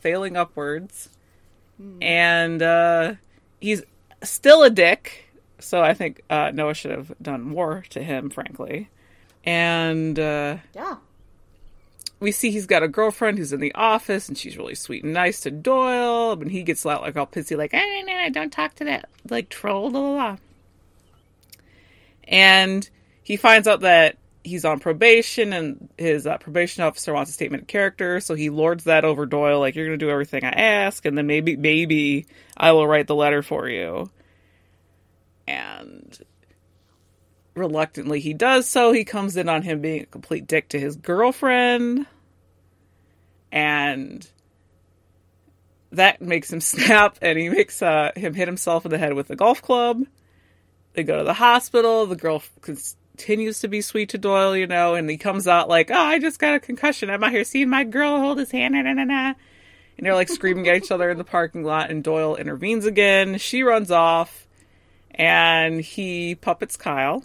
failing 0.02 0.38
upwards. 0.38 1.10
And 2.02 2.62
uh 2.62 3.14
he's 3.62 3.84
still 4.24 4.64
a 4.64 4.70
dick. 4.70 5.30
So 5.60 5.82
I 5.82 5.94
think 5.94 6.24
uh 6.30 6.52
Noah 6.54 6.74
should 6.74 6.92
have 6.92 7.14
done 7.22 7.42
more 7.42 7.86
to 7.92 8.04
him, 8.04 8.30
frankly. 8.30 8.90
And 9.46 10.20
uh 10.20 10.58
Yeah. 10.76 10.98
We 12.20 12.32
see 12.32 12.52
he's 12.52 12.66
got 12.66 12.84
a 12.84 12.88
girlfriend 12.88 13.38
who's 13.38 13.54
in 13.54 13.60
the 13.60 13.74
office 13.76 14.28
and 14.28 14.38
she's 14.38 14.58
really 14.58 14.76
sweet 14.76 15.04
and 15.04 15.14
nice 15.14 15.42
to 15.42 15.52
Doyle. 15.52 16.34
And 16.34 16.52
he 16.52 16.64
gets 16.64 16.86
out 16.86 17.02
like 17.02 17.16
all 17.16 17.28
pissy, 17.28 17.58
like, 17.58 17.74
eh, 17.74 18.02
nah, 18.06 18.30
don't 18.30 18.52
talk 18.52 18.76
to 18.76 18.86
that 18.86 19.10
like 19.30 19.50
troll, 19.50 19.92
la 19.92 20.00
la. 20.00 20.38
And 22.28 22.90
he 23.24 23.38
finds 23.38 23.68
out 23.68 23.82
that 23.82 24.18
he's 24.44 24.66
on 24.66 24.80
probation 24.80 25.54
and 25.54 25.90
his 25.98 26.26
uh, 26.26 26.38
probation 26.38 26.84
officer 26.84 27.14
wants 27.14 27.30
a 27.30 27.34
statement 27.34 27.64
of 27.64 27.68
character, 27.68 28.20
so 28.20 28.34
he 28.34 28.50
lords 28.50 28.86
that 28.86 29.06
over 29.06 29.26
Doyle, 29.26 29.60
like, 29.60 29.76
you're 29.76 29.86
gonna 29.86 29.98
do 29.98 30.10
everything 30.10 30.44
I 30.44 30.50
ask, 30.50 31.06
and 31.06 31.18
then 31.18 31.28
maybe, 31.28 31.56
maybe 31.56 32.26
I 32.56 32.72
will 32.72 32.88
write 32.88 33.08
the 33.08 33.16
letter 33.16 33.44
for 33.44 33.68
you. 33.68 34.10
And 35.48 36.18
reluctantly 37.58 38.20
he 38.20 38.34
does 38.34 38.68
so. 38.68 38.92
He 38.92 39.04
comes 39.04 39.36
in 39.36 39.50
on 39.50 39.64
him 39.64 39.82
being 39.82 40.04
a 40.04 40.06
complete 40.06 40.48
dick 40.48 40.70
to 40.70 40.80
his 40.80 40.96
girlfriend. 40.96 42.06
And 43.52 44.30
that 45.92 46.22
makes 46.22 46.52
him 46.52 46.62
snap 46.62 47.18
and 47.22 47.38
he 47.38 47.50
makes 47.50 47.82
uh, 47.82 48.12
him 48.16 48.34
hit 48.34 48.48
himself 48.48 48.86
in 48.86 48.92
the 48.92 48.98
head 48.98 49.14
with 49.14 49.30
a 49.30 49.36
golf 49.36 49.62
club. 49.62 50.04
They 50.94 51.04
go 51.04 51.18
to 51.18 51.24
the 51.24 51.34
hospital. 51.34 52.06
The 52.08 52.16
girl 52.16 52.42
continues 52.62 53.60
to 53.60 53.68
be 53.68 53.82
sweet 53.82 54.10
to 54.10 54.18
Doyle, 54.18 54.56
you 54.56 54.68
know, 54.68 54.96
and 54.96 55.10
he 55.10 55.18
comes 55.18 55.48
out 55.48 55.70
like, 55.70 55.92
Oh, 55.92 55.96
I 55.96 56.20
just 56.20 56.40
got 56.40 56.56
a 56.56 56.60
concussion. 56.60 57.10
I'm 57.10 57.24
out 57.24 57.32
here 57.32 57.44
seeing 57.44 57.70
my 57.70 57.84
girl 57.84 58.20
hold 58.20 58.40
his 58.40 58.52
hand. 58.52 58.74
Nah, 58.74 58.82
nah, 58.82 59.04
nah. 59.04 59.34
And 59.98 60.06
they're 60.06 60.16
like 60.16 60.30
screaming 60.30 60.68
at 60.68 60.76
each 60.76 60.92
other 60.92 61.10
in 61.10 61.18
the 61.18 61.24
parking 61.24 61.64
lot, 61.64 61.90
and 61.90 62.04
Doyle 62.04 62.36
intervenes 62.36 62.86
again. 62.86 63.40
She 63.40 63.64
runs 63.64 63.90
off, 63.90 64.48
and 65.12 65.82
he 65.82 66.36
puppets 66.36 66.78
Kyle 66.78 67.24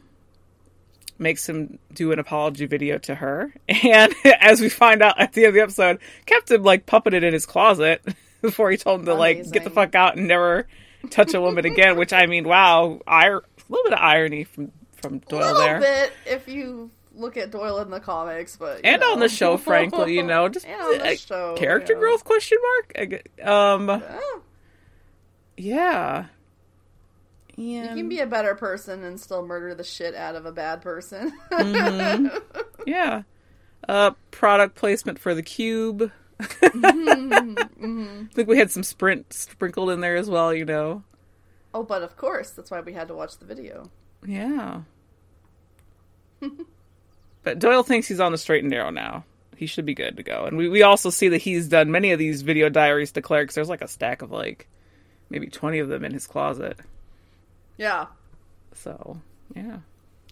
makes 1.22 1.48
him 1.48 1.78
do 1.94 2.12
an 2.12 2.18
apology 2.18 2.66
video 2.66 2.98
to 2.98 3.14
her. 3.14 3.52
And 3.68 4.12
as 4.40 4.60
we 4.60 4.68
find 4.68 5.02
out 5.02 5.18
at 5.20 5.32
the 5.32 5.42
end 5.42 5.48
of 5.50 5.54
the 5.54 5.60
episode, 5.62 5.98
kept 6.26 6.50
him 6.50 6.62
like 6.62 6.84
puppeted 6.86 7.22
in 7.22 7.32
his 7.32 7.46
closet 7.46 8.02
before 8.42 8.70
he 8.70 8.76
told 8.76 9.00
him 9.00 9.06
to 9.06 9.14
like 9.14 9.50
get 9.50 9.64
the 9.64 9.70
fuck 9.70 9.94
out 9.94 10.16
and 10.16 10.28
never 10.28 10.66
touch 11.10 11.32
a 11.34 11.40
woman 11.40 11.64
again. 11.64 11.96
Which 11.96 12.12
I 12.12 12.26
mean, 12.26 12.44
wow, 12.44 13.00
ir- 13.08 13.38
a 13.38 13.42
little 13.68 13.84
bit 13.84 13.92
of 13.94 13.98
irony 14.00 14.44
from 14.44 14.70
from 14.96 15.14
A 15.14 15.18
Doyle 15.30 15.40
little 15.40 15.58
there. 15.60 15.80
bit 15.80 16.12
if 16.26 16.48
you 16.48 16.90
look 17.14 17.36
at 17.36 17.50
Doyle 17.50 17.78
in 17.80 17.90
the 17.90 18.00
comics, 18.00 18.56
but 18.56 18.80
And 18.84 19.00
know. 19.00 19.12
on 19.12 19.20
the 19.20 19.28
show, 19.28 19.56
frankly, 19.56 20.14
you 20.14 20.22
know, 20.22 20.48
just 20.48 20.66
and 20.66 20.80
on 20.80 20.98
the 20.98 21.10
uh, 21.12 21.16
show, 21.16 21.54
character 21.56 21.94
growth 21.94 22.24
question 22.24 22.58
mark. 22.62 23.18
Um, 23.46 23.88
Yeah. 23.88 24.20
yeah. 25.56 26.24
You 27.56 27.82
can 27.88 28.08
be 28.08 28.20
a 28.20 28.26
better 28.26 28.54
person 28.54 29.04
and 29.04 29.20
still 29.20 29.44
murder 29.46 29.74
the 29.74 29.84
shit 29.84 30.14
out 30.14 30.36
of 30.36 30.46
a 30.46 30.52
bad 30.52 30.80
person. 30.80 31.32
yeah. 32.86 33.22
Uh, 33.88 34.12
product 34.30 34.74
placement 34.74 35.18
for 35.18 35.34
the 35.34 35.42
cube. 35.42 36.10
Mm-hmm. 36.40 37.54
I 38.30 38.34
think 38.34 38.48
we 38.48 38.58
had 38.58 38.70
some 38.70 38.82
sprint 38.82 39.32
sprinkled 39.32 39.90
in 39.90 40.00
there 40.00 40.16
as 40.16 40.30
well, 40.30 40.54
you 40.54 40.64
know. 40.64 41.02
oh, 41.74 41.82
but 41.82 42.02
of 42.02 42.16
course, 42.16 42.50
that's 42.50 42.70
why 42.70 42.80
we 42.80 42.92
had 42.92 43.08
to 43.08 43.14
watch 43.14 43.38
the 43.38 43.44
video. 43.44 43.90
Yeah. 44.26 44.82
but 47.42 47.58
Doyle 47.58 47.82
thinks 47.82 48.08
he's 48.08 48.20
on 48.20 48.32
the 48.32 48.38
straight 48.38 48.62
and 48.62 48.70
narrow 48.70 48.90
now. 48.90 49.24
He 49.56 49.66
should 49.66 49.86
be 49.86 49.94
good 49.94 50.16
to 50.16 50.22
go. 50.22 50.44
And 50.46 50.56
we, 50.56 50.68
we 50.68 50.82
also 50.82 51.10
see 51.10 51.28
that 51.28 51.42
he's 51.42 51.68
done 51.68 51.90
many 51.90 52.12
of 52.12 52.18
these 52.18 52.42
video 52.42 52.68
diaries 52.68 53.12
to 53.12 53.22
Claire 53.22 53.46
'cause 53.46 53.54
there's 53.54 53.68
like 53.68 53.82
a 53.82 53.88
stack 53.88 54.22
of 54.22 54.30
like 54.32 54.68
maybe 55.30 55.46
20 55.48 55.78
of 55.80 55.88
them 55.88 56.04
in 56.04 56.12
his 56.12 56.26
closet. 56.26 56.78
Yeah, 57.76 58.06
So, 58.74 59.20
yeah. 59.54 59.78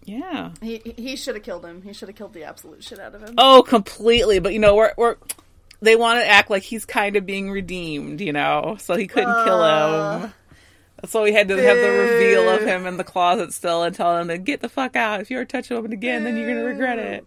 Yeah. 0.05 0.53
he 0.62 0.78
he 0.97 1.16
should 1.16 1.34
have 1.34 1.45
killed 1.45 1.64
him. 1.64 1.82
He 1.82 1.93
should 1.93 2.09
have 2.09 2.16
killed 2.16 2.32
the 2.32 2.45
absolute 2.45 2.82
shit 2.82 2.99
out 2.99 3.14
of 3.14 3.22
him. 3.22 3.34
Oh, 3.36 3.62
completely. 3.62 4.38
But 4.38 4.53
you 4.55 4.59
know, 4.59 4.74
we're 4.74 4.93
we're 4.97 5.16
they 5.82 5.97
want 5.97 6.20
to 6.20 6.26
act 6.26 6.51
like 6.51 6.62
he's 6.62 6.84
kind 6.84 7.16
of 7.16 7.26
being 7.26 7.51
redeemed, 7.51 8.20
you 8.20 8.32
know, 8.32 8.76
so 8.78 8.97
he 8.97 9.07
couldn't 9.07 9.45
kill 9.45 9.61
uh, 9.61 10.18
him. 10.20 10.32
So 11.07 11.22
we 11.22 11.32
had 11.32 11.49
to 11.49 11.57
have 11.57 11.76
the 11.76 11.88
reveal 11.91 12.49
of 12.49 12.62
him 12.62 12.86
in 12.86 12.99
the 12.99 13.05
closet 13.05 13.53
still 13.55 13.82
and 13.82 13.95
tell 13.95 14.18
him 14.18 14.28
to 14.28 14.36
get 14.38 14.61
the 14.61 14.68
fuck 14.68 14.97
out. 14.97 15.20
If 15.20 15.30
you 15.30 15.38
ever 15.38 15.47
touch 15.47 15.70
him 15.70 15.84
again, 15.86 16.24
then 16.24 16.36
you're 16.36 16.49
gonna 16.49 16.64
regret 16.64 16.99
it. 16.99 17.26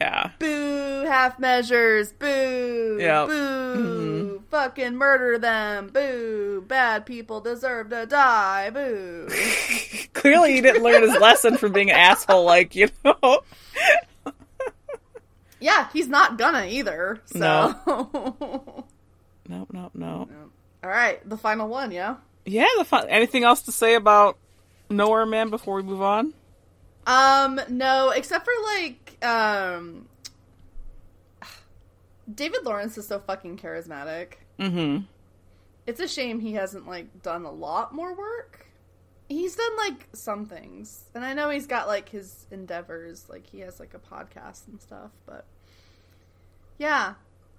Yeah. 0.00 0.30
Boo! 0.38 1.04
Half 1.06 1.38
measures. 1.38 2.12
Boo! 2.12 2.98
Yep. 3.00 3.28
Boo! 3.28 4.42
Fucking 4.50 4.96
murder 4.96 5.38
them. 5.38 5.88
Boo! 5.88 6.64
Bad 6.66 7.06
people 7.06 7.40
deserve 7.40 7.90
to 7.90 8.06
die. 8.06 8.70
Boo! 8.70 9.28
Clearly, 10.12 10.54
he 10.54 10.60
didn't 10.60 10.82
learn 10.82 11.02
his 11.02 11.18
lesson 11.20 11.56
from 11.56 11.72
being 11.72 11.90
an 11.90 11.96
asshole, 11.96 12.44
like 12.44 12.74
you 12.74 12.88
know. 13.04 13.40
yeah, 15.60 15.88
he's 15.92 16.08
not 16.08 16.38
gonna 16.38 16.66
either. 16.66 17.20
So. 17.26 18.84
Nope, 19.48 19.68
nope, 19.72 19.92
nope. 19.94 20.30
All 20.82 20.90
right, 20.90 21.20
the 21.28 21.36
final 21.36 21.68
one. 21.68 21.92
Yeah. 21.92 22.16
Yeah. 22.44 22.66
The 22.78 22.84
fun- 22.84 23.08
anything 23.08 23.44
else 23.44 23.62
to 23.62 23.72
say 23.72 23.94
about 23.94 24.36
Nowhere 24.90 25.26
Man 25.26 25.50
before 25.50 25.76
we 25.76 25.82
move 25.82 26.02
on? 26.02 26.34
Um, 27.06 27.60
no, 27.68 28.10
except 28.10 28.44
for 28.44 28.52
like, 28.76 29.05
um, 29.22 30.06
David 32.32 32.64
Lawrence 32.64 32.98
is 32.98 33.06
so 33.06 33.18
fucking 33.18 33.58
charismatic. 33.58 34.34
Mm-hmm. 34.58 35.04
It's 35.86 36.00
a 36.00 36.08
shame 36.08 36.40
he 36.40 36.54
hasn't 36.54 36.86
like 36.86 37.22
done 37.22 37.44
a 37.44 37.52
lot 37.52 37.94
more 37.94 38.14
work. 38.14 38.66
He's 39.28 39.56
done 39.56 39.76
like 39.76 40.08
some 40.12 40.46
things, 40.46 41.04
and 41.14 41.24
I 41.24 41.34
know 41.34 41.50
he's 41.50 41.66
got 41.66 41.88
like 41.88 42.08
his 42.08 42.46
endeavors, 42.50 43.26
like 43.28 43.46
he 43.46 43.60
has 43.60 43.80
like 43.80 43.94
a 43.94 43.98
podcast 43.98 44.68
and 44.68 44.80
stuff. 44.80 45.10
But 45.26 45.46
yeah, 46.78 47.14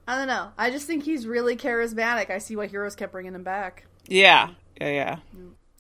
I 0.08 0.18
don't 0.18 0.28
know. 0.28 0.52
I 0.58 0.72
just 0.72 0.88
think 0.88 1.04
he's 1.04 1.28
really 1.28 1.58
charismatic. 1.58 2.30
I 2.30 2.38
see 2.38 2.56
why 2.56 2.68
Heroes 2.68 2.96
kept 2.96 3.12
bringing 3.12 3.36
him 3.36 3.44
back. 3.44 3.86
Yeah. 4.08 4.52
Yeah. 4.80 4.90
Yeah. 4.90 5.20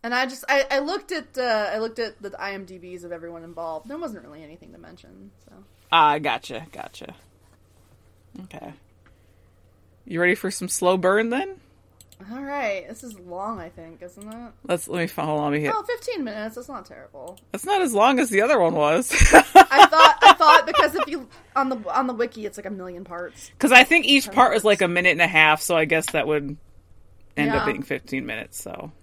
And 0.07 0.15
I 0.15 0.25
just 0.25 0.45
I, 0.47 0.65
I 0.71 0.79
looked 0.79 1.11
at 1.11 1.37
uh, 1.37 1.69
I 1.73 1.79
looked 1.79 1.99
at 1.99 2.21
the 2.21 2.29
IMDb's 2.29 3.03
of 3.03 3.11
everyone 3.11 3.43
involved. 3.43 3.89
There 3.89 3.97
wasn't 3.97 4.23
really 4.23 4.41
anything 4.41 4.71
to 4.71 4.77
mention. 4.77 5.31
So 5.43 5.51
Ah, 5.91 6.17
gotcha, 6.17 6.65
gotcha. 6.71 7.13
Okay. 8.45 8.71
You 10.05 10.21
ready 10.21 10.33
for 10.35 10.49
some 10.49 10.69
slow 10.69 10.95
burn 10.95 11.29
then? 11.29 11.59
All 12.31 12.41
right, 12.41 12.87
this 12.87 13.03
is 13.03 13.19
long, 13.19 13.59
I 13.59 13.67
think, 13.67 14.01
isn't 14.01 14.31
it? 14.33 14.51
Let's 14.63 14.87
let 14.87 15.01
me 15.01 15.07
follow. 15.07 15.43
Let 15.43 15.51
me 15.51 15.59
hit. 15.59 15.73
Oh, 15.75 15.83
15 15.83 16.23
minutes. 16.23 16.55
That's 16.55 16.69
not 16.69 16.85
terrible. 16.85 17.37
That's 17.51 17.65
not 17.65 17.81
as 17.81 17.93
long 17.93 18.17
as 18.21 18.29
the 18.29 18.43
other 18.43 18.61
one 18.61 18.75
was. 18.75 19.11
I 19.33 19.41
thought 19.87 20.17
I 20.21 20.33
thought 20.37 20.63
because 20.67 20.95
if 20.95 21.05
you 21.09 21.27
on 21.53 21.67
the 21.67 21.75
on 21.93 22.07
the 22.07 22.13
wiki 22.13 22.45
it's 22.45 22.57
like 22.57 22.65
a 22.65 22.69
million 22.71 23.03
parts. 23.03 23.49
Because 23.49 23.73
I 23.73 23.83
think 23.83 24.05
each 24.05 24.31
part 24.31 24.53
was 24.53 24.63
like 24.63 24.81
a 24.81 24.87
minute 24.87 25.11
and 25.11 25.21
a 25.21 25.27
half, 25.27 25.61
so 25.61 25.75
I 25.75 25.83
guess 25.83 26.05
that 26.11 26.27
would 26.27 26.55
end 27.35 27.47
Yeah. 27.51 27.57
up 27.57 27.65
being 27.65 27.83
15 27.83 28.25
minutes. 28.25 28.61
So 28.63 28.93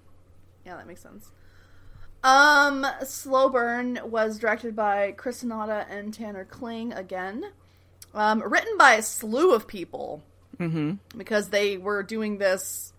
Yeah, 0.64 0.76
that 0.76 0.86
makes 0.86 1.02
sense. 1.02 1.30
Um, 2.22 2.86
Slow 3.04 3.50
Burn 3.50 4.00
was 4.04 4.38
directed 4.38 4.74
by 4.74 5.12
Chris 5.12 5.44
Zatta 5.44 5.84
and 5.90 6.12
Tanner 6.14 6.44
Kling 6.44 6.92
again. 6.92 7.44
Um, 8.14 8.42
written 8.42 8.78
by 8.78 8.94
a 8.94 9.02
slew 9.02 9.52
of 9.54 9.66
people 9.66 10.22
hmm 10.58 10.92
because 11.16 11.48
they 11.48 11.76
were 11.76 12.04
doing 12.04 12.38
this 12.38 12.92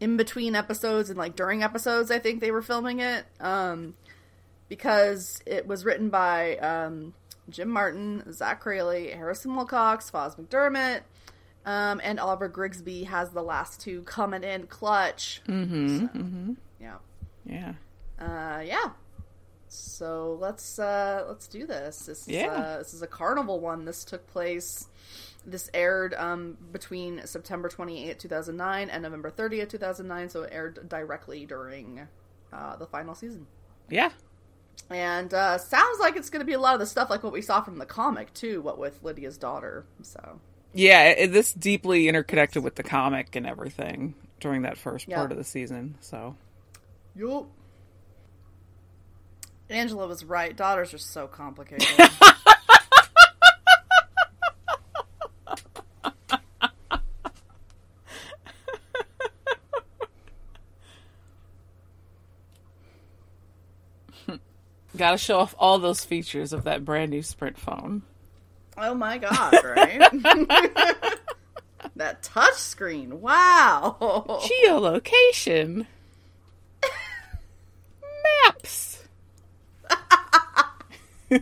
in 0.00 0.18
between 0.18 0.54
episodes 0.54 1.08
and 1.08 1.18
like 1.18 1.34
during 1.34 1.62
episodes. 1.62 2.10
I 2.10 2.18
think 2.18 2.40
they 2.40 2.50
were 2.50 2.62
filming 2.62 3.00
it. 3.00 3.24
Um, 3.40 3.94
because 4.68 5.42
it 5.46 5.66
was 5.66 5.84
written 5.84 6.10
by 6.10 6.56
um, 6.58 7.14
Jim 7.48 7.70
Martin, 7.70 8.32
Zach 8.32 8.60
Craley, 8.60 9.10
Harrison 9.10 9.56
Wilcox, 9.56 10.10
Foz 10.10 10.38
McDermott, 10.38 11.00
um, 11.64 12.00
and 12.04 12.20
Oliver 12.20 12.48
Grigsby 12.48 13.04
has 13.04 13.30
the 13.30 13.42
last 13.42 13.80
two 13.80 14.02
coming 14.02 14.44
in 14.44 14.66
clutch. 14.66 15.40
hmm 15.46 16.06
hmm 16.06 16.52
Yeah. 16.80 16.96
yeah. 17.44 17.74
Uh, 18.20 18.60
yeah. 18.60 18.90
So 19.68 20.38
let's 20.40 20.78
uh, 20.78 21.24
let's 21.28 21.46
do 21.46 21.66
this. 21.66 22.06
This 22.06 22.22
is, 22.22 22.28
Yeah. 22.28 22.46
uh, 22.52 22.78
this 22.78 22.94
is 22.94 23.02
a 23.02 23.06
carnival 23.06 23.60
one. 23.60 23.84
This 23.84 24.04
took 24.04 24.26
place. 24.28 24.88
This 25.46 25.70
aired 25.72 26.14
um, 26.14 26.56
between 26.72 27.26
September 27.26 27.68
28th, 27.68 28.18
2009 28.18 28.90
and 28.90 29.02
November 29.02 29.30
30th, 29.30 29.70
2009, 29.70 30.28
so 30.30 30.42
it 30.42 30.50
aired 30.52 30.88
directly 30.88 31.46
during 31.46 32.06
uh, 32.52 32.76
the 32.76 32.86
final 32.86 33.14
season. 33.14 33.46
Yeah. 33.88 34.10
And 34.90 35.32
uh, 35.32 35.58
sounds 35.58 36.00
like 36.00 36.16
it's 36.16 36.28
going 36.30 36.40
to 36.40 36.46
be 36.46 36.52
a 36.54 36.60
lot 36.60 36.74
of 36.74 36.80
the 36.80 36.86
stuff 36.86 37.08
like 37.08 37.22
what 37.22 37.32
we 37.32 37.40
saw 37.42 37.62
from 37.62 37.78
the 37.78 37.86
comic, 37.86 38.32
too, 38.34 38.60
what 38.60 38.78
with 38.78 39.02
Lydia's 39.02 39.38
daughter. 39.38 39.84
So, 40.02 40.40
Yeah, 40.74 41.26
this 41.26 41.52
deeply 41.52 42.08
interconnected 42.08 42.62
with 42.62 42.74
the 42.74 42.82
comic 42.82 43.34
and 43.36 43.46
everything 43.46 44.14
during 44.40 44.62
that 44.62 44.76
first 44.76 45.08
Yeah. 45.08 45.16
part 45.18 45.32
of 45.32 45.38
the 45.38 45.44
season. 45.44 45.96
So 46.00 46.36
yup. 47.14 47.46
Angela 49.70 50.06
was 50.06 50.24
right. 50.24 50.56
Daughters 50.56 50.94
are 50.94 50.98
so 50.98 51.26
complicated. 51.26 51.86
got 64.98 65.12
to 65.12 65.18
show 65.18 65.38
off 65.38 65.54
all 65.58 65.78
those 65.78 66.04
features 66.04 66.52
of 66.52 66.64
that 66.64 66.84
brand 66.84 67.10
new 67.10 67.22
Sprint 67.22 67.56
phone. 67.56 68.02
Oh 68.76 68.94
my 68.94 69.18
god, 69.18 69.54
right? 69.64 70.00
that 71.96 72.22
touch 72.22 72.54
screen. 72.54 73.20
Wow. 73.20 73.96
Geolocation. 74.64 75.86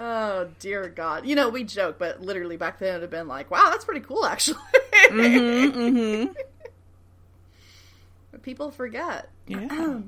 Oh 0.00 0.48
dear 0.60 0.88
god. 0.88 1.26
You 1.26 1.34
know, 1.34 1.48
we 1.48 1.64
joke, 1.64 1.98
but 1.98 2.20
literally 2.20 2.56
back 2.56 2.78
then 2.78 2.90
it 2.90 2.92
would 2.94 3.02
have 3.02 3.10
been 3.10 3.26
like, 3.26 3.50
wow, 3.50 3.70
that's 3.70 3.84
pretty 3.84 4.00
cool 4.00 4.24
actually. 4.24 4.58
Mm-hmm. 5.10 6.32
But 8.30 8.42
people 8.42 8.70
forget. 8.70 9.28
Yeah. 9.48 9.66
Oh 9.70 10.02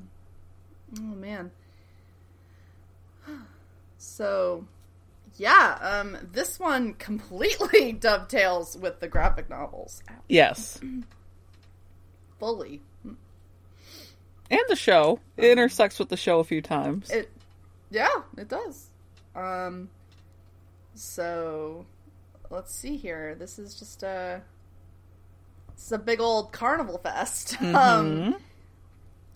man. 1.15 1.51
So 3.97 4.65
yeah, 5.37 5.77
um 5.81 6.17
this 6.31 6.59
one 6.59 6.93
completely 6.93 7.91
dovetails 7.99 8.77
with 8.77 8.99
the 9.01 9.07
graphic 9.07 9.49
novels. 9.49 10.01
yes. 10.29 10.79
Fully. 12.39 12.81
And 14.49 14.61
the 14.67 14.75
show. 14.75 15.19
It 15.37 15.45
intersects 15.51 15.97
with 15.99 16.09
the 16.09 16.17
show 16.17 16.39
a 16.39 16.43
few 16.43 16.61
times. 16.61 17.09
It 17.09 17.29
yeah, 17.91 18.23
it 18.37 18.49
does. 18.49 18.89
Um 19.35 19.91
so 20.95 21.87
let's 22.49 22.73
see 22.75 22.97
here. 22.97 23.35
This 23.35 23.59
is 23.59 23.75
just 23.75 24.03
a 24.03 24.43
it's 25.73 25.91
a 25.91 25.97
big 25.97 26.19
old 26.21 26.51
carnival 26.53 26.97
fest. 26.97 27.57
Um 27.73 28.25
Mhm. 28.25 28.41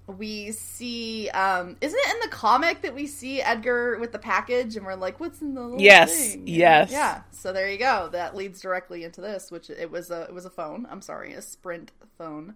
we 0.08 0.52
see 0.52 1.30
um 1.32 1.78
isn't 1.82 2.00
it 2.00 2.14
in 2.14 2.20
the 2.30 2.36
comic 2.36 2.82
that 2.84 2.94
we 2.94 3.08
see 3.08 3.42
Edgar 3.42 3.98
with 4.00 4.12
the 4.12 4.20
package 4.20 4.76
and 4.76 4.86
we're 4.86 4.96
like, 4.96 5.20
what's 5.20 5.42
in 5.42 5.56
the 5.56 5.62
little 5.62 5.94
Yes, 5.94 5.98
thing? 5.98 6.46
Yes. 6.46 6.92
Yeah. 6.92 7.24
So 7.32 7.52
there 7.52 7.70
you 7.72 7.80
go. 7.80 8.10
That 8.12 8.36
leads 8.36 8.62
directly 8.62 9.04
into 9.04 9.22
this, 9.22 9.50
which 9.52 9.70
it 9.72 9.90
was 9.90 10.12
a 10.12 10.24
it 10.24 10.34
was 10.34 10.46
a 10.46 10.52
phone. 10.52 10.88
I'm 10.92 11.02
sorry, 11.02 11.34
a 11.34 11.42
sprint 11.42 11.92
phone. 12.18 12.56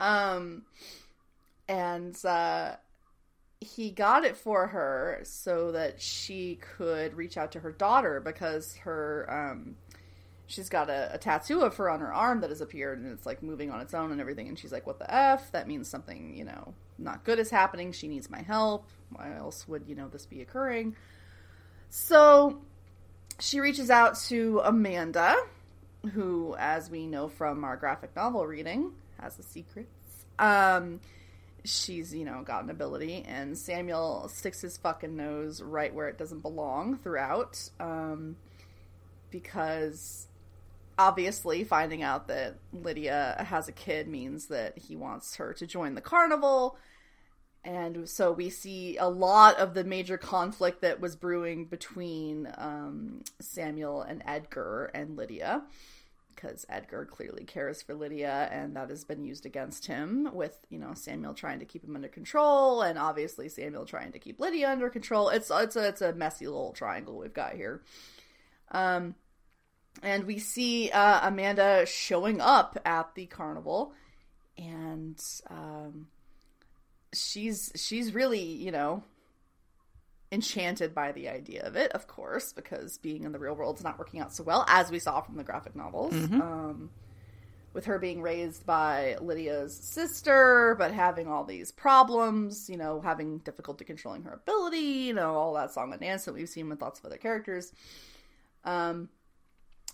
Um 0.00 0.62
and 1.68 2.16
uh 2.24 2.76
he 3.60 3.90
got 3.90 4.24
it 4.24 4.36
for 4.36 4.68
her 4.68 5.20
so 5.24 5.72
that 5.72 6.00
she 6.00 6.58
could 6.76 7.14
reach 7.14 7.36
out 7.36 7.52
to 7.52 7.60
her 7.60 7.72
daughter 7.72 8.20
because 8.20 8.76
her 8.76 9.26
um 9.28 9.76
she's 10.46 10.68
got 10.68 10.88
a, 10.88 11.10
a 11.14 11.18
tattoo 11.18 11.60
of 11.60 11.76
her 11.76 11.90
on 11.90 12.00
her 12.00 12.12
arm 12.12 12.40
that 12.40 12.50
has 12.50 12.60
appeared 12.60 12.98
and 13.00 13.12
it's 13.12 13.26
like 13.26 13.42
moving 13.42 13.70
on 13.70 13.80
its 13.80 13.94
own 13.94 14.12
and 14.12 14.20
everything. 14.20 14.48
And 14.48 14.58
she's 14.58 14.72
like 14.72 14.86
what 14.86 14.98
the 14.98 15.12
f? 15.12 15.50
That 15.52 15.66
means 15.66 15.88
something 15.88 16.34
you 16.36 16.44
know 16.44 16.74
not 16.98 17.24
good 17.24 17.38
is 17.38 17.50
happening. 17.50 17.92
She 17.92 18.08
needs 18.08 18.30
my 18.30 18.42
help. 18.42 18.88
Why 19.10 19.34
else 19.36 19.66
would 19.66 19.86
you 19.86 19.94
know 19.96 20.08
this 20.08 20.26
be 20.26 20.40
occurring? 20.40 20.94
So 21.90 22.60
she 23.40 23.60
reaches 23.60 23.90
out 23.90 24.18
to 24.28 24.60
amanda 24.64 25.36
who 26.12 26.54
as 26.58 26.90
we 26.90 27.06
know 27.06 27.28
from 27.28 27.64
our 27.64 27.76
graphic 27.76 28.14
novel 28.14 28.46
reading 28.46 28.92
has 29.20 29.34
the 29.34 29.42
secrets 29.42 29.88
um 30.38 31.00
she's 31.68 32.14
you 32.14 32.24
know 32.24 32.42
got 32.42 32.64
an 32.64 32.70
ability 32.70 33.24
and 33.28 33.56
samuel 33.56 34.28
sticks 34.32 34.60
his 34.60 34.76
fucking 34.78 35.16
nose 35.16 35.62
right 35.62 35.94
where 35.94 36.08
it 36.08 36.18
doesn't 36.18 36.40
belong 36.40 36.96
throughout 36.98 37.68
um 37.78 38.36
because 39.30 40.28
obviously 40.98 41.62
finding 41.62 42.02
out 42.02 42.26
that 42.26 42.56
lydia 42.72 43.36
has 43.48 43.68
a 43.68 43.72
kid 43.72 44.08
means 44.08 44.48
that 44.48 44.76
he 44.76 44.96
wants 44.96 45.36
her 45.36 45.54
to 45.54 45.66
join 45.66 45.94
the 45.94 46.00
carnival. 46.00 46.76
And 47.64 48.08
so 48.08 48.32
we 48.32 48.50
see 48.50 48.96
a 48.96 49.08
lot 49.08 49.58
of 49.58 49.74
the 49.74 49.84
major 49.84 50.16
conflict 50.16 50.82
that 50.82 51.00
was 51.00 51.16
brewing 51.16 51.66
between 51.66 52.50
um, 52.56 53.22
samuel 53.40 54.02
and 54.02 54.22
edgar 54.26 54.90
and 54.94 55.16
lydia 55.16 55.62
because 56.40 56.64
Edgar 56.68 57.04
clearly 57.04 57.44
cares 57.44 57.82
for 57.82 57.94
Lydia, 57.94 58.48
and 58.52 58.76
that 58.76 58.90
has 58.90 59.04
been 59.04 59.24
used 59.24 59.44
against 59.44 59.86
him. 59.86 60.30
With 60.32 60.58
you 60.70 60.78
know 60.78 60.94
Samuel 60.94 61.34
trying 61.34 61.58
to 61.58 61.64
keep 61.64 61.84
him 61.84 61.96
under 61.96 62.08
control, 62.08 62.82
and 62.82 62.98
obviously 62.98 63.48
Samuel 63.48 63.86
trying 63.86 64.12
to 64.12 64.18
keep 64.18 64.38
Lydia 64.38 64.70
under 64.70 64.88
control. 64.88 65.28
It's 65.30 65.50
it's 65.52 65.76
a 65.76 65.88
it's 65.88 66.00
a 66.00 66.12
messy 66.12 66.46
little 66.46 66.72
triangle 66.72 67.18
we've 67.18 67.34
got 67.34 67.54
here. 67.54 67.82
Um, 68.70 69.14
and 70.02 70.24
we 70.24 70.38
see 70.38 70.90
uh, 70.90 71.28
Amanda 71.28 71.84
showing 71.86 72.40
up 72.40 72.78
at 72.84 73.14
the 73.14 73.26
carnival, 73.26 73.92
and 74.56 75.20
um, 75.50 76.06
she's 77.12 77.72
she's 77.74 78.14
really 78.14 78.42
you 78.42 78.70
know 78.70 79.02
enchanted 80.30 80.94
by 80.94 81.12
the 81.12 81.28
idea 81.28 81.62
of 81.64 81.76
it, 81.76 81.90
of 81.92 82.06
course, 82.06 82.52
because 82.52 82.98
being 82.98 83.24
in 83.24 83.32
the 83.32 83.38
real 83.38 83.54
world 83.54 83.78
is 83.78 83.84
not 83.84 83.98
working 83.98 84.20
out 84.20 84.32
so 84.32 84.42
well, 84.42 84.64
as 84.68 84.90
we 84.90 84.98
saw 84.98 85.20
from 85.20 85.36
the 85.36 85.44
graphic 85.44 85.74
novels. 85.74 86.12
Um, 86.40 86.90
with 87.74 87.84
her 87.84 87.98
being 87.98 88.22
raised 88.22 88.66
by 88.66 89.16
Lydia's 89.20 89.76
sister, 89.76 90.74
but 90.78 90.92
having 90.92 91.28
all 91.28 91.44
these 91.44 91.70
problems, 91.70 92.68
you 92.68 92.76
know, 92.76 93.00
having 93.00 93.38
difficulty 93.38 93.84
controlling 93.84 94.22
her 94.24 94.32
ability, 94.32 94.78
you 94.78 95.14
know, 95.14 95.34
all 95.34 95.54
that 95.54 95.72
song 95.72 95.92
and 95.92 96.00
dance 96.00 96.24
that 96.24 96.34
we've 96.34 96.48
seen 96.48 96.68
with 96.68 96.80
lots 96.80 96.98
of 96.98 97.06
other 97.06 97.18
characters. 97.18 97.72
Um, 98.64 99.10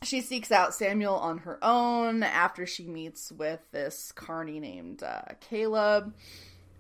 she 0.03 0.21
seeks 0.21 0.51
out 0.53 0.75
Samuel 0.75 1.15
on 1.17 1.39
her 1.39 1.59
own 1.63 2.23
after 2.23 2.65
she 2.65 2.87
meets 2.87 3.33
with 3.33 3.61
this 3.73 4.13
carny 4.13 4.61
named 4.61 5.03
uh, 5.03 5.23
Caleb, 5.41 6.15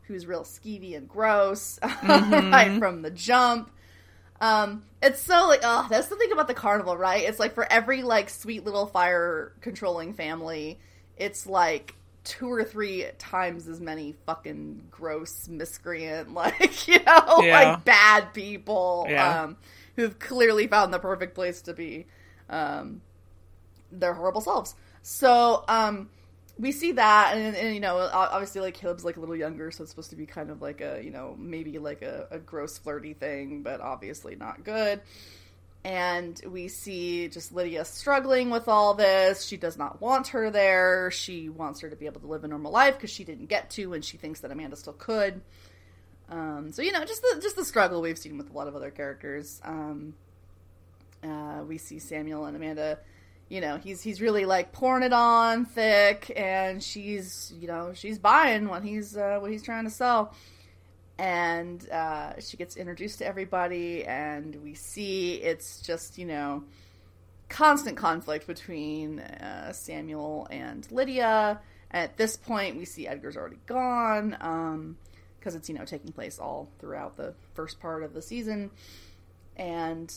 who's 0.07 0.27
real 0.27 0.43
skeevy 0.45 0.97
and 0.97 1.09
gross 1.09 1.79
right 2.03 2.77
from 2.79 3.03
the 3.03 3.11
jump. 3.11 3.71
Um, 4.41 4.85
it's 5.03 5.21
so 5.21 5.47
like, 5.49 5.61
oh, 5.63 5.87
that's 5.89 6.09
the 6.09 6.17
thing 6.17 6.33
about 6.33 6.49
the 6.49 6.55
carnival, 6.55 6.97
right? 6.97 7.23
It's 7.25 7.39
like 7.39 7.55
for 7.55 7.71
every 7.73 8.03
like 8.03 8.29
sweet 8.29 8.65
little 8.65 8.87
fire 8.87 9.53
controlling 9.61 10.13
family, 10.13 10.79
it's 11.17 11.47
like 11.47 11.95
two 12.25 12.51
or 12.51 12.65
three 12.65 13.07
times 13.19 13.69
as 13.69 13.81
many 13.81 14.15
fucking 14.27 14.83
gross 14.91 15.49
miscreant, 15.49 16.35
like 16.35 16.89
you 16.89 16.99
know, 17.05 17.39
Yeah. 17.43 17.71
like 17.71 17.85
bad 17.85 18.35
people, 18.35 19.07
Yeah. 19.09 19.45
um, 19.45 19.57
who've 19.97 20.19
clearly 20.19 20.67
found 20.67 20.93
the 20.93 20.99
perfect 20.99 21.35
place 21.35 21.63
to 21.63 21.73
be, 21.73 22.07
um, 22.51 23.01
their 23.93 24.15
horrible 24.15 24.41
selves. 24.41 24.75
So, 25.03 25.65
um, 25.69 26.09
we 26.59 26.71
see 26.73 26.93
that, 26.93 27.37
and, 27.37 27.57
and 27.57 27.75
you 27.75 27.81
know, 27.81 27.97
obviously, 28.13 28.61
like 28.61 28.75
Caleb's 28.75 29.05
like 29.05 29.17
a 29.17 29.21
little 29.21 29.37
younger, 29.37 29.71
so 29.71 29.83
it's 29.83 29.91
supposed 29.91 30.11
to 30.11 30.17
be 30.17 30.27
kind 30.27 30.51
of 30.51 30.63
like 30.63 30.81
a, 30.81 31.01
you 31.03 31.11
know, 31.11 31.35
maybe 31.39 31.79
like 31.79 32.03
a, 32.03 32.29
a 32.31 32.39
gross 32.39 32.79
flirty 32.79 33.13
thing, 33.13 33.63
but 33.63 33.81
obviously 33.81 34.37
not 34.37 34.63
good. 34.65 35.01
And 35.85 36.41
we 36.47 36.69
see 36.69 37.29
just 37.29 37.53
Lydia 37.53 37.85
struggling 37.85 38.51
with 38.51 38.69
all 38.69 38.95
this. 38.95 39.45
She 39.45 39.59
does 39.59 39.77
not 39.77 40.01
want 40.01 40.29
her 40.29 40.51
there. 40.51 41.11
She 41.11 41.51
wants 41.51 41.81
her 41.81 41.91
to 41.91 41.97
be 41.97 42.07
able 42.07 42.23
to 42.23 42.27
live 42.27 42.43
a 42.45 42.49
normal 42.49 42.73
life 42.73 42.95
because 42.95 43.11
she 43.11 43.25
didn't 43.25 43.47
get 43.47 43.71
to, 43.71 43.93
and 43.93 44.05
she 44.05 44.17
thinks 44.17 44.41
that 44.41 44.51
Amanda 44.51 44.77
still 44.77 44.95
could. 44.95 45.43
Um, 46.31 46.73
so 46.73 46.83
you 46.83 46.93
know, 46.93 47.05
just 47.05 47.21
the 47.21 47.41
just 47.43 47.57
the 47.57 47.65
struggle 47.65 48.01
we've 48.01 48.17
seen 48.17 48.39
with 48.39 48.51
a 48.51 48.53
lot 48.53 48.69
of 48.69 48.77
other 48.77 48.91
characters. 48.91 49.61
Um, 49.65 50.15
uh, 51.23 51.63
we 51.67 51.79
see 51.79 51.99
Samuel 51.99 52.45
and 52.47 52.57
Amanda. 52.57 52.99
You 53.49 53.61
know, 53.61 53.77
he's 53.77 54.01
he's 54.03 54.21
really 54.21 54.45
like 54.45 54.73
pouring 54.73 55.03
it 55.03 55.13
on 55.13 55.65
thick, 55.65 56.33
and 56.35 56.83
she's 56.83 57.53
you 57.61 57.69
know 57.69 57.93
she's 57.95 58.19
buying 58.19 58.69
what 58.69 58.83
he's 58.83 59.17
uh, 59.17 59.39
what 59.41 59.51
he's 59.51 59.63
trying 59.63 59.85
to 59.85 59.91
sell. 59.91 60.35
And 61.19 61.89
uh, 61.91 62.41
she 62.41 62.57
gets 62.57 62.77
introduced 62.77 63.19
to 63.19 63.27
everybody, 63.27 64.05
and 64.05 64.57
we 64.63 64.75
see 64.75 65.35
it's 65.35 65.81
just 65.81 66.19
you 66.19 66.27
know 66.27 66.65
constant 67.49 67.97
conflict 67.97 68.47
between 68.47 69.21
uh, 69.21 69.73
Samuel 69.73 70.49
and 70.51 70.91
Lydia. 70.91 71.61
At 71.91 72.17
this 72.17 72.37
point, 72.37 72.77
we 72.77 72.85
see 72.85 73.07
Edgar's 73.07 73.37
already 73.37 73.61
gone. 73.67 74.37
Um, 74.41 74.97
because 75.45 75.55
it's 75.55 75.69
you 75.69 75.75
know 75.75 75.85
taking 75.85 76.11
place 76.11 76.39
all 76.39 76.69
throughout 76.79 77.19
the 77.19 77.35
first 77.53 77.79
part 77.79 78.03
of 78.03 78.15
the 78.15 78.23
season 78.23 78.71
and 79.59 80.15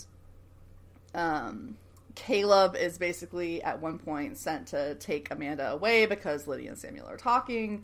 um 1.14 1.76
Caleb 2.18 2.76
is 2.76 2.98
basically 2.98 3.62
at 3.62 3.80
one 3.80 4.00
point 4.00 4.38
sent 4.38 4.68
to 4.70 4.96
take 4.96 5.30
Amanda 5.30 5.72
away 5.72 6.08
because 6.08 6.48
Lydia 6.48 6.70
and 6.70 6.78
Samuel 6.78 7.08
are 7.08 7.16
talking 7.18 7.84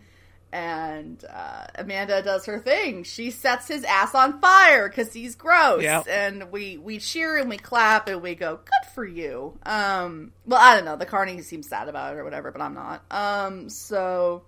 and 0.51 1.23
uh, 1.31 1.65
Amanda 1.75 2.21
does 2.23 2.45
her 2.47 2.59
thing. 2.59 3.03
She 3.03 3.29
sets 3.31 3.67
his 3.67 3.83
ass 3.83 4.13
on 4.15 4.39
fire 4.39 4.87
because 4.89 5.13
he's 5.13 5.35
gross, 5.35 5.81
Yep. 5.83 6.05
and 6.09 6.51
we 6.51 6.77
we 6.77 6.99
cheer 6.99 7.37
and 7.37 7.49
we 7.49 7.57
clap 7.57 8.07
and 8.07 8.21
we 8.21 8.35
go, 8.35 8.57
"Good 8.57 8.91
for 8.93 9.03
you." 9.05 9.57
Um, 9.63 10.31
well, 10.45 10.59
I 10.61 10.75
don't 10.75 10.85
know. 10.85 10.95
The 10.95 11.05
Carney 11.07 11.41
seems 11.41 11.67
sad 11.67 11.89
about 11.89 12.13
it 12.13 12.19
or 12.19 12.23
whatever, 12.23 12.51
but 12.51 12.61
I'm 12.61 12.73
not. 12.75 13.03
Um, 13.11 13.67
so 13.69 14.43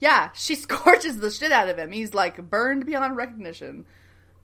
yeah, 0.00 0.30
she 0.34 0.54
scorches 0.66 1.18
the 1.18 1.30
shit 1.30 1.52
out 1.52 1.68
of 1.70 1.78
him. 1.78 1.92
He's 1.92 2.12
like 2.12 2.36
burned 2.50 2.84
beyond 2.86 3.16
recognition. 3.16 3.86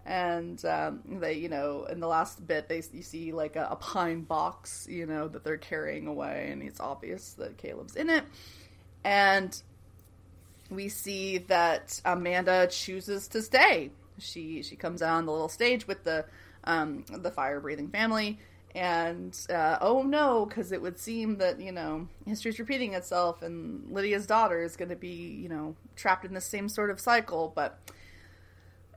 And 0.06 0.64
um, 0.64 1.02
they, 1.20 1.34
you 1.34 1.48
know, 1.50 1.84
in 1.84 2.00
the 2.00 2.06
last 2.06 2.46
bit, 2.46 2.68
they 2.68 2.82
you 2.92 3.02
see 3.02 3.32
like 3.32 3.56
a, 3.56 3.68
a 3.70 3.76
pine 3.76 4.22
box, 4.22 4.86
you 4.88 5.04
know, 5.04 5.28
that 5.28 5.44
they're 5.44 5.58
carrying 5.58 6.06
away, 6.06 6.48
and 6.50 6.62
it's 6.62 6.80
obvious 6.80 7.34
that 7.34 7.58
Caleb's 7.58 7.94
in 7.94 8.08
it. 8.08 8.24
And 9.04 9.60
we 10.70 10.88
see 10.88 11.38
that 11.38 12.00
Amanda 12.04 12.68
chooses 12.68 13.28
to 13.28 13.42
stay. 13.42 13.90
She 14.18 14.62
she 14.62 14.76
comes 14.76 15.02
out 15.02 15.16
on 15.16 15.26
the 15.26 15.32
little 15.32 15.48
stage 15.48 15.86
with 15.86 16.04
the 16.04 16.24
um, 16.64 17.04
the 17.10 17.30
fire 17.30 17.60
breathing 17.60 17.88
family, 17.88 18.38
and 18.74 19.38
uh, 19.48 19.78
oh 19.80 20.02
no, 20.02 20.46
because 20.46 20.72
it 20.72 20.82
would 20.82 20.98
seem 20.98 21.38
that 21.38 21.60
you 21.60 21.72
know 21.72 22.08
history's 22.26 22.58
repeating 22.58 22.94
itself, 22.94 23.42
and 23.42 23.90
Lydia's 23.90 24.26
daughter 24.26 24.62
is 24.62 24.76
going 24.76 24.90
to 24.90 24.96
be 24.96 25.38
you 25.40 25.48
know 25.48 25.76
trapped 25.96 26.24
in 26.24 26.34
the 26.34 26.40
same 26.40 26.68
sort 26.68 26.90
of 26.90 27.00
cycle. 27.00 27.52
But 27.54 27.78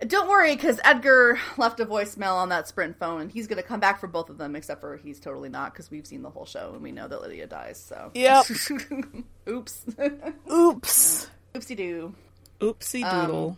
don't 0.07 0.27
worry, 0.29 0.55
because 0.55 0.79
Edgar 0.83 1.37
left 1.57 1.79
a 1.79 1.85
voicemail 1.85 2.35
on 2.35 2.49
that 2.49 2.67
Sprint 2.67 2.97
phone, 2.97 3.21
and 3.21 3.31
he's 3.31 3.47
going 3.47 3.61
to 3.61 3.67
come 3.67 3.79
back 3.79 3.99
for 3.99 4.07
both 4.07 4.29
of 4.29 4.37
them. 4.37 4.55
Except 4.55 4.81
for 4.81 4.97
he's 4.97 5.19
totally 5.19 5.49
not, 5.49 5.73
because 5.73 5.89
we've 5.91 6.05
seen 6.07 6.21
the 6.21 6.29
whole 6.29 6.45
show 6.45 6.71
and 6.73 6.81
we 6.81 6.91
know 6.91 7.07
that 7.07 7.21
Lydia 7.21 7.47
dies. 7.47 7.79
So 7.79 8.11
Yep. 8.13 8.45
oops, 9.49 9.85
Oops. 10.51 11.27
oopsie 11.55 11.75
doo. 11.77 12.13
Oopsie 12.59 13.03
Um, 13.03 13.25
doodle. 13.27 13.57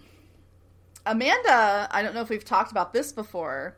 Amanda, 1.05 1.87
I 1.91 2.01
don't 2.01 2.13
know 2.13 2.21
if 2.21 2.29
we've 2.29 2.45
talked 2.45 2.71
about 2.71 2.93
this 2.93 3.11
before. 3.11 3.75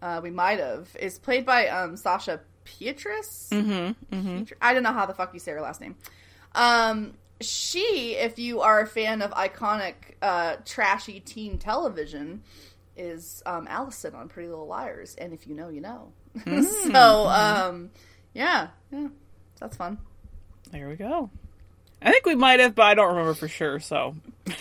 Uh, 0.00 0.20
we 0.22 0.30
might 0.30 0.58
have. 0.58 0.88
Is 0.98 1.18
played 1.18 1.44
by 1.46 1.68
um, 1.68 1.96
Sasha 1.96 2.40
Pieterse. 2.64 3.48
mm-hmm. 3.50 4.14
Mm-hmm. 4.14 4.42
I 4.60 4.72
don't 4.74 4.82
know 4.82 4.92
how 4.92 5.06
the 5.06 5.14
fuck 5.14 5.34
you 5.34 5.40
say 5.40 5.52
her 5.52 5.60
last 5.60 5.80
name. 5.80 5.96
Um, 6.54 7.14
she, 7.40 8.14
if 8.16 8.38
you 8.38 8.60
are 8.60 8.80
a 8.80 8.86
fan 8.86 9.22
of 9.22 9.30
iconic 9.32 9.94
uh, 10.22 10.56
trashy 10.64 11.20
teen 11.20 11.58
television, 11.58 12.42
is 12.96 13.42
um, 13.44 13.66
Alison 13.68 14.14
on 14.14 14.28
Pretty 14.28 14.48
Little 14.48 14.66
Liars, 14.68 15.14
and 15.16 15.32
if 15.32 15.46
you 15.46 15.54
know, 15.54 15.68
you 15.68 15.80
know. 15.80 16.12
so, 16.92 17.26
um, 17.28 17.90
yeah, 18.34 18.68
yeah, 18.92 19.08
that's 19.60 19.76
fun. 19.76 19.98
There 20.70 20.88
we 20.88 20.96
go. 20.96 21.30
I 22.02 22.10
think 22.10 22.26
we 22.26 22.34
might 22.34 22.60
have, 22.60 22.74
but 22.74 22.82
I 22.84 22.94
don't 22.94 23.08
remember 23.08 23.34
for 23.34 23.48
sure. 23.48 23.80
So 23.80 24.14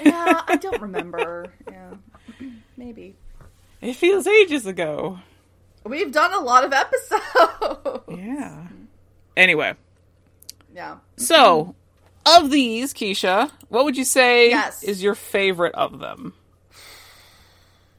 Yeah, 0.03 0.41
I 0.47 0.55
don't 0.61 0.81
remember. 0.81 1.53
Yeah, 1.69 1.93
maybe. 2.77 3.15
it 3.81 3.95
feels 3.95 4.25
ages 4.27 4.65
ago. 4.65 5.19
We've 5.85 6.11
done 6.11 6.33
a 6.33 6.39
lot 6.39 6.63
of 6.63 6.71
episodes. 6.73 8.03
Yeah. 8.09 8.67
Anyway, 9.35 9.73
Yeah. 10.73 10.97
so 11.17 11.75
of 12.25 12.49
these, 12.51 12.93
Keisha, 12.93 13.51
what 13.69 13.85
would 13.85 13.97
you 13.97 14.05
say 14.05 14.49
Yes. 14.49 14.83
is 14.83 15.01
your 15.03 15.15
favorite 15.15 15.75
of 15.75 15.99
them? 15.99 16.33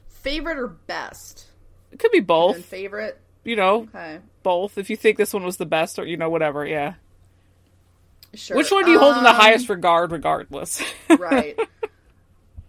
Favorite 0.07 0.57
or 0.57 0.67
best? 0.67 1.45
It 1.91 1.99
could 1.99 2.11
be 2.11 2.19
both. 2.19 2.63
favorite. 2.65 3.19
You 3.43 3.55
know, 3.55 3.81
Okay. 3.93 4.19
both. 4.43 4.77
If 4.77 4.89
you 4.89 4.95
think 4.97 5.17
this 5.17 5.33
one 5.33 5.43
was 5.43 5.57
the 5.57 5.65
best, 5.67 5.99
or 5.99 6.05
you 6.05 6.17
know, 6.17 6.29
whatever. 6.29 6.65
Yeah. 6.65 6.95
Sure. 8.33 8.57
Which 8.57 8.71
one 8.71 8.83
do 8.85 8.91
you 8.91 8.99
hold 8.99 9.15
in 9.17 9.23
the 9.23 9.29
Um, 9.29 9.35
highest 9.35 9.69
regard, 9.69 10.11
regardless? 10.11 10.81
right. 11.19 11.57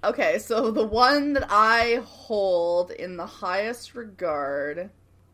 Okay, 0.05 0.39
so 0.39 0.71
the 0.71 0.85
one 0.87 1.33
that 1.33 1.47
I 1.51 2.01
hold 2.05 2.91
in 2.93 3.17
the 3.17 3.27
highest 3.27 3.95
regard, 3.97 4.91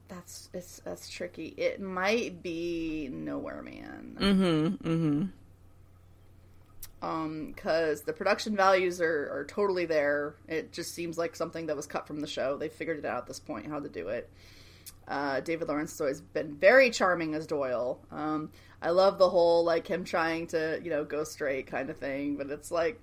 that's 0.09 0.49
it's 0.55 0.81
that's 0.85 1.09
tricky. 1.11 1.49
It 1.59 1.81
might 1.81 2.43
be 2.43 3.09
Nowhere 3.13 3.63
Man. 3.63 4.17
mm-hmm. 4.19 4.89
Mm-hmm. 4.89 5.23
Um, 7.03 7.53
because 7.53 8.03
the 8.03 8.13
production 8.13 8.55
values 8.55 9.01
are, 9.01 9.29
are 9.33 9.45
totally 9.49 9.87
there. 9.87 10.37
It 10.47 10.73
just 10.73 10.95
seems 10.95 11.19
like 11.19 11.35
something 11.35 11.67
that 11.67 11.75
was 11.75 11.87
cut 11.87 12.07
from 12.07 12.21
the 12.21 12.29
show. 12.29 12.57
They 12.57 12.69
figured 12.69 12.99
it 12.99 13.05
out 13.05 13.19
at 13.19 13.27
this 13.27 13.41
point 13.41 13.67
how 13.67 13.81
to 13.81 13.89
do 13.89 14.09
it. 14.09 14.31
Uh, 15.09 15.41
David 15.41 15.69
Lawrence 15.69 15.93
has 15.93 16.01
always 16.01 16.21
been 16.21 16.55
very 16.55 16.91
charming 16.91 17.35
as 17.35 17.47
Doyle. 17.47 18.01
Um, 18.11 18.51
I 18.81 18.91
love 18.91 19.19
the 19.19 19.29
whole 19.29 19.65
like 19.65 19.87
him 19.87 20.05
trying 20.05 20.49
to 20.49 20.81
you 20.83 20.91
know 20.91 21.05
go 21.05 21.25
straight 21.25 21.67
kind 21.67 21.91
of 21.91 21.97
thing, 21.97 22.37
but 22.37 22.51
it's 22.51 22.71
like, 22.71 23.01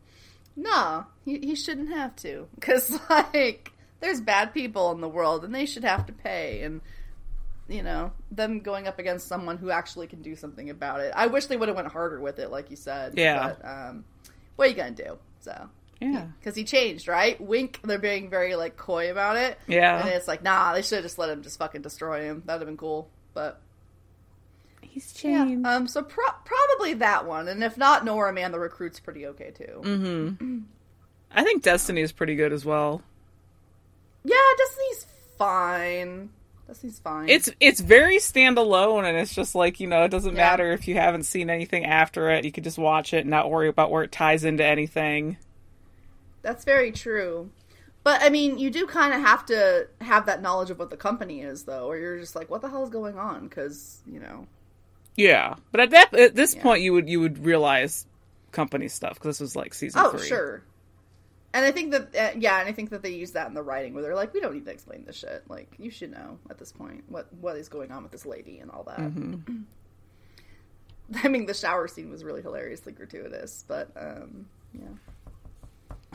nah, 0.55 1.05
he 1.25 1.39
he 1.39 1.55
shouldn't 1.55 1.89
have 1.89 2.15
to 2.17 2.47
because 2.55 2.97
like 3.09 3.71
there's 3.99 4.21
bad 4.21 4.53
people 4.53 4.91
in 4.91 5.01
the 5.01 5.09
world 5.09 5.43
and 5.43 5.53
they 5.53 5.65
should 5.65 5.83
have 5.83 6.05
to 6.05 6.13
pay 6.13 6.61
and 6.61 6.81
you 7.69 7.83
know 7.83 8.11
them 8.31 8.59
going 8.59 8.87
up 8.87 8.99
against 8.99 9.27
someone 9.27 9.57
who 9.57 9.69
actually 9.71 10.07
can 10.07 10.21
do 10.21 10.35
something 10.35 10.69
about 10.69 10.99
it. 11.01 11.13
I 11.15 11.27
wish 11.27 11.45
they 11.45 11.55
would 11.57 11.67
have 11.69 11.75
went 11.77 11.87
harder 11.87 12.19
with 12.19 12.39
it, 12.39 12.49
like 12.51 12.69
you 12.69 12.75
said. 12.75 13.13
Yeah. 13.17 13.53
But 13.61 13.67
um, 13.67 14.05
what 14.55 14.65
are 14.65 14.69
you 14.71 14.75
gonna 14.75 14.91
do? 14.91 15.17
So 15.41 15.69
Yeah. 16.01 16.25
because 16.39 16.55
he 16.55 16.63
changed, 16.63 17.07
right? 17.07 17.39
Wink, 17.39 17.79
they're 17.83 17.97
being 17.99 18.29
very 18.29 18.55
like 18.55 18.75
coy 18.75 19.11
about 19.11 19.37
it. 19.37 19.57
Yeah. 19.67 19.99
And 19.99 20.09
it's 20.09 20.27
like, 20.27 20.43
nah, 20.43 20.73
they 20.73 20.81
should 20.81 20.97
have 20.97 21.05
just 21.05 21.17
let 21.19 21.29
him 21.29 21.43
just 21.43 21.57
fucking 21.59 21.81
destroy 21.81 22.23
him. 22.23 22.43
That'd 22.45 22.61
have 22.61 22.67
been 22.67 22.77
cool. 22.77 23.09
But 23.33 23.61
He's 24.81 25.13
yeah, 25.23 25.45
changed. 25.45 25.67
um, 25.67 25.87
so 25.87 26.01
pro- 26.01 26.23
probably 26.45 26.95
that 26.95 27.27
one, 27.27 27.47
and 27.47 27.63
if 27.63 27.77
not, 27.77 28.03
Nowhere 28.03 28.31
Man, 28.31 28.51
the 28.51 28.59
recruit's 28.59 28.99
pretty 28.99 29.27
okay 29.27 29.51
too. 29.51 29.81
mm-hmm. 29.83 30.57
I 31.31 31.43
think 31.43 31.61
Destiny 31.61 32.01
is 32.01 32.11
pretty 32.11 32.35
good 32.35 32.51
as 32.51 32.65
well. 32.65 33.03
Yeah, 34.23 34.35
Destiny's 34.57 35.05
fine. 35.37 36.29
Destiny's 36.69 36.99
fine. 36.99 37.27
It's 37.29 37.49
it's 37.59 37.79
very 37.79 38.17
standalone, 38.17 39.03
and 39.03 39.17
it's 39.17 39.33
just 39.33 39.55
like 39.55 39.79
you 39.79 39.87
know, 39.87 40.03
it 40.03 40.09
doesn't 40.09 40.35
Yeah. 40.35 40.41
matter 40.51 40.71
if 40.71 40.87
you 40.87 40.93
haven't 40.95 41.23
seen 41.23 41.49
anything 41.49 41.83
after 41.83 42.29
it. 42.29 42.45
You 42.45 42.51
can 42.51 42.63
just 42.63 42.77
watch 42.77 43.11
it 43.13 43.21
and 43.21 43.29
not 43.31 43.49
worry 43.49 43.67
about 43.67 43.89
where 43.89 44.03
it 44.03 44.11
ties 44.11 44.43
into 44.43 44.63
anything. 44.63 45.37
That's 46.43 46.63
very 46.63 46.91
true. 46.91 47.49
But 48.03 48.21
I 48.21 48.29
mean, 48.29 48.59
you 48.59 48.69
do 48.69 48.85
kind 48.85 49.13
of 49.13 49.19
have 49.21 49.45
to 49.47 49.87
have 50.01 50.27
that 50.27 50.41
knowledge 50.43 50.69
of 50.69 50.77
what 50.79 50.89
the 50.91 50.95
company 50.97 51.41
is, 51.41 51.63
though, 51.63 51.87
or 51.89 51.97
you're 51.97 52.19
just 52.19 52.35
like, 52.35 52.49
what 52.49 52.61
the 52.61 52.69
hell 52.69 52.83
is 52.83 52.89
going 52.89 53.17
on? 53.17 53.47
Because 53.47 54.01
you 54.05 54.19
know, 54.19 54.45
Yeah, 55.15 55.55
but 55.71 55.81
at 55.81 55.89
that 55.89 56.13
at 56.13 56.35
this 56.35 56.53
Yeah. 56.55 56.61
point, 56.63 56.81
you 56.83 56.93
would 56.93 57.09
you 57.09 57.19
would 57.19 57.43
realize 57.43 58.05
company 58.51 58.87
stuff 58.89 59.15
because 59.15 59.37
this 59.37 59.39
was 59.41 59.55
like 59.55 59.73
season 59.73 60.01
oh 60.05 60.11
three. 60.11 60.27
sure. 60.27 60.61
And 61.53 61.65
I 61.65 61.71
think 61.71 61.91
that 61.91 62.15
uh, 62.15 62.37
yeah, 62.37 62.59
and 62.59 62.69
I 62.69 62.71
think 62.71 62.91
that 62.91 63.01
they 63.01 63.09
use 63.11 63.31
that 63.31 63.47
in 63.47 63.53
the 63.53 63.63
writing 63.63 63.93
where 63.93 64.03
they're 64.03 64.15
like, 64.15 64.33
we 64.33 64.39
don't 64.39 64.53
need 64.53 64.65
to 64.65 64.71
explain 64.71 65.05
this 65.05 65.15
shit. 65.15 65.43
Like, 65.49 65.73
you 65.79 65.89
should 65.89 66.11
know 66.11 66.37
at 66.49 66.57
this 66.59 66.71
point 66.71 67.03
what 67.07 67.31
what 67.41 67.55
is 67.57 67.69
going 67.69 67.91
on 67.91 68.03
with 68.03 68.11
this 68.11 68.25
lady 68.25 68.59
and 68.59 68.69
all 68.69 68.83
that. 68.83 68.99
Mhm. 68.99 69.63
I 71.23 71.27
mean, 71.27 71.47
the 71.47 71.55
shower 71.55 71.87
scene 71.87 72.11
was 72.11 72.23
really 72.23 72.43
hilariously 72.43 72.93
gratuitous, 72.93 73.65
but 73.67 73.89
um, 73.95 74.45
yeah. 74.73 74.89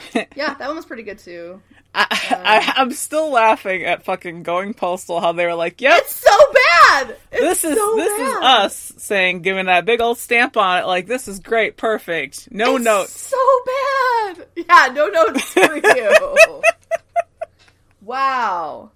yeah, 0.14 0.54
that 0.54 0.66
one 0.66 0.76
was 0.76 0.86
pretty 0.86 1.02
good 1.02 1.18
too. 1.18 1.60
I, 1.96 2.06
I, 2.10 2.72
I'm 2.80 2.90
still 2.90 3.30
laughing 3.30 3.84
at 3.84 4.04
fucking 4.04 4.42
going 4.42 4.74
postal. 4.74 5.20
How 5.20 5.30
they 5.32 5.46
were 5.46 5.54
like, 5.54 5.80
"Yep, 5.80 6.02
It's 6.02 6.16
so 6.16 6.36
bad. 6.52 7.16
It's 7.30 7.40
this 7.62 7.64
is 7.64 7.76
so 7.76 7.96
this 7.96 8.12
is 8.18 8.34
us 8.42 8.92
saying, 8.98 9.42
giving 9.42 9.66
that 9.66 9.84
big 9.84 10.00
old 10.00 10.18
stamp 10.18 10.56
on 10.56 10.82
it, 10.82 10.86
like 10.86 11.06
this 11.06 11.28
is 11.28 11.38
great, 11.38 11.76
perfect, 11.76 12.48
no 12.50 12.76
It's 12.76 12.84
notes." 12.84 13.12
So 13.20 13.36
bad. 13.66 14.46
Yeah, 14.56 14.92
no 14.92 15.06
notes 15.06 15.44
for 15.52 15.76
you. 15.96 16.62
wow. 18.00 18.90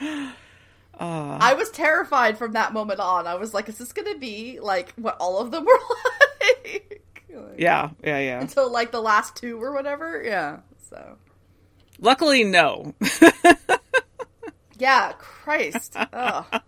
Uh, 0.00 1.38
I 1.40 1.54
was 1.54 1.70
terrified 1.70 2.38
from 2.38 2.52
that 2.52 2.72
moment 2.72 3.00
on. 3.00 3.26
I 3.26 3.34
was 3.34 3.52
like, 3.52 3.68
is 3.68 3.78
this 3.78 3.92
going 3.92 4.12
to 4.12 4.18
be 4.18 4.60
like 4.60 4.92
what 4.94 5.16
all 5.18 5.40
of 5.40 5.50
them 5.50 5.64
were 5.64 5.72
like? 6.64 7.03
Yeah, 7.56 7.90
yeah, 8.02 8.18
yeah. 8.18 8.40
Until 8.40 8.70
like 8.70 8.92
the 8.92 9.02
last 9.02 9.36
two 9.36 9.62
or 9.62 9.72
whatever. 9.72 10.22
Yeah. 10.24 10.60
So. 10.90 11.16
Luckily, 12.00 12.44
no. 12.44 12.94
Yeah, 14.78 15.12
Christ. 15.18 15.94
Ugh. 15.96 16.62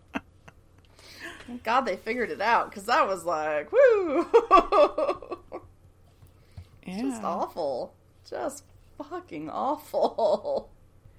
Thank 1.46 1.62
God 1.62 1.82
they 1.82 1.96
figured 1.96 2.30
it 2.30 2.40
out 2.40 2.70
because 2.70 2.86
that 2.86 3.06
was 3.06 3.24
like, 3.24 3.70
woo. 3.72 4.26
Just 6.86 7.22
awful. 7.22 7.94
Just 8.28 8.64
fucking 8.98 9.50
awful. 9.50 10.70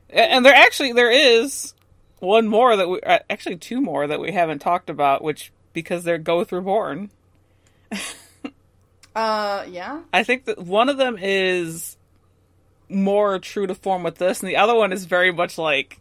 And 0.10 0.46
there 0.46 0.54
actually 0.54 0.94
there 0.94 1.12
is 1.12 1.74
one 2.20 2.48
more 2.48 2.76
that 2.76 2.90
we 2.90 3.02
uh, 3.02 3.20
actually 3.30 3.58
two 3.58 3.82
more 3.82 4.08
that 4.08 4.20
we 4.20 4.32
haven't 4.32 4.60
talked 4.60 4.90
about, 4.90 5.22
which 5.22 5.52
because 5.74 6.04
they're 6.04 6.18
go 6.18 6.44
through 6.44 6.62
born. 6.62 7.12
Uh, 9.18 9.66
yeah. 9.72 10.02
I 10.14 10.24
think 10.24 10.46
that 10.46 10.60
one 10.60 10.90
of 10.90 10.98
them 10.98 11.18
is 11.20 11.98
more 12.88 13.40
true 13.40 13.66
to 13.66 13.74
form 13.74 14.04
with 14.04 14.20
this, 14.20 14.42
and 14.42 14.50
the 14.50 14.58
other 14.58 14.76
one 14.76 14.94
is 14.94 15.06
very 15.06 15.34
much 15.34 15.58
like 15.58 16.00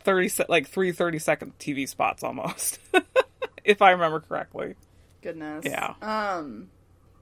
thirty 0.00 0.28
se- 0.28 0.46
like 0.48 0.68
three 0.68 0.90
30 0.90 1.20
second 1.20 1.58
TV 1.60 1.88
spots 1.88 2.24
almost, 2.24 2.80
if 3.64 3.80
I 3.80 3.92
remember 3.92 4.18
correctly. 4.18 4.74
Goodness. 5.22 5.66
Yeah. 5.66 5.94
Um, 6.02 6.68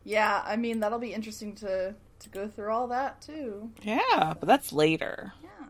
yeah. 0.05 0.43
I 0.43 0.57
mean, 0.57 0.81
that'll 0.81 0.99
be 0.99 1.13
interesting 1.13 1.55
to 1.57 1.95
to 2.21 2.29
go 2.31 2.49
through 2.49 2.73
all 2.73 2.89
that 2.89 3.21
too. 3.21 3.71
Yeah, 3.83 4.33
but 4.41 4.47
that's 4.47 4.73
later. 4.73 5.35
Yeah. 5.43 5.67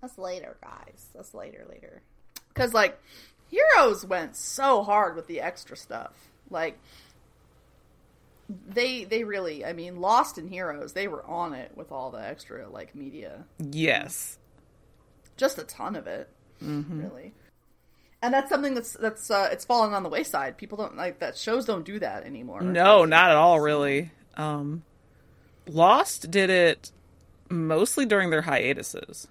That's 0.00 0.18
later, 0.18 0.56
guys. 0.62 1.08
That's 1.16 1.34
later, 1.34 1.66
later. 1.68 2.02
Because 2.48 2.72
like, 2.72 2.96
Heroes 3.48 4.06
went 4.06 4.36
so 4.36 4.84
hard 4.84 5.16
with 5.16 5.26
the 5.26 5.40
extra 5.40 5.76
stuff. 5.76 6.12
Like, 6.48 6.78
they 8.48 9.04
they 9.04 9.24
really. 9.24 9.64
I 9.64 9.72
mean, 9.72 10.00
Lost 10.00 10.38
in 10.38 10.48
Heroes, 10.48 10.92
they 10.92 11.08
were 11.08 11.24
on 11.26 11.54
it 11.54 11.72
with 11.76 11.90
all 11.92 12.10
the 12.10 12.18
extra 12.24 12.68
like 12.68 12.94
media. 12.94 13.44
Yes. 13.58 14.38
just 15.36 15.58
a 15.58 15.64
ton 15.64 15.96
of 15.96 16.06
it, 16.06 16.28
Mm-hmm. 16.62 17.00
really. 17.02 17.32
And 18.22 18.32
that's 18.32 18.48
something 18.48 18.72
that's 18.74 18.94
that's 18.94 19.30
uh, 19.30 19.48
it's 19.52 19.64
fallen 19.66 19.92
on 19.92 20.02
the 20.02 20.08
wayside. 20.08 20.56
People 20.56 20.78
don't 20.78 20.96
like 20.96 21.18
that. 21.18 21.36
Shows 21.36 21.66
don't 21.66 21.84
do 21.84 21.98
that 21.98 22.24
anymore. 22.24 22.62
No, 22.62 23.04
not 23.04 23.30
at 23.30 23.36
all, 23.36 23.60
really. 23.60 24.12
Um, 24.36 24.82
Lost 25.68 26.30
did 26.30 26.48
it 26.50 26.90
mostly 27.50 28.06
during 28.06 28.30
their 28.30 28.42
hiatuses. 28.42 29.28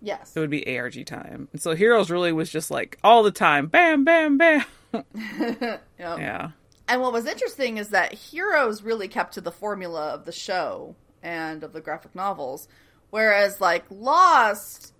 Yes. 0.00 0.36
It 0.36 0.40
would 0.40 0.50
be 0.50 0.78
ARG 0.78 1.04
time, 1.06 1.48
and 1.52 1.60
so 1.60 1.74
Heroes 1.74 2.10
really 2.10 2.30
was 2.32 2.50
just 2.50 2.70
like 2.70 2.98
all 3.02 3.22
the 3.24 3.30
time, 3.32 3.66
bam, 3.66 4.04
bam, 4.04 4.38
bam. 4.38 4.64
Yep. 4.92 5.80
yeah, 5.98 6.50
And 6.88 7.00
what 7.00 7.12
was 7.12 7.26
interesting 7.26 7.78
is 7.78 7.88
that 7.88 8.12
Heroes 8.12 8.82
really 8.82 9.08
kept 9.08 9.34
to 9.34 9.40
the 9.40 9.50
formula 9.50 10.10
of 10.10 10.24
the 10.24 10.32
show 10.32 10.94
and 11.22 11.64
of 11.64 11.72
the 11.72 11.80
graphic 11.80 12.14
novels, 12.14 12.68
whereas 13.10 13.60
like 13.60 13.84
Lost, 13.90 14.92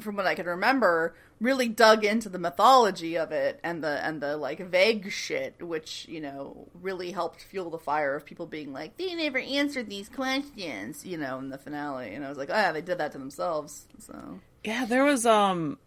from 0.00 0.16
what 0.16 0.26
I 0.26 0.34
can 0.34 0.46
remember, 0.46 1.14
really 1.40 1.68
dug 1.68 2.04
into 2.04 2.28
the 2.28 2.38
mythology 2.38 3.18
of 3.18 3.32
it 3.32 3.58
and 3.64 3.82
the 3.82 4.04
and 4.06 4.20
the 4.20 4.36
like 4.36 4.60
vague 4.60 5.10
shit, 5.10 5.60
which 5.60 6.06
you 6.08 6.20
know 6.20 6.68
really 6.80 7.10
helped 7.10 7.42
fuel 7.42 7.70
the 7.70 7.78
fire 7.78 8.14
of 8.14 8.24
people 8.24 8.46
being 8.46 8.72
like, 8.72 8.96
they 8.96 9.14
never 9.14 9.38
answered 9.38 9.88
these 9.88 10.08
questions, 10.08 11.04
you 11.04 11.16
know, 11.16 11.38
in 11.38 11.48
the 11.48 11.58
finale. 11.58 12.14
And 12.14 12.24
I 12.24 12.28
was 12.28 12.38
like, 12.38 12.50
oh 12.50 12.54
yeah, 12.54 12.72
they 12.72 12.82
did 12.82 12.98
that 12.98 13.12
to 13.12 13.18
themselves. 13.18 13.86
So 13.98 14.40
yeah. 14.64 14.84
There 14.84 15.04
was 15.04 15.24
um 15.24 15.78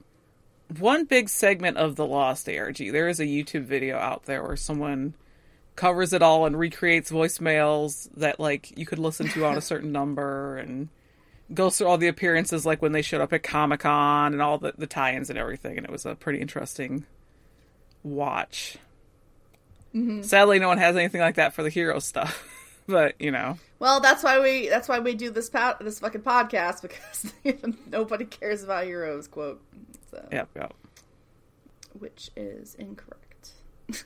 one 0.79 1.05
big 1.05 1.29
segment 1.29 1.77
of 1.77 1.95
the 1.95 2.05
Lost 2.05 2.49
ARG. 2.49 2.77
There 2.77 3.07
is 3.07 3.19
a 3.19 3.25
YouTube 3.25 3.65
video 3.65 3.97
out 3.97 4.25
there 4.25 4.43
where 4.43 4.57
someone 4.57 5.13
covers 5.75 6.13
it 6.13 6.21
all 6.21 6.45
and 6.45 6.57
recreates 6.57 7.11
voicemails 7.11 8.09
that 8.15 8.39
like 8.39 8.77
you 8.77 8.85
could 8.85 8.99
listen 8.99 9.27
to 9.29 9.45
on 9.45 9.57
a 9.57 9.61
certain 9.61 9.91
number 9.91 10.57
and 10.57 10.89
goes 11.53 11.77
through 11.77 11.87
all 11.87 11.97
the 11.97 12.07
appearances 12.07 12.65
like 12.65 12.81
when 12.81 12.91
they 12.91 13.01
showed 13.01 13.21
up 13.21 13.33
at 13.33 13.43
Comic 13.43 13.81
Con 13.81 14.33
and 14.33 14.41
all 14.41 14.57
the, 14.57 14.73
the 14.77 14.87
tie-ins 14.87 15.29
and 15.29 15.37
everything 15.37 15.77
and 15.77 15.85
it 15.85 15.91
was 15.91 16.05
a 16.05 16.15
pretty 16.15 16.39
interesting 16.39 17.05
watch. 18.03 18.77
Mm-hmm. 19.93 20.21
Sadly 20.23 20.59
no 20.59 20.67
one 20.67 20.77
has 20.77 20.95
anything 20.95 21.21
like 21.21 21.35
that 21.35 21.53
for 21.53 21.63
the 21.63 21.69
hero 21.69 21.99
stuff. 21.99 22.43
but, 22.87 23.19
you 23.19 23.31
know. 23.31 23.57
Well, 23.79 23.99
that's 23.99 24.23
why 24.23 24.39
we 24.39 24.69
that's 24.69 24.87
why 24.87 24.99
we 24.99 25.13
do 25.15 25.29
this 25.29 25.49
po- 25.49 25.75
this 25.81 25.99
fucking 25.99 26.21
podcast 26.21 26.81
because 27.43 27.73
nobody 27.91 28.25
cares 28.25 28.63
about 28.63 28.85
heroes. 28.85 29.27
Quote. 29.27 29.61
So, 30.11 30.25
Yep, 30.31 30.49
yep. 30.55 30.73
which 31.99 32.31
is 32.35 32.75
incorrect. 32.75 33.24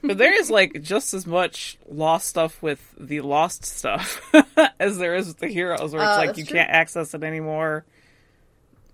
But 0.04 0.18
there 0.18 0.34
is 0.34 0.50
like 0.50 0.82
just 0.82 1.14
as 1.14 1.26
much 1.26 1.78
lost 1.88 2.28
stuff 2.28 2.62
with 2.62 2.94
the 3.00 3.22
lost 3.22 3.66
stuff 3.66 4.22
as 4.80 4.98
there 4.98 5.16
is 5.16 5.28
with 5.28 5.40
the 5.40 5.48
heroes, 5.48 5.94
where 5.94 6.04
it's 6.04 6.18
Uh, 6.18 6.18
like 6.18 6.38
you 6.38 6.46
true. 6.46 6.58
can't 6.58 6.70
access 6.70 7.14
it 7.14 7.24
anymore. 7.24 7.86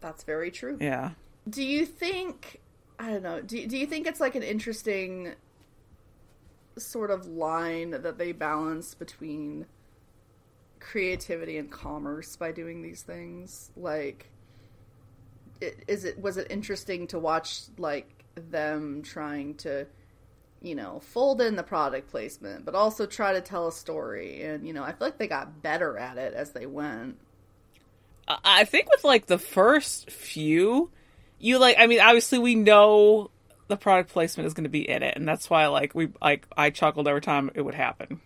That's 0.02 0.24
very 0.24 0.52
true. 0.52 0.78
Yeah. 0.80 1.12
Do 1.50 1.64
you 1.64 1.86
think 1.86 2.62
I 3.00 3.10
don't 3.12 3.24
know? 3.24 3.42
Do 3.42 3.66
do 3.68 3.78
you 3.78 3.86
think 3.88 4.08
it's 4.08 4.20
like 4.20 4.36
an 4.36 4.44
interesting 4.44 5.36
sort 6.78 7.12
of 7.12 7.26
line 7.28 7.92
that 7.92 8.18
they 8.18 8.32
balance 8.32 8.94
between 8.94 9.66
creativity 10.80 11.58
and 11.58 11.72
commerce 11.72 12.36
by 12.36 12.52
doing 12.52 12.82
these 12.82 13.02
things? 13.02 13.72
Like, 13.76 14.32
is 15.88 16.06
it 16.06 16.20
was 16.20 16.38
it 16.38 16.48
interesting 16.50 17.08
to 17.08 17.20
watch 17.20 17.62
like 17.78 18.26
them 18.36 19.02
trying 19.04 19.56
to 19.56 19.88
you 20.66 20.76
know 20.76 21.00
fold 21.00 21.42
in 21.42 21.56
the 21.56 21.64
product 21.64 22.10
placement 22.10 22.66
but 22.66 22.74
also 22.76 23.06
try 23.06 23.34
to 23.34 23.42
tell 23.42 23.68
a 23.68 23.72
story 23.72 24.42
and 24.44 24.66
you 24.66 24.74
know 24.74 24.84
i 24.84 24.90
feel 24.92 25.08
like 25.08 25.18
they 25.18 25.28
got 25.28 25.62
better 25.62 25.98
at 25.98 26.18
it 26.18 26.34
as 26.34 26.52
they 26.52 26.66
went 26.66 27.18
I- 28.28 28.66
think 28.66 28.90
with 28.90 29.04
like 29.04 29.28
the 29.28 29.38
first 29.38 30.10
few, 30.10 30.90
you 31.40 31.60
like. 31.60 31.76
I 31.78 31.88
mean, 31.88 32.00
obviously 32.00 32.40
we 32.40 32.56
know 32.56 33.30
the 33.68 33.78
product 33.78 34.12
placement 34.12 34.48
is 34.48 34.54
going 34.54 34.64
to 34.64 34.70
be 34.70 34.88
in 34.90 35.04
it, 35.04 35.16
and 35.16 35.28
that's 35.28 35.50
why 35.50 35.68
like 35.68 35.94
we 35.94 36.10
like 36.22 36.48
I 36.58 36.70
chuckled 36.70 37.08
every 37.08 37.22
time 37.22 37.52
it 37.54 37.62
would 37.62 37.76
happen. 37.76 38.22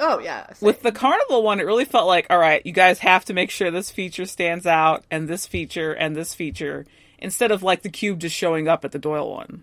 oh 0.00 0.18
yeah 0.18 0.52
same. 0.52 0.66
With 0.66 0.82
the 0.82 0.92
carnival 0.92 1.42
one, 1.42 1.60
it 1.60 1.64
really 1.66 1.84
felt 1.84 2.06
like, 2.06 2.26
all 2.30 2.38
right, 2.38 2.64
you 2.64 2.72
guys 2.72 2.98
have 3.00 3.24
to 3.26 3.34
make 3.34 3.50
sure 3.50 3.70
this 3.70 3.90
feature 3.90 4.26
stands 4.26 4.66
out, 4.66 5.04
and 5.10 5.28
this 5.28 5.46
feature, 5.46 5.92
and 5.92 6.16
this 6.16 6.34
feature, 6.34 6.84
instead 7.18 7.52
of 7.52 7.62
like 7.62 7.82
the 7.82 7.90
cube 7.90 8.18
just 8.18 8.34
showing 8.34 8.68
up 8.68 8.84
at 8.84 8.92
the 8.92 8.98
Doyle 8.98 9.30
one. 9.30 9.62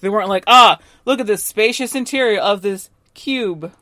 They 0.00 0.08
weren't 0.08 0.28
like, 0.28 0.44
ah, 0.46 0.78
look 1.04 1.20
at 1.20 1.26
this 1.26 1.44
spacious 1.44 1.94
interior 1.94 2.40
of 2.40 2.62
this 2.62 2.90
cube. 3.14 3.72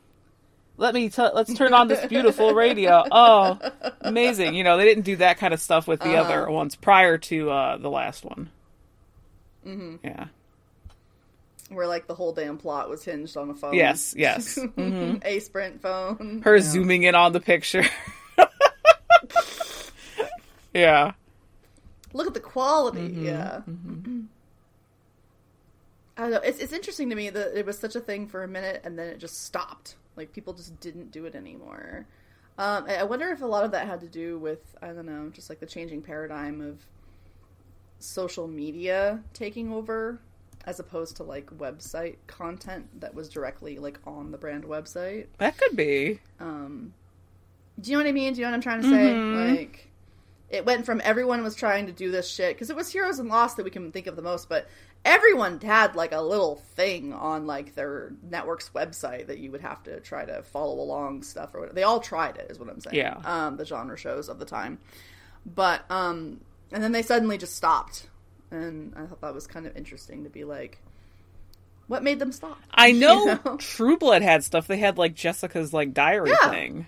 Let 0.77 0.93
me 0.93 1.09
t- 1.09 1.21
let's 1.33 1.53
turn 1.53 1.73
on 1.73 1.87
this 1.87 2.05
beautiful 2.07 2.53
radio. 2.53 3.03
Oh, 3.11 3.57
amazing! 4.01 4.55
You 4.55 4.63
know, 4.65 4.77
they 4.77 4.83
didn't 4.85 5.05
do 5.05 5.15
that 5.17 5.37
kind 5.37 5.53
of 5.53 5.61
stuff 5.61 5.87
with 5.87 6.01
the 6.01 6.15
other 6.17 6.49
ones 6.49 6.75
prior 6.75 7.17
to 7.17 7.49
uh, 7.49 7.77
the 7.77 7.89
last 7.89 8.25
one. 8.25 8.49
Mm-hmm. 9.65 9.95
Yeah. 10.05 10.25
where 11.69 11.87
like 11.87 12.07
the 12.07 12.13
whole 12.15 12.33
damn 12.33 12.57
plot 12.57 12.89
was 12.89 13.03
hinged 13.03 13.35
on 13.37 13.49
a 13.49 13.55
phone 13.55 13.73
Yes. 13.73 14.13
Yes. 14.17 14.55
hmm 14.75 15.15
a 15.23 15.39
sprint 15.39 15.81
phone 15.81 16.41
Her 16.43 16.57
Yeah. 16.57 16.61
zooming 16.61 17.03
in 17.03 17.15
on 17.15 17.31
the 17.33 17.39
picture. 17.39 17.83
yeah. 20.73 21.13
look 22.13 22.27
at 22.27 22.33
the 22.33 22.39
quality 22.39 22.99
Mm-hmm, 23.09 23.25
yeah 23.25 23.61
i 26.17 26.21
don't 26.21 26.31
know 26.31 26.39
it's, 26.43 26.59
it's 26.59 26.73
interesting 26.73 27.09
to 27.09 27.15
me 27.15 27.29
that 27.29 27.57
it 27.57 27.65
was 27.65 27.77
such 27.77 27.95
a 27.95 27.99
thing 27.99 28.27
for 28.27 28.43
a 28.43 28.47
minute 28.47 28.81
and 28.83 28.97
then 28.97 29.07
it 29.07 29.19
just 29.19 29.43
stopped 29.43 29.95
like 30.15 30.31
people 30.33 30.53
just 30.53 30.79
didn't 30.79 31.11
do 31.11 31.25
it 31.25 31.35
anymore 31.35 32.05
um, 32.57 32.85
I 32.87 33.03
wonder 33.03 33.29
if 33.31 33.41
a 33.41 33.45
lot 33.45 33.65
of 33.65 33.71
that 33.71 33.85
had 33.85 33.99
to 34.01 34.07
do 34.07 34.39
with 34.39 34.59
I 34.81 34.87
don't 34.87 35.05
know, 35.05 35.29
just 35.29 35.49
like 35.49 35.59
the 35.59 35.65
changing 35.65 36.01
paradigm 36.01 36.61
of 36.61 36.79
social 37.99 38.47
media 38.47 39.21
taking 39.33 39.73
over, 39.73 40.19
as 40.65 40.79
opposed 40.79 41.17
to 41.17 41.23
like 41.23 41.47
website 41.57 42.15
content 42.27 43.01
that 43.01 43.13
was 43.13 43.27
directly 43.29 43.77
like 43.77 43.99
on 44.07 44.31
the 44.31 44.37
brand 44.37 44.63
website. 44.63 45.27
That 45.37 45.57
could 45.57 45.75
be. 45.75 46.21
Um, 46.39 46.93
do 47.79 47.91
you 47.91 47.97
know 47.97 48.03
what 48.03 48.09
I 48.09 48.13
mean? 48.13 48.33
Do 48.33 48.39
you 48.39 48.45
know 48.45 48.51
what 48.51 48.55
I'm 48.55 48.61
trying 48.61 48.81
to 48.83 48.89
say? 48.89 49.13
Mhm. 49.13 49.57
Like, 49.57 49.91
it 50.49 50.65
went 50.65 50.85
from 50.85 51.01
everyone 51.03 51.43
was 51.43 51.55
trying 51.55 51.87
to 51.87 51.91
do 51.91 52.09
this 52.09 52.29
shit 52.29 52.55
because 52.55 52.69
it 52.69 52.75
was 52.77 52.89
Heroes 52.89 53.19
and 53.19 53.27
Lost 53.27 53.57
that 53.57 53.63
we 53.63 53.69
can 53.71 53.91
think 53.91 54.07
of 54.07 54.15
the 54.15 54.21
most, 54.21 54.47
but 54.47 54.69
everyone 55.05 55.61
had 55.61 55.95
like 55.95 56.11
a 56.11 56.19
little 56.21 56.55
thing 56.75 57.13
on 57.13 57.45
like 57.47 57.75
their 57.75 58.11
network's 58.29 58.69
website 58.75 59.27
that 59.27 59.37
you 59.37 59.51
would 59.51 59.61
have 59.61 59.81
to 59.83 59.99
try 60.01 60.25
to 60.25 60.41
follow 60.43 60.81
along 60.81 61.23
stuff 61.23 61.53
or 61.55 61.59
whatever. 61.61 61.75
They 61.75 61.83
all 61.83 61.99
tried 62.01 62.35
it, 62.37 62.47
is 62.49 62.59
what 62.59 62.67
I'm 62.69 62.81
saying. 62.81 62.95
Yeah. 62.97 63.21
Um, 63.23 63.55
the 63.57 63.65
genre 63.65 63.97
shows 63.97 64.27
of 64.29 64.39
the 64.39 64.45
time, 64.45 64.79
but 65.45 65.85
um, 65.91 66.41
and 66.71 66.83
then 66.83 66.91
they 66.91 67.03
suddenly 67.03 67.37
just 67.37 67.55
stopped, 67.55 68.07
and 68.51 68.93
I 68.97 69.05
thought 69.05 69.21
that 69.21 69.33
was 69.33 69.47
kind 69.47 69.67
of 69.67 69.77
interesting 69.77 70.23
to 70.23 70.29
be 70.29 70.43
like, 70.43 70.79
what 71.87 72.03
made 72.03 72.17
them 72.19 72.31
stop? 72.31 72.57
I 72.73 72.91
know, 72.91 73.25
You 73.25 73.39
know? 73.45 73.57
True 73.57 73.97
Blood 73.97 74.23
had 74.23 74.43
stuff. 74.43 74.65
They 74.67 74.77
had 74.77 74.97
like 74.97 75.13
Jessica's 75.13 75.71
like 75.71 75.93
diary 75.93 76.31
Yeah. 76.31 76.49
thing, 76.49 76.87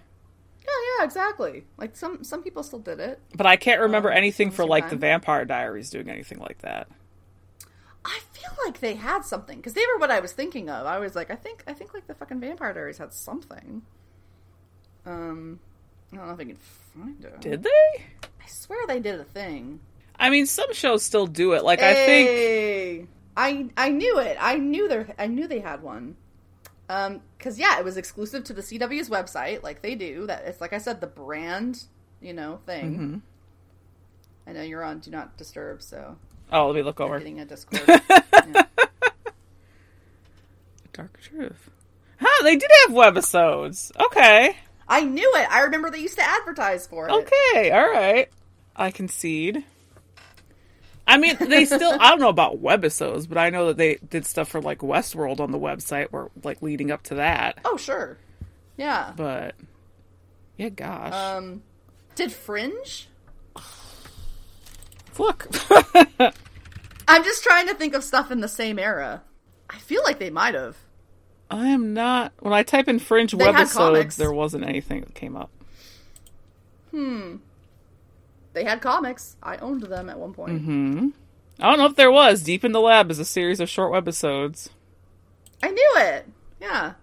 Yeah, 0.66 0.74
yeah, 1.00 1.06
exactly. 1.06 1.66
Like 1.78 1.96
some 1.96 2.24
some 2.24 2.42
people 2.42 2.64
still 2.64 2.80
did 2.80 3.00
it. 3.00 3.20
but 3.36 3.46
I 3.46 3.58
can't 3.58 3.82
remember 3.82 4.10
Um, 4.12 4.18
anything 4.18 4.50
for 4.50 4.66
like 4.66 4.90
the. 4.90 4.96
Vampire 4.96 5.46
Diaries 5.46 5.92
doing 5.92 6.10
anything 6.10 6.40
like 6.40 6.58
that. 6.64 6.88
I 8.08 8.20
feel 8.32 8.52
like 8.66 8.80
they 8.80 8.96
had 8.96 9.26
something 9.26 9.58
because 9.58 9.74
they 9.74 9.86
were 9.94 10.00
what 10.00 10.10
I 10.10 10.22
was 10.22 10.32
thinking 10.32 10.70
of. 10.70 10.86
I 10.88 10.98
was 10.98 11.14
like, 11.14 11.30
I 11.30 11.36
think, 11.36 11.64
I 11.68 11.74
think 11.74 11.94
like 11.94 12.08
the 12.08 12.16
fucking 12.16 12.40
Vampire 12.40 12.74
Diaries 12.74 12.98
had 12.98 13.14
something. 13.14 13.82
Um, 15.06 15.60
I 16.12 16.16
don't 16.16 16.28
know 16.28 16.34
if 16.34 16.40
I 16.40 16.46
can 16.46 16.56
find 16.56 17.26
it. 17.26 17.42
Did 17.42 17.64
they? 17.64 18.06
I 18.24 18.48
swear 18.48 18.80
they 18.88 19.02
did 19.02 19.20
a 19.20 19.26
thing. 19.26 19.82
I 20.18 20.30
mean, 20.30 20.46
some 20.46 20.74
shows 20.74 21.04
still 21.04 21.28
do 21.28 21.54
it. 21.54 21.64
Like 21.64 21.82
I 21.82 21.94
think 21.94 23.10
I 23.36 23.70
I 23.76 23.90
knew 23.90 24.20
it. 24.20 24.38
I 24.40 24.56
knew 24.56 24.88
there. 24.88 25.14
I 25.20 25.28
knew 25.28 25.48
they 25.48 25.60
had 25.60 25.84
one. 25.84 26.16
Um, 26.90 27.22
because 27.38 27.60
yeah, 27.60 27.78
it 27.78 27.86
was 27.86 27.98
exclusive 27.98 28.46
to 28.46 28.54
the 28.54 28.62
CW's 28.62 29.10
website, 29.10 29.64
like 29.64 29.82
they 29.82 29.96
do. 29.96 30.28
That 30.28 30.46
it's 30.46 30.62
like 30.62 30.72
I 30.72 30.78
said, 30.78 31.02
the 31.02 31.08
brand, 31.08 31.84
you 32.22 32.34
know, 32.34 32.62
thing. 32.66 32.94
Mm-hmm. 32.94 33.18
I 34.48 34.54
know 34.54 34.62
you're 34.62 34.84
on 34.84 35.00
Do 35.00 35.12
Not 35.12 35.36
Disturb, 35.38 35.82
so 35.82 36.18
Oh, 36.52 36.68
let 36.68 36.76
me 36.76 36.82
look 36.82 37.00
over. 37.00 37.18
getting 37.18 37.40
a 37.40 37.46
Discord. 37.46 37.82
Yeah. 37.88 38.64
Dark 40.94 41.20
Truth. 41.22 41.70
Huh, 42.20 42.44
they 42.44 42.56
did 42.56 42.70
have 42.88 42.96
webisodes. 42.96 43.92
Okay. 44.00 44.56
I 44.88 45.02
knew 45.04 45.32
it. 45.36 45.52
I 45.52 45.62
remember 45.64 45.92
they 45.92 46.00
used 46.00 46.18
to 46.18 46.24
advertise 46.28 46.88
for 46.88 47.08
it. 47.08 47.12
Okay, 47.12 47.72
all 47.72 47.92
right. 47.92 48.30
I 48.76 48.92
concede. 48.92 49.64
I 51.06 51.18
mean, 51.18 51.38
they 51.40 51.66
still, 51.66 51.98
I 52.00 52.10
don't 52.10 52.20
know 52.20 52.30
about 52.30 52.62
webisodes, 52.62 53.28
but 53.30 53.38
I 53.38 53.50
know 53.50 53.68
that 53.68 53.78
they 53.78 53.96
did 54.10 54.26
stuff 54.26 54.50
for 54.50 54.62
like 54.62 54.80
Westworld 54.80 55.40
on 55.40 55.52
the 55.52 55.60
website 55.60 56.08
or 56.12 56.32
like 56.44 56.62
leading 56.62 56.92
up 56.92 57.04
to 57.04 57.16
that. 57.16 57.60
Oh, 57.64 57.78
sure. 57.78 58.18
Yeah. 58.78 59.14
But, 59.16 59.56
yeah, 60.58 60.70
gosh. 60.70 61.14
Um, 61.14 61.62
did 62.16 62.32
Fringe? 62.32 63.08
Look. 65.20 65.48
I'm 67.08 67.24
just 67.24 67.44
trying 67.44 67.68
to 67.68 67.74
think 67.74 67.94
of 67.94 68.04
stuff 68.04 68.32
in 68.32 68.42
the 68.42 68.48
same 68.48 68.78
era. 68.78 69.24
I 69.70 69.78
feel 69.78 70.02
like 70.04 70.20
they 70.20 70.30
might 70.30 70.54
have. 70.54 70.78
I 71.50 71.68
am 71.68 71.94
not, 71.94 72.34
when 72.40 72.54
I 72.54 72.64
type 72.64 72.88
in 72.88 73.00
Fringe 73.00 73.32
They 73.32 73.46
webisodes, 73.46 74.16
there 74.18 74.34
wasn't 74.34 74.66
anything 74.66 75.02
that 75.02 75.16
came 75.16 75.38
up. 75.38 75.50
Hmm. 76.92 77.38
They 78.54 78.64
had 78.64 78.82
comics. 78.82 79.38
I 79.42 79.58
owned 79.58 79.84
them 79.84 80.10
at 80.10 80.20
one 80.20 80.34
point. 80.34 80.62
hmm 80.62 81.10
I 81.60 81.70
don't 81.70 81.80
know 81.80 81.86
if 81.86 81.96
there 81.96 82.12
was. 82.12 82.44
Deep 82.44 82.64
in 82.64 82.72
the 82.72 82.82
Lab 82.82 83.10
is 83.10 83.20
a 83.20 83.26
series 83.26 83.60
of 83.60 83.70
short 83.70 83.92
webisodes. 83.92 84.70
I 85.64 85.72
knew 85.72 85.94
it. 85.98 86.28
Yeah. 86.62 86.94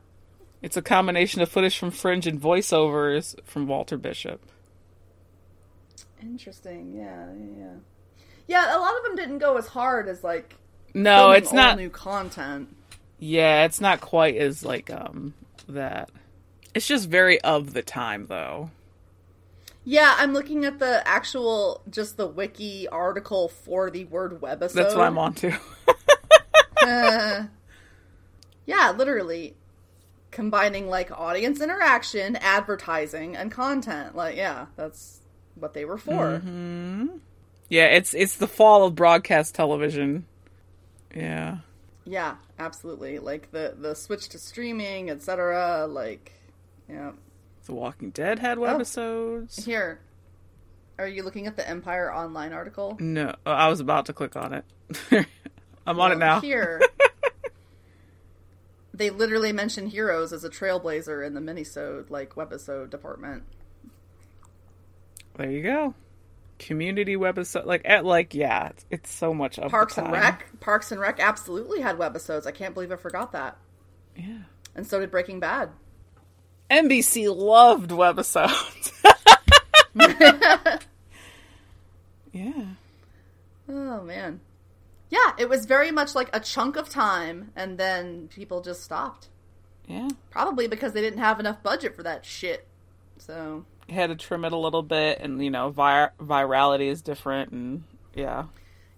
It's 0.62 0.76
a 0.76 0.82
combination 0.82 1.42
of 1.42 1.48
footage 1.48 1.76
from 1.76 1.90
Fringe 1.90 2.26
and 2.26 2.40
voiceovers 2.40 3.34
from 3.44 3.66
Walter 3.66 3.96
Bishop. 3.96 4.40
Interesting. 6.22 6.94
Yeah, 6.96 7.26
yeah, 7.58 7.74
yeah. 8.46 8.76
A 8.76 8.78
lot 8.78 8.96
of 8.96 9.02
them 9.04 9.16
didn't 9.16 9.38
go 9.38 9.56
as 9.56 9.66
hard 9.68 10.08
as 10.08 10.22
like 10.24 10.54
No, 10.94 11.30
it's 11.32 11.52
not. 11.52 11.76
new 11.76 11.90
content. 11.90 12.74
Yeah, 13.18 13.64
it's 13.64 13.80
not 13.80 14.00
quite 14.00 14.36
as 14.36 14.64
like 14.64 14.90
um 14.90 15.34
that. 15.68 16.10
It's 16.74 16.86
just 16.86 17.08
very 17.08 17.40
of 17.42 17.72
the 17.72 17.82
time 17.82 18.26
though. 18.26 18.70
Yeah, 19.86 20.14
I'm 20.16 20.32
looking 20.32 20.64
at 20.64 20.78
the 20.78 21.06
actual, 21.06 21.82
just 21.90 22.16
the 22.16 22.26
wiki 22.26 22.88
article 22.88 23.48
for 23.48 23.90
the 23.90 24.06
word 24.06 24.40
webisode. 24.40 24.72
That's 24.72 24.94
what 24.94 25.04
I'm 25.06 25.18
on 25.18 25.34
to. 25.34 25.58
Uh, 26.82 27.44
yeah, 28.66 28.90
literally 28.90 29.54
combining 30.30 30.86
like 30.86 31.10
audience 31.10 31.62
interaction, 31.62 32.36
advertising, 32.36 33.34
and 33.34 33.50
content. 33.50 34.14
Like, 34.14 34.36
yeah, 34.36 34.66
that's 34.76 35.20
what 35.54 35.72
they 35.72 35.86
were 35.86 35.96
for. 35.96 36.40
Mm-hmm. 36.40 37.06
Yeah, 37.68 37.86
it's 37.86 38.14
it's 38.14 38.36
the 38.36 38.46
fall 38.46 38.84
of 38.84 38.94
broadcast 38.94 39.54
television. 39.54 40.26
Yeah. 41.14 41.58
Yeah, 42.04 42.36
absolutely. 42.58 43.18
Like 43.18 43.50
the 43.50 43.74
the 43.78 43.94
switch 43.94 44.28
to 44.30 44.38
streaming, 44.38 45.10
etc. 45.10 45.86
Like, 45.86 46.32
yeah. 46.88 47.12
The 47.66 47.74
Walking 47.74 48.10
Dead 48.10 48.38
had 48.40 48.58
webisodes. 48.58 49.58
Oh, 49.58 49.62
here, 49.62 50.00
are 50.98 51.08
you 51.08 51.22
looking 51.22 51.46
at 51.46 51.56
the 51.56 51.66
Empire 51.66 52.12
Online 52.12 52.52
article? 52.52 52.96
No, 53.00 53.34
oh, 53.46 53.50
I 53.50 53.68
was 53.68 53.80
about 53.80 54.06
to 54.06 54.12
click 54.12 54.36
on 54.36 54.52
it. 54.52 54.64
I'm 55.86 55.98
on 55.98 56.12
it 56.12 56.18
now. 56.18 56.40
Here, 56.40 56.82
they 58.94 59.08
literally 59.08 59.52
mention 59.52 59.86
Heroes 59.86 60.32
as 60.32 60.44
a 60.44 60.50
trailblazer 60.50 61.26
in 61.26 61.32
the 61.32 61.40
minisode, 61.40 62.10
like 62.10 62.34
webisode 62.34 62.90
department. 62.90 63.44
There 65.36 65.50
you 65.50 65.62
go. 65.62 65.94
Community 66.58 67.16
webisode, 67.16 67.66
like 67.66 67.82
at 67.84 68.04
like 68.04 68.34
yeah, 68.34 68.68
it's, 68.68 68.86
it's 68.90 69.12
so 69.12 69.34
much 69.34 69.58
of 69.58 69.70
Parks 69.70 69.98
and. 69.98 70.10
Rec, 70.12 70.60
Parks 70.60 70.92
and 70.92 71.00
Rec 71.00 71.18
absolutely 71.20 71.80
had 71.80 71.98
webisodes. 71.98 72.46
I 72.46 72.52
can't 72.52 72.74
believe 72.74 72.92
I 72.92 72.96
forgot 72.96 73.32
that. 73.32 73.58
Yeah. 74.16 74.38
And 74.74 74.86
so 74.86 75.00
did 75.00 75.10
Breaking 75.10 75.40
Bad. 75.40 75.70
NBC 76.70 77.34
loved 77.34 77.90
webisodes. 77.90 78.92
yeah. 82.32 82.64
Oh 83.68 84.02
man. 84.02 84.40
Yeah, 85.10 85.32
it 85.38 85.48
was 85.48 85.66
very 85.66 85.90
much 85.90 86.14
like 86.14 86.30
a 86.32 86.40
chunk 86.40 86.76
of 86.76 86.88
time, 86.88 87.52
and 87.54 87.78
then 87.78 88.28
people 88.28 88.62
just 88.62 88.82
stopped. 88.82 89.28
Yeah. 89.86 90.08
Probably 90.30 90.66
because 90.66 90.92
they 90.92 91.00
didn't 91.00 91.20
have 91.20 91.38
enough 91.38 91.62
budget 91.62 91.94
for 91.94 92.02
that 92.02 92.24
shit. 92.24 92.66
So 93.18 93.64
had 93.88 94.08
to 94.08 94.16
trim 94.16 94.44
it 94.44 94.52
a 94.52 94.56
little 94.56 94.82
bit, 94.82 95.18
and 95.20 95.42
you 95.42 95.50
know, 95.50 95.70
vir- 95.70 96.12
virality 96.20 96.86
is 96.88 97.02
different, 97.02 97.52
and 97.52 97.84
yeah. 98.14 98.44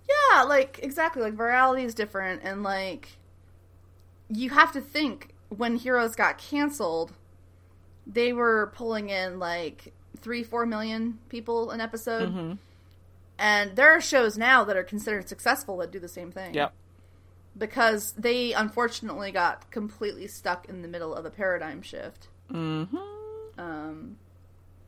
yeah, 0.09 0.43
like 0.43 0.81
exactly, 0.83 1.23
like 1.23 1.35
virality 1.35 1.85
is 1.85 1.95
different, 1.95 2.43
and 2.45 2.63
like 2.63 3.11
you 4.29 4.51
have 4.51 4.73
to 4.73 4.81
think 4.81 5.35
when 5.49 5.77
Heroes 5.77 6.15
got 6.17 6.39
canceled, 6.39 7.13
they 8.07 8.33
were 8.33 8.73
pulling 8.75 9.11
in 9.11 9.39
like 9.39 9.93
three, 10.21 10.43
four 10.43 10.67
million 10.67 11.19
people 11.29 11.71
an 11.71 11.81
episode, 11.81 12.29
hmm 12.31 12.53
and 13.39 13.77
there 13.77 13.91
are 13.91 14.01
shows 14.01 14.39
now 14.39 14.65
that 14.65 14.79
are 14.79 14.83
considered 14.83 15.29
successful 15.29 15.77
that 15.77 15.91
do 15.93 15.99
the 16.01 16.09
same 16.09 16.33
thing. 16.33 16.55
Yep. 16.55 16.73
because 17.59 18.13
they 18.13 18.55
unfortunately 18.55 19.31
got 19.31 19.71
completely 19.71 20.27
stuck 20.27 20.69
in 20.71 20.81
the 20.81 20.89
middle 20.89 21.15
of 21.15 21.27
a 21.27 21.31
paradigm 21.31 21.83
shift. 21.83 22.29
hmm 22.51 22.85
Um, 23.59 24.17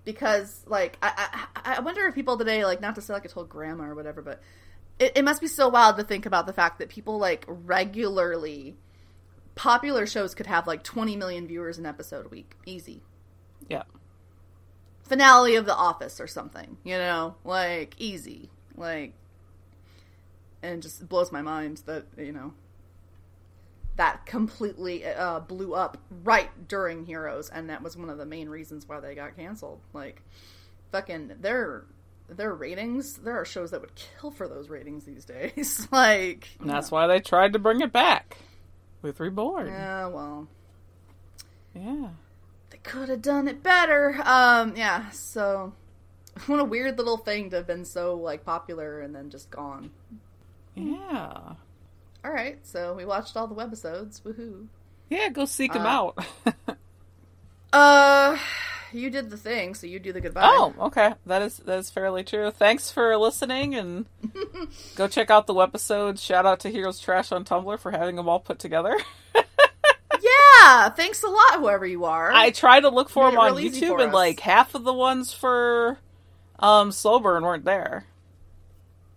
because 0.09 0.64
like 0.66 0.96
I, 1.02 1.46
I 1.62 1.74
I 1.76 1.80
wonder 1.80 2.06
if 2.06 2.14
people 2.14 2.38
today 2.38 2.64
like 2.64 2.80
not 2.80 2.94
to 2.94 3.02
say 3.02 3.12
like 3.12 3.26
I 3.26 3.28
told 3.28 3.50
grandma 3.50 3.84
or 3.84 3.94
whatever, 3.94 4.22
but 4.22 4.40
it, 4.98 5.18
it 5.18 5.22
must 5.22 5.42
be 5.42 5.46
so 5.46 5.68
wild 5.68 5.98
to 5.98 6.02
think 6.02 6.24
about 6.24 6.46
the 6.46 6.54
fact 6.54 6.78
that 6.78 6.88
people 6.88 7.18
like 7.18 7.44
regularly 7.46 8.78
popular 9.54 10.06
shows 10.06 10.34
could 10.34 10.46
have 10.46 10.66
like 10.66 10.82
20 10.82 11.14
million 11.16 11.46
viewers 11.46 11.76
an 11.76 11.84
episode 11.84 12.24
a 12.24 12.28
week, 12.30 12.54
easy. 12.64 13.02
Yeah. 13.68 13.82
Finale 15.02 15.56
of 15.56 15.66
The 15.66 15.76
Office 15.76 16.22
or 16.22 16.26
something, 16.26 16.78
you 16.84 16.96
know, 16.96 17.34
like 17.44 17.94
easy, 17.98 18.48
like, 18.76 19.12
and 20.62 20.78
it 20.78 20.80
just 20.80 21.06
blows 21.06 21.30
my 21.30 21.42
mind 21.42 21.82
that 21.84 22.06
you 22.16 22.32
know 22.32 22.54
that 23.99 24.24
completely 24.26 25.05
uh, 25.05 25.40
blew 25.40 25.74
up 25.74 25.99
right 26.24 26.49
during 26.66 27.05
Heroes, 27.05 27.51
and 27.51 27.68
that 27.68 27.82
was 27.82 27.96
one 27.96 28.09
of 28.11 28.16
the 28.18 28.24
main 28.26 28.49
reasons 28.49 28.88
why 28.88 29.01
they 29.01 29.14
got 29.14 29.36
canceled. 29.36 29.80
Like, 29.92 30.22
fucking 30.90 31.32
their 31.40 31.84
their 32.28 32.55
ratings. 32.55 33.14
There 33.18 33.38
are 33.38 33.44
shows 33.44 33.70
that 33.72 33.80
would 33.80 33.92
kill 33.94 34.30
for 34.30 34.49
those 34.49 34.68
ratings 34.68 35.05
these 35.05 35.24
days. 35.24 35.86
like, 35.92 36.49
And 36.61 36.68
that's 36.70 36.90
why 36.90 37.07
they 37.07 37.20
tried 37.20 37.53
to 37.55 37.59
bring 37.59 37.80
it 37.80 37.92
back 37.92 38.36
with 39.03 39.18
Reborn. 39.20 39.66
yeah, 39.66 40.07
well, 40.09 40.46
Yeah. 41.74 42.09
they 42.70 42.78
could 42.78 43.09
have 43.09 43.22
done 43.22 43.49
it 43.49 43.62
better. 43.62 44.20
Um, 44.24 44.76
yeah. 44.76 45.09
So, 45.11 45.72
what 46.46 46.61
a 46.61 46.64
weird 46.64 46.99
little 46.99 47.16
thing 47.16 47.51
to 47.51 47.57
have 47.57 47.66
been 47.66 47.84
so 47.84 48.14
like 48.16 48.44
popular 48.44 49.01
and 49.01 49.14
then 49.14 49.30
just 49.30 49.51
gone. 49.51 49.90
Yeah. 50.74 51.55
All 52.25 52.33
right, 52.33 52.59
so 52.66 52.95
we 52.95 53.05
watched 53.05 53.37
all 53.37 53.47
the 53.47 53.55
webisodes. 53.55 54.21
Woohoo! 54.23 54.66
Yeah, 55.09 55.29
go 55.31 55.45
seek 55.45 55.73
them 55.73 55.87
Uh, 55.87 55.89
out. 55.89 56.19
Uh, 57.71 58.39
you 58.95 59.11
did 59.11 59.29
the 59.29 59.37
thing, 59.37 59.75
so 59.75 59.87
you 59.87 59.99
do 59.99 60.11
the 60.12 60.23
goodbye. 60.23 60.41
Oh, 60.45 60.75
okay. 60.81 61.12
That 61.27 61.43
is 61.43 61.59
that 61.59 61.79
is 61.79 61.91
fairly 61.91 62.25
true. 62.25 62.51
Thanks 62.51 62.91
for 62.91 63.14
listening, 63.19 63.75
and 63.75 64.07
go 64.97 65.07
check 65.07 65.29
out 65.31 65.47
the 65.47 65.53
webisodes. 65.53 66.21
Shout 66.25 66.47
out 66.47 66.61
to 66.61 66.71
Heroes 66.71 66.99
Trash 66.99 67.31
on 67.31 67.45
Tumblr 67.45 67.79
for 67.79 67.91
having 67.91 68.16
them 68.16 68.27
all 68.27 68.41
put 68.41 68.59
together. 68.59 68.97
yeah, 69.35 70.89
thanks 70.89 71.23
a 71.23 71.29
lot, 71.29 71.59
whoever 71.59 71.85
you 71.87 72.07
are. 72.07 72.33
I 72.33 72.51
tried 72.51 72.81
to 72.81 72.89
look 72.89 73.11
for 73.11 73.31
them 73.31 73.39
on 73.39 73.53
YouTube, 73.55 74.01
and 74.01 74.09
us. 74.09 74.14
like 74.14 74.41
half 74.41 74.75
of 74.75 74.85
the 74.85 74.95
ones 74.95 75.33
for 75.33 75.99
um 76.59 76.91
Slow 76.91 77.21
Burn 77.21 77.43
weren't 77.45 77.66
there, 77.66 78.07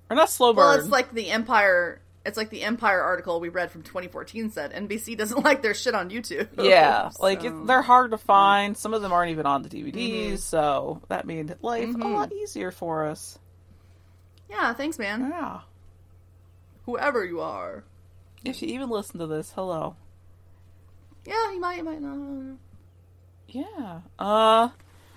or 0.10 0.16
not 0.18 0.30
Slow 0.30 0.52
Burn. 0.54 0.66
well, 0.66 0.74
it's 0.80 0.90
like 0.90 1.14
the 1.14 1.30
Empire. 1.30 2.02
It's 2.24 2.38
like 2.38 2.52
the 2.52 2.62
Empire 2.62 3.02
article 3.02 3.40
we 3.40 3.50
read 3.50 3.72
from 3.72 3.82
2014 3.82 4.52
said 4.52 4.74
NBC 4.74 5.18
doesn't 5.18 5.44
like 5.44 5.62
their 5.62 5.74
shit 5.74 5.96
on 5.96 6.10
YouTube. 6.10 6.48
yeah, 6.62 7.10
like 7.20 7.44
it, 7.44 7.66
they're 7.66 7.82
hard 7.82 8.12
to 8.12 8.18
find. 8.18 8.78
Some 8.78 8.94
of 8.94 9.02
them 9.02 9.12
aren't 9.12 9.32
even 9.32 9.46
on 9.46 9.64
the 9.64 9.70
DVDs, 9.70 10.40
so 10.40 11.02
that 11.10 11.26
made 11.26 11.56
life 11.62 11.96
a 11.96 12.08
lot 12.08 12.32
easier 12.32 12.72
for 12.72 13.08
us. 13.08 13.40
yeah, 14.50 14.74
thanks, 14.74 15.00
man. 15.00 15.30
Yeah. 15.32 15.62
Whoever 16.86 17.24
you 17.26 17.42
are. 17.42 17.84
If 18.44 18.62
you 18.62 18.70
even 18.70 18.90
listen 18.90 19.20
to 19.20 19.28
this, 19.28 19.52
hello. 19.56 19.96
Yeah, 21.26 21.52
you 21.54 21.60
might, 21.60 21.78
you 21.78 21.84
might 21.84 22.02
not. 22.02 22.58
Yeah. 23.48 24.00
Uh, 24.18 24.70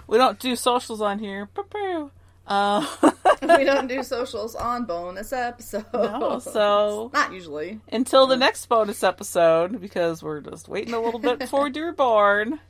we 0.07 0.18
don't 0.18 0.38
do 0.38 0.57
socials 0.57 1.00
on 1.00 1.18
here. 1.18 1.48
Boo-boo. 1.55 2.11
Uh, 2.46 2.86
we 3.59 3.64
don't 3.64 3.86
do 3.86 4.03
socials 4.03 4.55
on 4.55 4.84
bonus 4.84 5.32
episodes. 5.32 5.86
No, 5.92 6.38
so- 6.42 7.11
not 7.12 7.32
usually. 7.32 7.80
until 7.90 8.26
the 8.26 8.36
next 8.36 8.66
bonus 8.68 9.03
episode, 9.03 9.80
because 9.80 10.22
we're 10.22 10.40
just 10.40 10.68
waiting 10.68 10.95
a 10.95 11.01
little 11.01 11.20
bit 11.20 11.38
before 11.40 11.66
Reborn. 11.66 12.61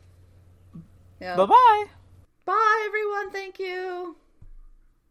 Yeah. 1.20 1.36
Bye 1.36 1.46
bye. 1.46 1.84
Bye, 2.44 2.84
everyone. 2.86 3.30
Thank 3.30 3.58
you. 3.58 4.16